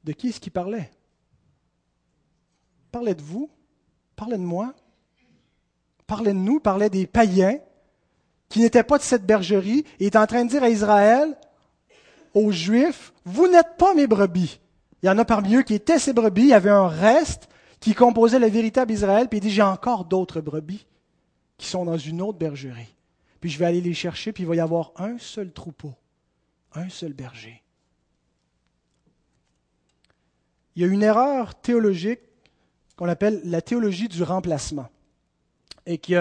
De 0.03 0.11
qui 0.11 0.29
est-ce 0.29 0.39
qu'il 0.39 0.51
parlait? 0.51 0.91
Parlait 2.91 3.15
de 3.15 3.21
vous? 3.21 3.49
Parlait 4.15 4.38
de 4.38 4.43
moi? 4.43 4.73
Parlait 6.05 6.34
de 6.34 6.38
nous? 6.38 6.59
Parlait 6.59 6.89
des 6.89 7.07
païens 7.07 7.57
qui 8.49 8.59
n'était 8.59 8.84
pas 8.84 8.99
de 8.99 9.03
cette 9.03 9.25
bergerie, 9.25 9.84
et 9.99 10.05
est 10.05 10.15
en 10.15 10.27
train 10.27 10.45
de 10.45 10.49
dire 10.51 10.61
à 10.61 10.69
Israël, 10.69 11.36
aux 12.36 12.51
Juifs, 12.51 13.11
vous 13.25 13.47
n'êtes 13.47 13.77
pas 13.79 13.95
mes 13.95 14.05
brebis. 14.05 14.59
Il 15.01 15.07
y 15.07 15.09
en 15.09 15.17
a 15.17 15.25
parmi 15.25 15.55
eux 15.55 15.63
qui 15.63 15.73
étaient 15.73 15.97
ces 15.97 16.13
brebis, 16.13 16.43
il 16.43 16.47
y 16.49 16.53
avait 16.53 16.69
un 16.69 16.88
reste 16.88 17.49
qui 17.84 17.93
composait 17.93 18.39
le 18.39 18.47
véritable 18.47 18.93
Israël, 18.93 19.27
puis 19.27 19.39
il 19.39 19.41
dit, 19.41 19.49
j'ai 19.49 19.61
encore 19.61 20.05
d'autres 20.05 20.39
brebis 20.39 20.86
qui 21.57 21.67
sont 21.67 21.84
dans 21.84 21.97
une 21.97 22.21
autre 22.21 22.38
bergerie. 22.38 22.95
Puis 23.41 23.49
je 23.49 23.59
vais 23.59 23.65
aller 23.65 23.81
les 23.81 23.93
chercher, 23.93 24.31
puis 24.31 24.43
il 24.43 24.45
va 24.47 24.55
y 24.55 24.61
avoir 24.61 24.93
un 24.95 25.17
seul 25.17 25.51
troupeau, 25.51 25.93
un 26.75 26.88
seul 26.88 27.11
berger. 27.11 27.61
Il 30.77 30.81
y 30.81 30.86
a 30.86 30.88
une 30.88 31.03
erreur 31.03 31.55
théologique 31.55 32.21
qu'on 32.95 33.09
appelle 33.09 33.41
la 33.43 33.61
théologie 33.61 34.07
du 34.07 34.23
remplacement, 34.23 34.88
et 35.86 35.97
qui 35.97 36.15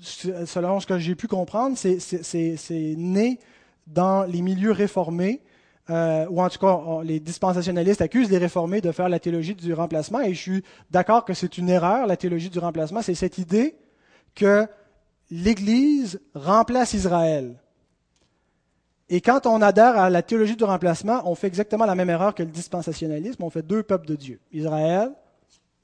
selon 0.00 0.80
ce 0.80 0.86
que 0.88 0.98
j'ai 0.98 1.14
pu 1.14 1.28
comprendre, 1.28 1.76
c'est 1.78 2.94
né 2.98 3.38
dans 3.86 4.24
les 4.24 4.42
milieux 4.42 4.72
réformés, 4.72 5.40
euh, 5.90 6.26
ou 6.30 6.40
en 6.40 6.48
tout 6.48 6.58
cas, 6.58 6.80
les 7.02 7.20
dispensationalistes 7.20 8.00
accusent 8.00 8.30
les 8.30 8.38
réformés 8.38 8.80
de 8.80 8.90
faire 8.90 9.08
la 9.08 9.18
théologie 9.18 9.54
du 9.54 9.74
remplacement, 9.74 10.20
et 10.20 10.32
je 10.32 10.40
suis 10.40 10.64
d'accord 10.90 11.24
que 11.24 11.34
c'est 11.34 11.58
une 11.58 11.68
erreur, 11.68 12.06
la 12.06 12.16
théologie 12.16 12.50
du 12.50 12.58
remplacement, 12.58 13.02
c'est 13.02 13.14
cette 13.14 13.38
idée 13.38 13.76
que 14.34 14.66
l'Église 15.30 16.20
remplace 16.34 16.94
Israël. 16.94 17.56
Et 19.10 19.20
quand 19.20 19.46
on 19.46 19.60
adhère 19.60 19.98
à 19.98 20.08
la 20.08 20.22
théologie 20.22 20.56
du 20.56 20.64
remplacement, 20.64 21.28
on 21.30 21.34
fait 21.34 21.46
exactement 21.46 21.84
la 21.84 21.94
même 21.94 22.08
erreur 22.08 22.34
que 22.34 22.42
le 22.42 22.50
dispensationalisme, 22.50 23.42
on 23.42 23.50
fait 23.50 23.62
deux 23.62 23.82
peuples 23.82 24.06
de 24.06 24.16
Dieu, 24.16 24.40
Israël, 24.52 25.12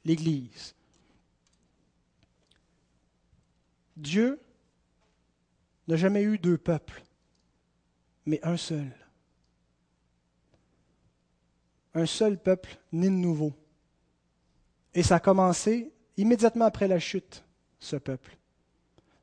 l'Église. 0.04 0.74
Dieu 3.96 4.40
n'a 5.88 5.96
jamais 5.96 6.22
eu 6.22 6.38
deux 6.38 6.56
peuples, 6.56 7.02
mais 8.24 8.40
un 8.42 8.56
seul. 8.56 8.90
Un 11.94 12.06
seul 12.06 12.38
peuple 12.38 12.78
né 12.92 13.08
de 13.08 13.14
nouveau. 13.14 13.52
Et 14.94 15.02
ça 15.02 15.16
a 15.16 15.20
commencé 15.20 15.92
immédiatement 16.16 16.64
après 16.64 16.88
la 16.88 16.98
chute, 16.98 17.44
ce 17.78 17.96
peuple. 17.96 18.36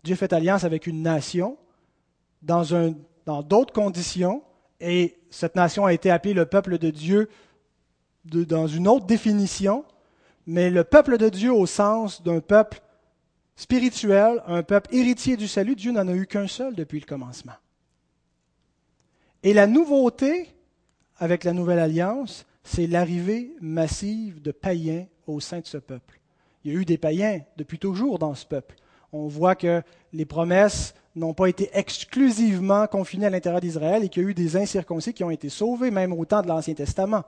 Dieu 0.03 0.15
fait 0.15 0.33
alliance 0.33 0.63
avec 0.63 0.87
une 0.87 1.01
nation 1.01 1.57
dans 2.41 2.63
d'autres 3.43 3.73
conditions, 3.73 4.43
et 4.79 5.17
cette 5.29 5.55
nation 5.55 5.85
a 5.85 5.93
été 5.93 6.09
appelée 6.09 6.33
le 6.33 6.45
peuple 6.45 6.77
de 6.77 6.89
Dieu 6.89 7.29
dans 8.25 8.67
une 8.67 8.87
autre 8.87 9.05
définition, 9.05 9.85
mais 10.45 10.69
le 10.69 10.83
peuple 10.83 11.17
de 11.17 11.29
Dieu 11.29 11.53
au 11.53 11.65
sens 11.65 12.21
d'un 12.23 12.39
peuple 12.39 12.79
spirituel, 13.55 14.41
un 14.45 14.63
peuple 14.63 14.93
héritier 14.95 15.35
du 15.35 15.47
salut, 15.47 15.75
Dieu 15.75 15.91
n'en 15.91 16.07
a 16.07 16.13
eu 16.13 16.27
qu'un 16.27 16.47
seul 16.47 16.75
depuis 16.75 16.99
le 16.99 17.05
commencement. 17.05 17.55
Et 19.43 19.53
la 19.53 19.67
nouveauté 19.67 20.53
avec 21.17 21.43
la 21.43 21.53
nouvelle 21.53 21.79
alliance, 21.79 22.45
c'est 22.67 22.85
l'arrivée 22.85 23.55
massive 23.61 24.41
de 24.41 24.51
païens 24.51 25.05
au 25.25 25.39
sein 25.39 25.61
de 25.61 25.65
ce 25.65 25.77
peuple. 25.77 26.19
Il 26.63 26.73
y 26.73 26.75
a 26.75 26.79
eu 26.81 26.83
des 26.83 26.97
païens 26.97 27.39
depuis 27.55 27.79
toujours 27.79 28.19
dans 28.19 28.35
ce 28.35 28.45
peuple. 28.45 28.75
On 29.13 29.27
voit 29.27 29.55
que 29.55 29.81
les 30.11 30.25
promesses 30.25 30.93
n'ont 31.15 31.33
pas 31.33 31.47
été 31.47 31.69
exclusivement 31.71 32.85
confinés 32.87 33.27
à 33.27 33.29
l'intérieur 33.29 33.61
d'Israël 33.61 34.03
et 34.03 34.09
qu'il 34.09 34.23
y 34.23 34.25
a 34.25 34.29
eu 34.29 34.33
des 34.33 34.57
incirconcis 34.57 35.13
qui 35.13 35.23
ont 35.23 35.31
été 35.31 35.47
sauvés, 35.47 35.91
même 35.91 36.11
au 36.11 36.25
temps 36.25 36.41
de 36.41 36.47
l'Ancien 36.49 36.73
Testament. 36.73 37.23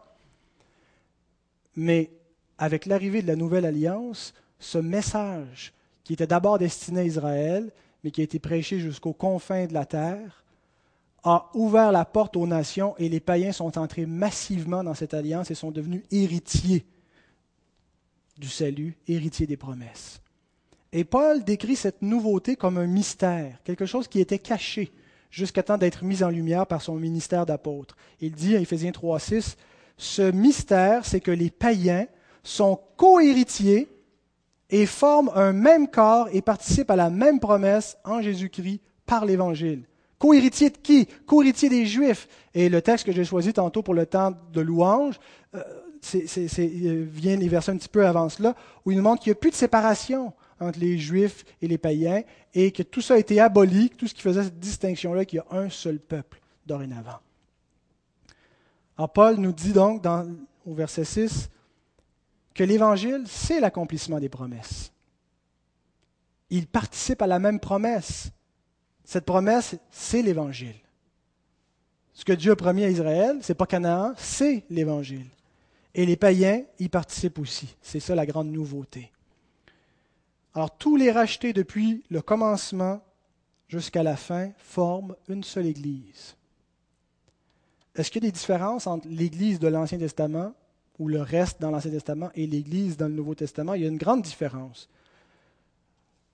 Mais 1.73 2.11
avec 2.57 2.85
l'arrivée 2.85 3.21
de 3.21 3.27
la 3.27 3.37
Nouvelle 3.37 3.65
Alliance, 3.65 4.33
ce 4.59 4.77
message 4.77 5.73
qui 6.03 6.11
était 6.11 6.27
d'abord 6.27 6.59
destiné 6.59 6.99
à 6.99 7.05
Israël, 7.05 7.71
mais 8.03 8.11
qui 8.11 8.19
a 8.19 8.25
été 8.25 8.39
prêché 8.39 8.79
jusqu'aux 8.79 9.13
confins 9.13 9.67
de 9.67 9.73
la 9.73 9.85
terre, 9.85 10.43
a 11.23 11.49
ouvert 11.53 11.91
la 11.91 12.05
porte 12.05 12.35
aux 12.37 12.47
nations 12.47 12.95
et 12.97 13.09
les 13.09 13.19
païens 13.19 13.51
sont 13.51 13.77
entrés 13.77 14.05
massivement 14.05 14.83
dans 14.83 14.93
cette 14.93 15.13
alliance 15.13 15.51
et 15.51 15.55
sont 15.55 15.71
devenus 15.71 16.03
héritiers 16.11 16.85
du 18.37 18.47
salut, 18.47 18.95
héritiers 19.07 19.47
des 19.47 19.57
promesses. 19.57 20.21
Et 20.91 21.03
Paul 21.03 21.43
décrit 21.43 21.75
cette 21.75 22.01
nouveauté 22.01 22.55
comme 22.55 22.77
un 22.77 22.87
mystère, 22.87 23.61
quelque 23.63 23.85
chose 23.85 24.07
qui 24.07 24.19
était 24.19 24.39
caché 24.39 24.91
jusqu'à 25.29 25.61
temps 25.61 25.77
d'être 25.77 26.03
mis 26.03 26.23
en 26.23 26.29
lumière 26.29 26.65
par 26.65 26.81
son 26.81 26.95
ministère 26.95 27.45
d'apôtre. 27.45 27.95
Il 28.21 28.31
dit 28.31 28.55
à 28.55 28.59
Éphésiens 28.59 28.91
3.6, 28.91 29.55
ce 29.97 30.31
mystère, 30.31 31.05
c'est 31.05 31.19
que 31.19 31.31
les 31.31 31.51
païens 31.51 32.07
sont 32.41 32.79
co-héritiers 32.97 33.89
et 34.69 34.85
forment 34.85 35.31
un 35.35 35.51
même 35.51 35.87
corps 35.87 36.29
et 36.31 36.41
participent 36.41 36.91
à 36.91 36.95
la 36.95 37.09
même 37.09 37.39
promesse 37.39 37.97
en 38.03 38.21
Jésus-Christ 38.21 38.81
par 39.05 39.25
l'Évangile. 39.25 39.83
Co-héritier 40.19 40.69
de 40.69 40.77
qui? 40.77 41.07
Co-héritier 41.25 41.69
des 41.69 41.85
Juifs. 41.85 42.27
Et 42.53 42.69
le 42.69 42.81
texte 42.81 43.05
que 43.05 43.11
j'ai 43.11 43.25
choisi 43.25 43.53
tantôt 43.53 43.81
pour 43.81 43.93
le 43.93 44.05
temps 44.05 44.33
de 44.53 44.61
louange 44.61 45.19
euh, 45.55 45.63
vient 46.13 47.35
les 47.37 47.47
versets 47.47 47.71
un 47.71 47.77
petit 47.77 47.89
peu 47.89 48.05
avant 48.05 48.29
cela, 48.29 48.55
où 48.85 48.91
il 48.91 48.97
nous 48.97 49.03
montre 49.03 49.23
qu'il 49.23 49.31
n'y 49.31 49.37
a 49.37 49.39
plus 49.39 49.51
de 49.51 49.55
séparation 49.55 50.33
entre 50.59 50.79
les 50.79 50.97
Juifs 50.97 51.45
et 51.61 51.67
les 51.67 51.77
païens, 51.77 52.21
et 52.53 52.71
que 52.71 52.83
tout 52.83 53.01
ça 53.01 53.13
a 53.15 53.17
été 53.17 53.39
aboli, 53.39 53.89
tout 53.89 54.07
ce 54.07 54.13
qui 54.13 54.21
faisait 54.21 54.43
cette 54.43 54.59
distinction-là, 54.59 55.25
qu'il 55.25 55.37
y 55.37 55.39
a 55.39 55.57
un 55.57 55.69
seul 55.69 55.99
peuple 55.99 56.41
dorénavant. 56.65 57.19
Alors 58.97 59.13
Paul 59.13 59.37
nous 59.37 59.53
dit 59.53 59.71
donc 59.71 60.01
dans, 60.01 60.27
au 60.65 60.73
verset 60.73 61.05
6 61.05 61.49
que 62.53 62.63
l'Évangile, 62.65 63.23
c'est 63.25 63.61
l'accomplissement 63.61 64.19
des 64.19 64.27
promesses. 64.27 64.91
Il 66.49 66.67
participe 66.67 67.21
à 67.21 67.27
la 67.27 67.39
même 67.39 67.61
promesse. 67.61 68.31
Cette 69.09 69.25
promesse, 69.25 69.75
c'est 69.89 70.21
l'Évangile. 70.21 70.75
Ce 72.13 72.23
que 72.23 72.31
Dieu 72.31 72.51
a 72.51 72.55
promis 72.55 72.83
à 72.83 72.91
Israël, 72.91 73.39
c'est 73.41 73.55
pas 73.55 73.65
Canaan, 73.65 74.13
c'est 74.15 74.65
l'Évangile. 74.69 75.25
Et 75.95 76.05
les 76.05 76.15
païens 76.15 76.61
y 76.77 76.89
participent 76.89 77.39
aussi. 77.39 77.75
C'est 77.81 77.99
ça 77.99 78.13
la 78.13 78.27
grande 78.27 78.51
nouveauté. 78.51 79.11
Alors 80.53 80.77
tous 80.77 80.95
les 80.95 81.11
rachetés 81.11 81.53
depuis 81.53 82.03
le 82.11 82.21
commencement 82.21 83.01
jusqu'à 83.67 84.03
la 84.03 84.15
fin 84.15 84.51
forment 84.59 85.15
une 85.27 85.43
seule 85.43 85.65
Église. 85.65 86.35
Est-ce 87.95 88.11
qu'il 88.11 88.23
y 88.23 88.27
a 88.27 88.29
des 88.29 88.37
différences 88.37 88.85
entre 88.85 89.07
l'Église 89.07 89.57
de 89.57 89.69
l'Ancien 89.69 89.97
Testament 89.97 90.53
ou 90.99 91.07
le 91.07 91.23
reste 91.23 91.59
dans 91.59 91.71
l'Ancien 91.71 91.89
Testament 91.89 92.29
et 92.35 92.45
l'Église 92.45 92.95
dans 92.95 93.07
le 93.07 93.15
Nouveau 93.15 93.33
Testament? 93.33 93.73
Il 93.73 93.81
y 93.81 93.85
a 93.85 93.89
une 93.89 93.97
grande 93.97 94.21
différence. 94.21 94.87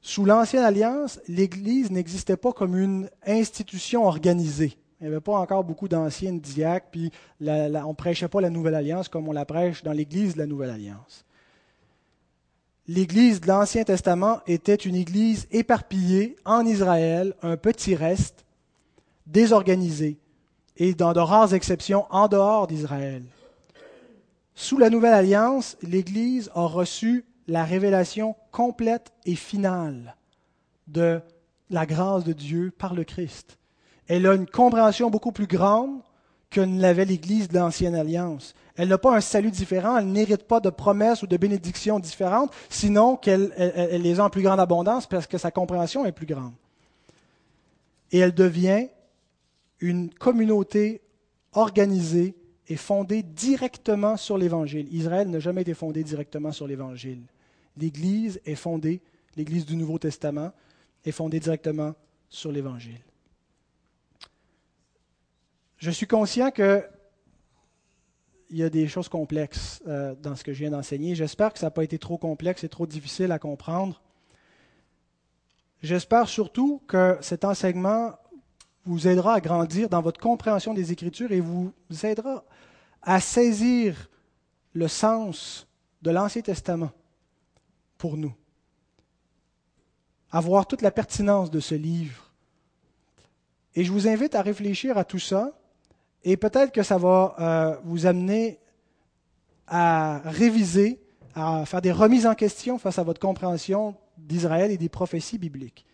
Sous 0.08 0.24
l'Ancienne 0.24 0.64
Alliance, 0.64 1.20
l'Église 1.28 1.90
n'existait 1.90 2.38
pas 2.38 2.52
comme 2.52 2.78
une 2.78 3.10
institution 3.26 4.06
organisée. 4.06 4.78
Il 5.02 5.08
n'y 5.08 5.08
avait 5.08 5.20
pas 5.20 5.36
encore 5.38 5.64
beaucoup 5.64 5.88
d'anciens 5.88 6.34
diacres, 6.34 6.90
puis 6.92 7.12
on 7.42 7.46
ne 7.46 7.94
prêchait 7.94 8.28
pas 8.28 8.40
la 8.40 8.52
Nouvelle 8.52 8.76
Alliance 8.76 9.10
comme 9.10 9.28
on 9.28 9.32
la 9.32 9.46
prêche 9.46 9.82
dans 9.82 9.94
l'Église 9.94 10.34
de 10.34 10.40
la 10.40 10.46
Nouvelle 10.46 10.70
Alliance 10.70 11.26
l'Église 12.88 13.42
de 13.42 13.48
l'Ancien 13.48 13.84
Testament 13.84 14.42
était 14.48 14.76
une 14.76 14.96
Église 14.96 15.48
éparpillée 15.52 16.36
en 16.46 16.66
Israël, 16.66 17.34
un 17.42 17.58
petit 17.58 17.96
reste, 17.96 18.46
désorganisé, 19.26 20.20
et 20.78 20.94
dans 20.94 21.14
de 21.14 21.20
rares 21.20 21.54
exceptions 21.54 22.06
en 22.12 22.28
dehors 22.28 22.68
d'Israël. 22.68 23.24
Sous 24.54 24.78
la 24.78 24.90
Nouvelle 24.90 25.14
Alliance, 25.14 25.78
l'Église 25.82 26.52
a 26.54 26.66
reçu 26.66 27.26
la 27.48 27.64
révélation 27.64 28.36
complète 28.56 29.12
et 29.26 29.36
finale 29.36 30.16
de 30.88 31.20
la 31.70 31.86
grâce 31.86 32.24
de 32.24 32.32
Dieu 32.32 32.72
par 32.72 32.94
le 32.94 33.04
Christ. 33.04 33.58
Elle 34.08 34.26
a 34.26 34.34
une 34.34 34.46
compréhension 34.46 35.10
beaucoup 35.10 35.34
plus 35.34 35.46
grande 35.46 36.00
que 36.50 36.62
ne 36.62 36.80
l'avait 36.80 37.04
l'Église 37.04 37.50
de 37.50 37.60
l'Ancienne 37.60 37.96
Alliance. 37.96 38.54
Elle 38.78 38.88
n'a 38.88 38.98
pas 38.98 39.14
un 39.14 39.20
salut 39.20 39.52
différent, 39.52 39.98
elle 39.98 40.08
n'hérite 40.08 40.44
pas 40.44 40.62
de 40.62 40.70
promesses 40.70 41.22
ou 41.22 41.28
de 41.28 41.36
bénédictions 41.36 42.00
différentes, 42.00 42.54
sinon 42.70 43.18
qu'elle 43.18 43.52
les 44.02 44.22
a 44.22 44.24
en 44.24 44.30
plus 44.30 44.42
grande 44.42 44.62
abondance 44.62 45.06
parce 45.06 45.28
que 45.28 45.38
sa 45.38 45.52
compréhension 45.52 46.06
est 46.06 46.14
plus 46.14 46.26
grande. 46.26 46.54
Et 48.14 48.20
elle 48.20 48.34
devient 48.34 48.88
une 49.82 50.14
communauté 50.14 51.02
organisée 51.52 52.36
et 52.70 52.78
fondée 52.78 53.22
directement 53.22 54.16
sur 54.16 54.38
l'Évangile. 54.38 54.88
Israël 54.94 55.30
n'a 55.30 55.40
jamais 55.40 55.64
été 55.64 55.74
fondé 55.74 56.06
directement 56.06 56.54
sur 56.54 56.68
l'Évangile. 56.68 57.24
L'Église 57.78 58.40
est 58.46 58.56
fondée, 58.56 59.02
l'Église 59.36 59.66
du 59.66 59.76
Nouveau 59.76 60.00
Testament 60.00 60.52
est 61.04 61.12
fondée 61.12 61.40
directement 61.40 61.94
sur 62.30 62.52
l'Évangile. 62.52 63.02
Je 65.78 65.92
suis 65.92 66.08
conscient 66.08 66.52
que 66.52 66.84
il 68.50 68.58
y 68.58 68.64
a 68.64 68.70
des 68.70 68.88
choses 68.88 69.10
complexes 69.10 69.82
euh, 69.88 70.14
dans 70.22 70.36
ce 70.36 70.44
que 70.44 70.54
je 70.54 70.60
viens 70.60 70.70
d'enseigner. 70.70 71.16
J'espère 71.16 71.52
que 71.52 71.60
ça 71.60 71.66
n'a 71.66 71.72
pas 71.72 71.84
été 71.84 71.98
trop 71.98 72.18
complexe 72.18 72.64
et 72.64 72.70
trop 72.70 72.86
difficile 72.86 73.32
à 73.32 73.40
comprendre. 73.40 74.02
J'espère 75.82 76.30
surtout 76.30 76.82
que 76.88 77.18
cet 77.22 77.44
enseignement 77.44 78.14
vous 78.86 79.08
aidera 79.08 79.34
à 79.34 79.42
grandir 79.42 79.90
dans 79.90 80.02
votre 80.02 80.20
compréhension 80.20 80.74
des 80.74 80.92
Écritures 80.92 81.32
et 81.32 81.40
vous 81.40 81.74
aidera 82.04 82.46
à 83.02 83.20
saisir 83.20 84.10
le 84.74 84.88
sens 84.88 85.68
de 86.02 86.12
l'Ancien 86.12 86.42
Testament 86.42 86.92
pour 87.98 88.18
nous, 88.18 88.34
à 90.32 90.40
voir 90.40 90.68
toute 90.68 90.82
la 90.82 90.92
pertinence 90.92 91.50
de 91.52 91.60
ce 91.60 91.76
livre. 91.76 92.32
Et 93.76 93.84
je 93.84 93.92
vous 93.92 94.08
invite 94.08 94.36
à 94.36 94.42
réfléchir 94.42 94.98
à 94.98 95.04
tout 95.04 95.20
ça 95.20 95.52
et 96.24 96.38
peut-être 96.38 96.72
que 96.72 96.84
ça 96.84 96.98
va 96.98 97.36
euh, 97.40 97.78
vous 97.84 98.06
amener 98.06 98.60
à 99.68 100.22
réviser, 100.26 101.00
à 101.36 101.66
faire 101.66 101.82
des 101.82 101.92
remises 101.92 102.26
en 102.26 102.36
question 102.36 102.78
face 102.78 103.00
à 103.00 103.04
votre 103.04 103.20
compréhension 103.20 103.96
d'Israël 104.18 104.72
et 104.72 104.78
des 104.78 104.90
prophéties 104.90 105.38
bibliques. 105.38 105.86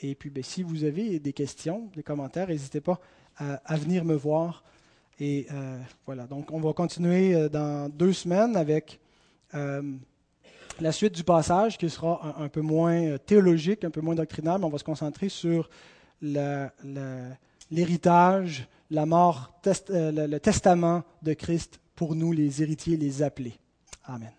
Et 0.00 0.14
puis, 0.14 0.30
ben, 0.30 0.42
si 0.42 0.62
vous 0.62 0.84
avez 0.84 1.18
des 1.18 1.32
questions, 1.32 1.90
des 1.94 2.02
commentaires, 2.02 2.48
n'hésitez 2.48 2.80
pas 2.80 3.00
à, 3.36 3.76
venir 3.76 4.04
me 4.04 4.14
voir. 4.14 4.64
Et 5.20 5.46
euh, 5.52 5.78
voilà, 6.06 6.26
donc 6.26 6.50
on 6.52 6.60
va 6.60 6.72
continuer 6.72 7.34
euh, 7.34 7.48
dans 7.48 7.88
deux 7.88 8.12
semaines 8.12 8.56
avec 8.56 9.00
la 10.80 10.92
suite 10.92 11.14
du 11.14 11.24
passage 11.24 11.78
qui 11.78 11.90
sera 11.90 12.34
un, 12.38 12.48
peu 12.48 12.60
moins 12.60 13.16
théologique, 13.18 13.84
un 13.84 13.90
peu 13.90 14.00
moins 14.00 14.14
doctrinal, 14.14 14.58
mais 14.60 14.66
on 14.66 14.70
va 14.70 14.78
se 14.78 14.84
concentrer 14.84 15.28
sur 15.28 15.68
l'héritage 17.70 18.68
la 18.90 19.06
mort, 19.06 19.52
euh, 19.90 20.26
le 20.26 20.40
testament 20.40 21.04
de 21.22 21.34
Christ 21.34 21.80
pour 21.94 22.14
nous, 22.14 22.32
les 22.32 22.62
héritiers, 22.62 22.96
les 22.96 23.22
appelés. 23.22 23.58
Amen. 24.04 24.37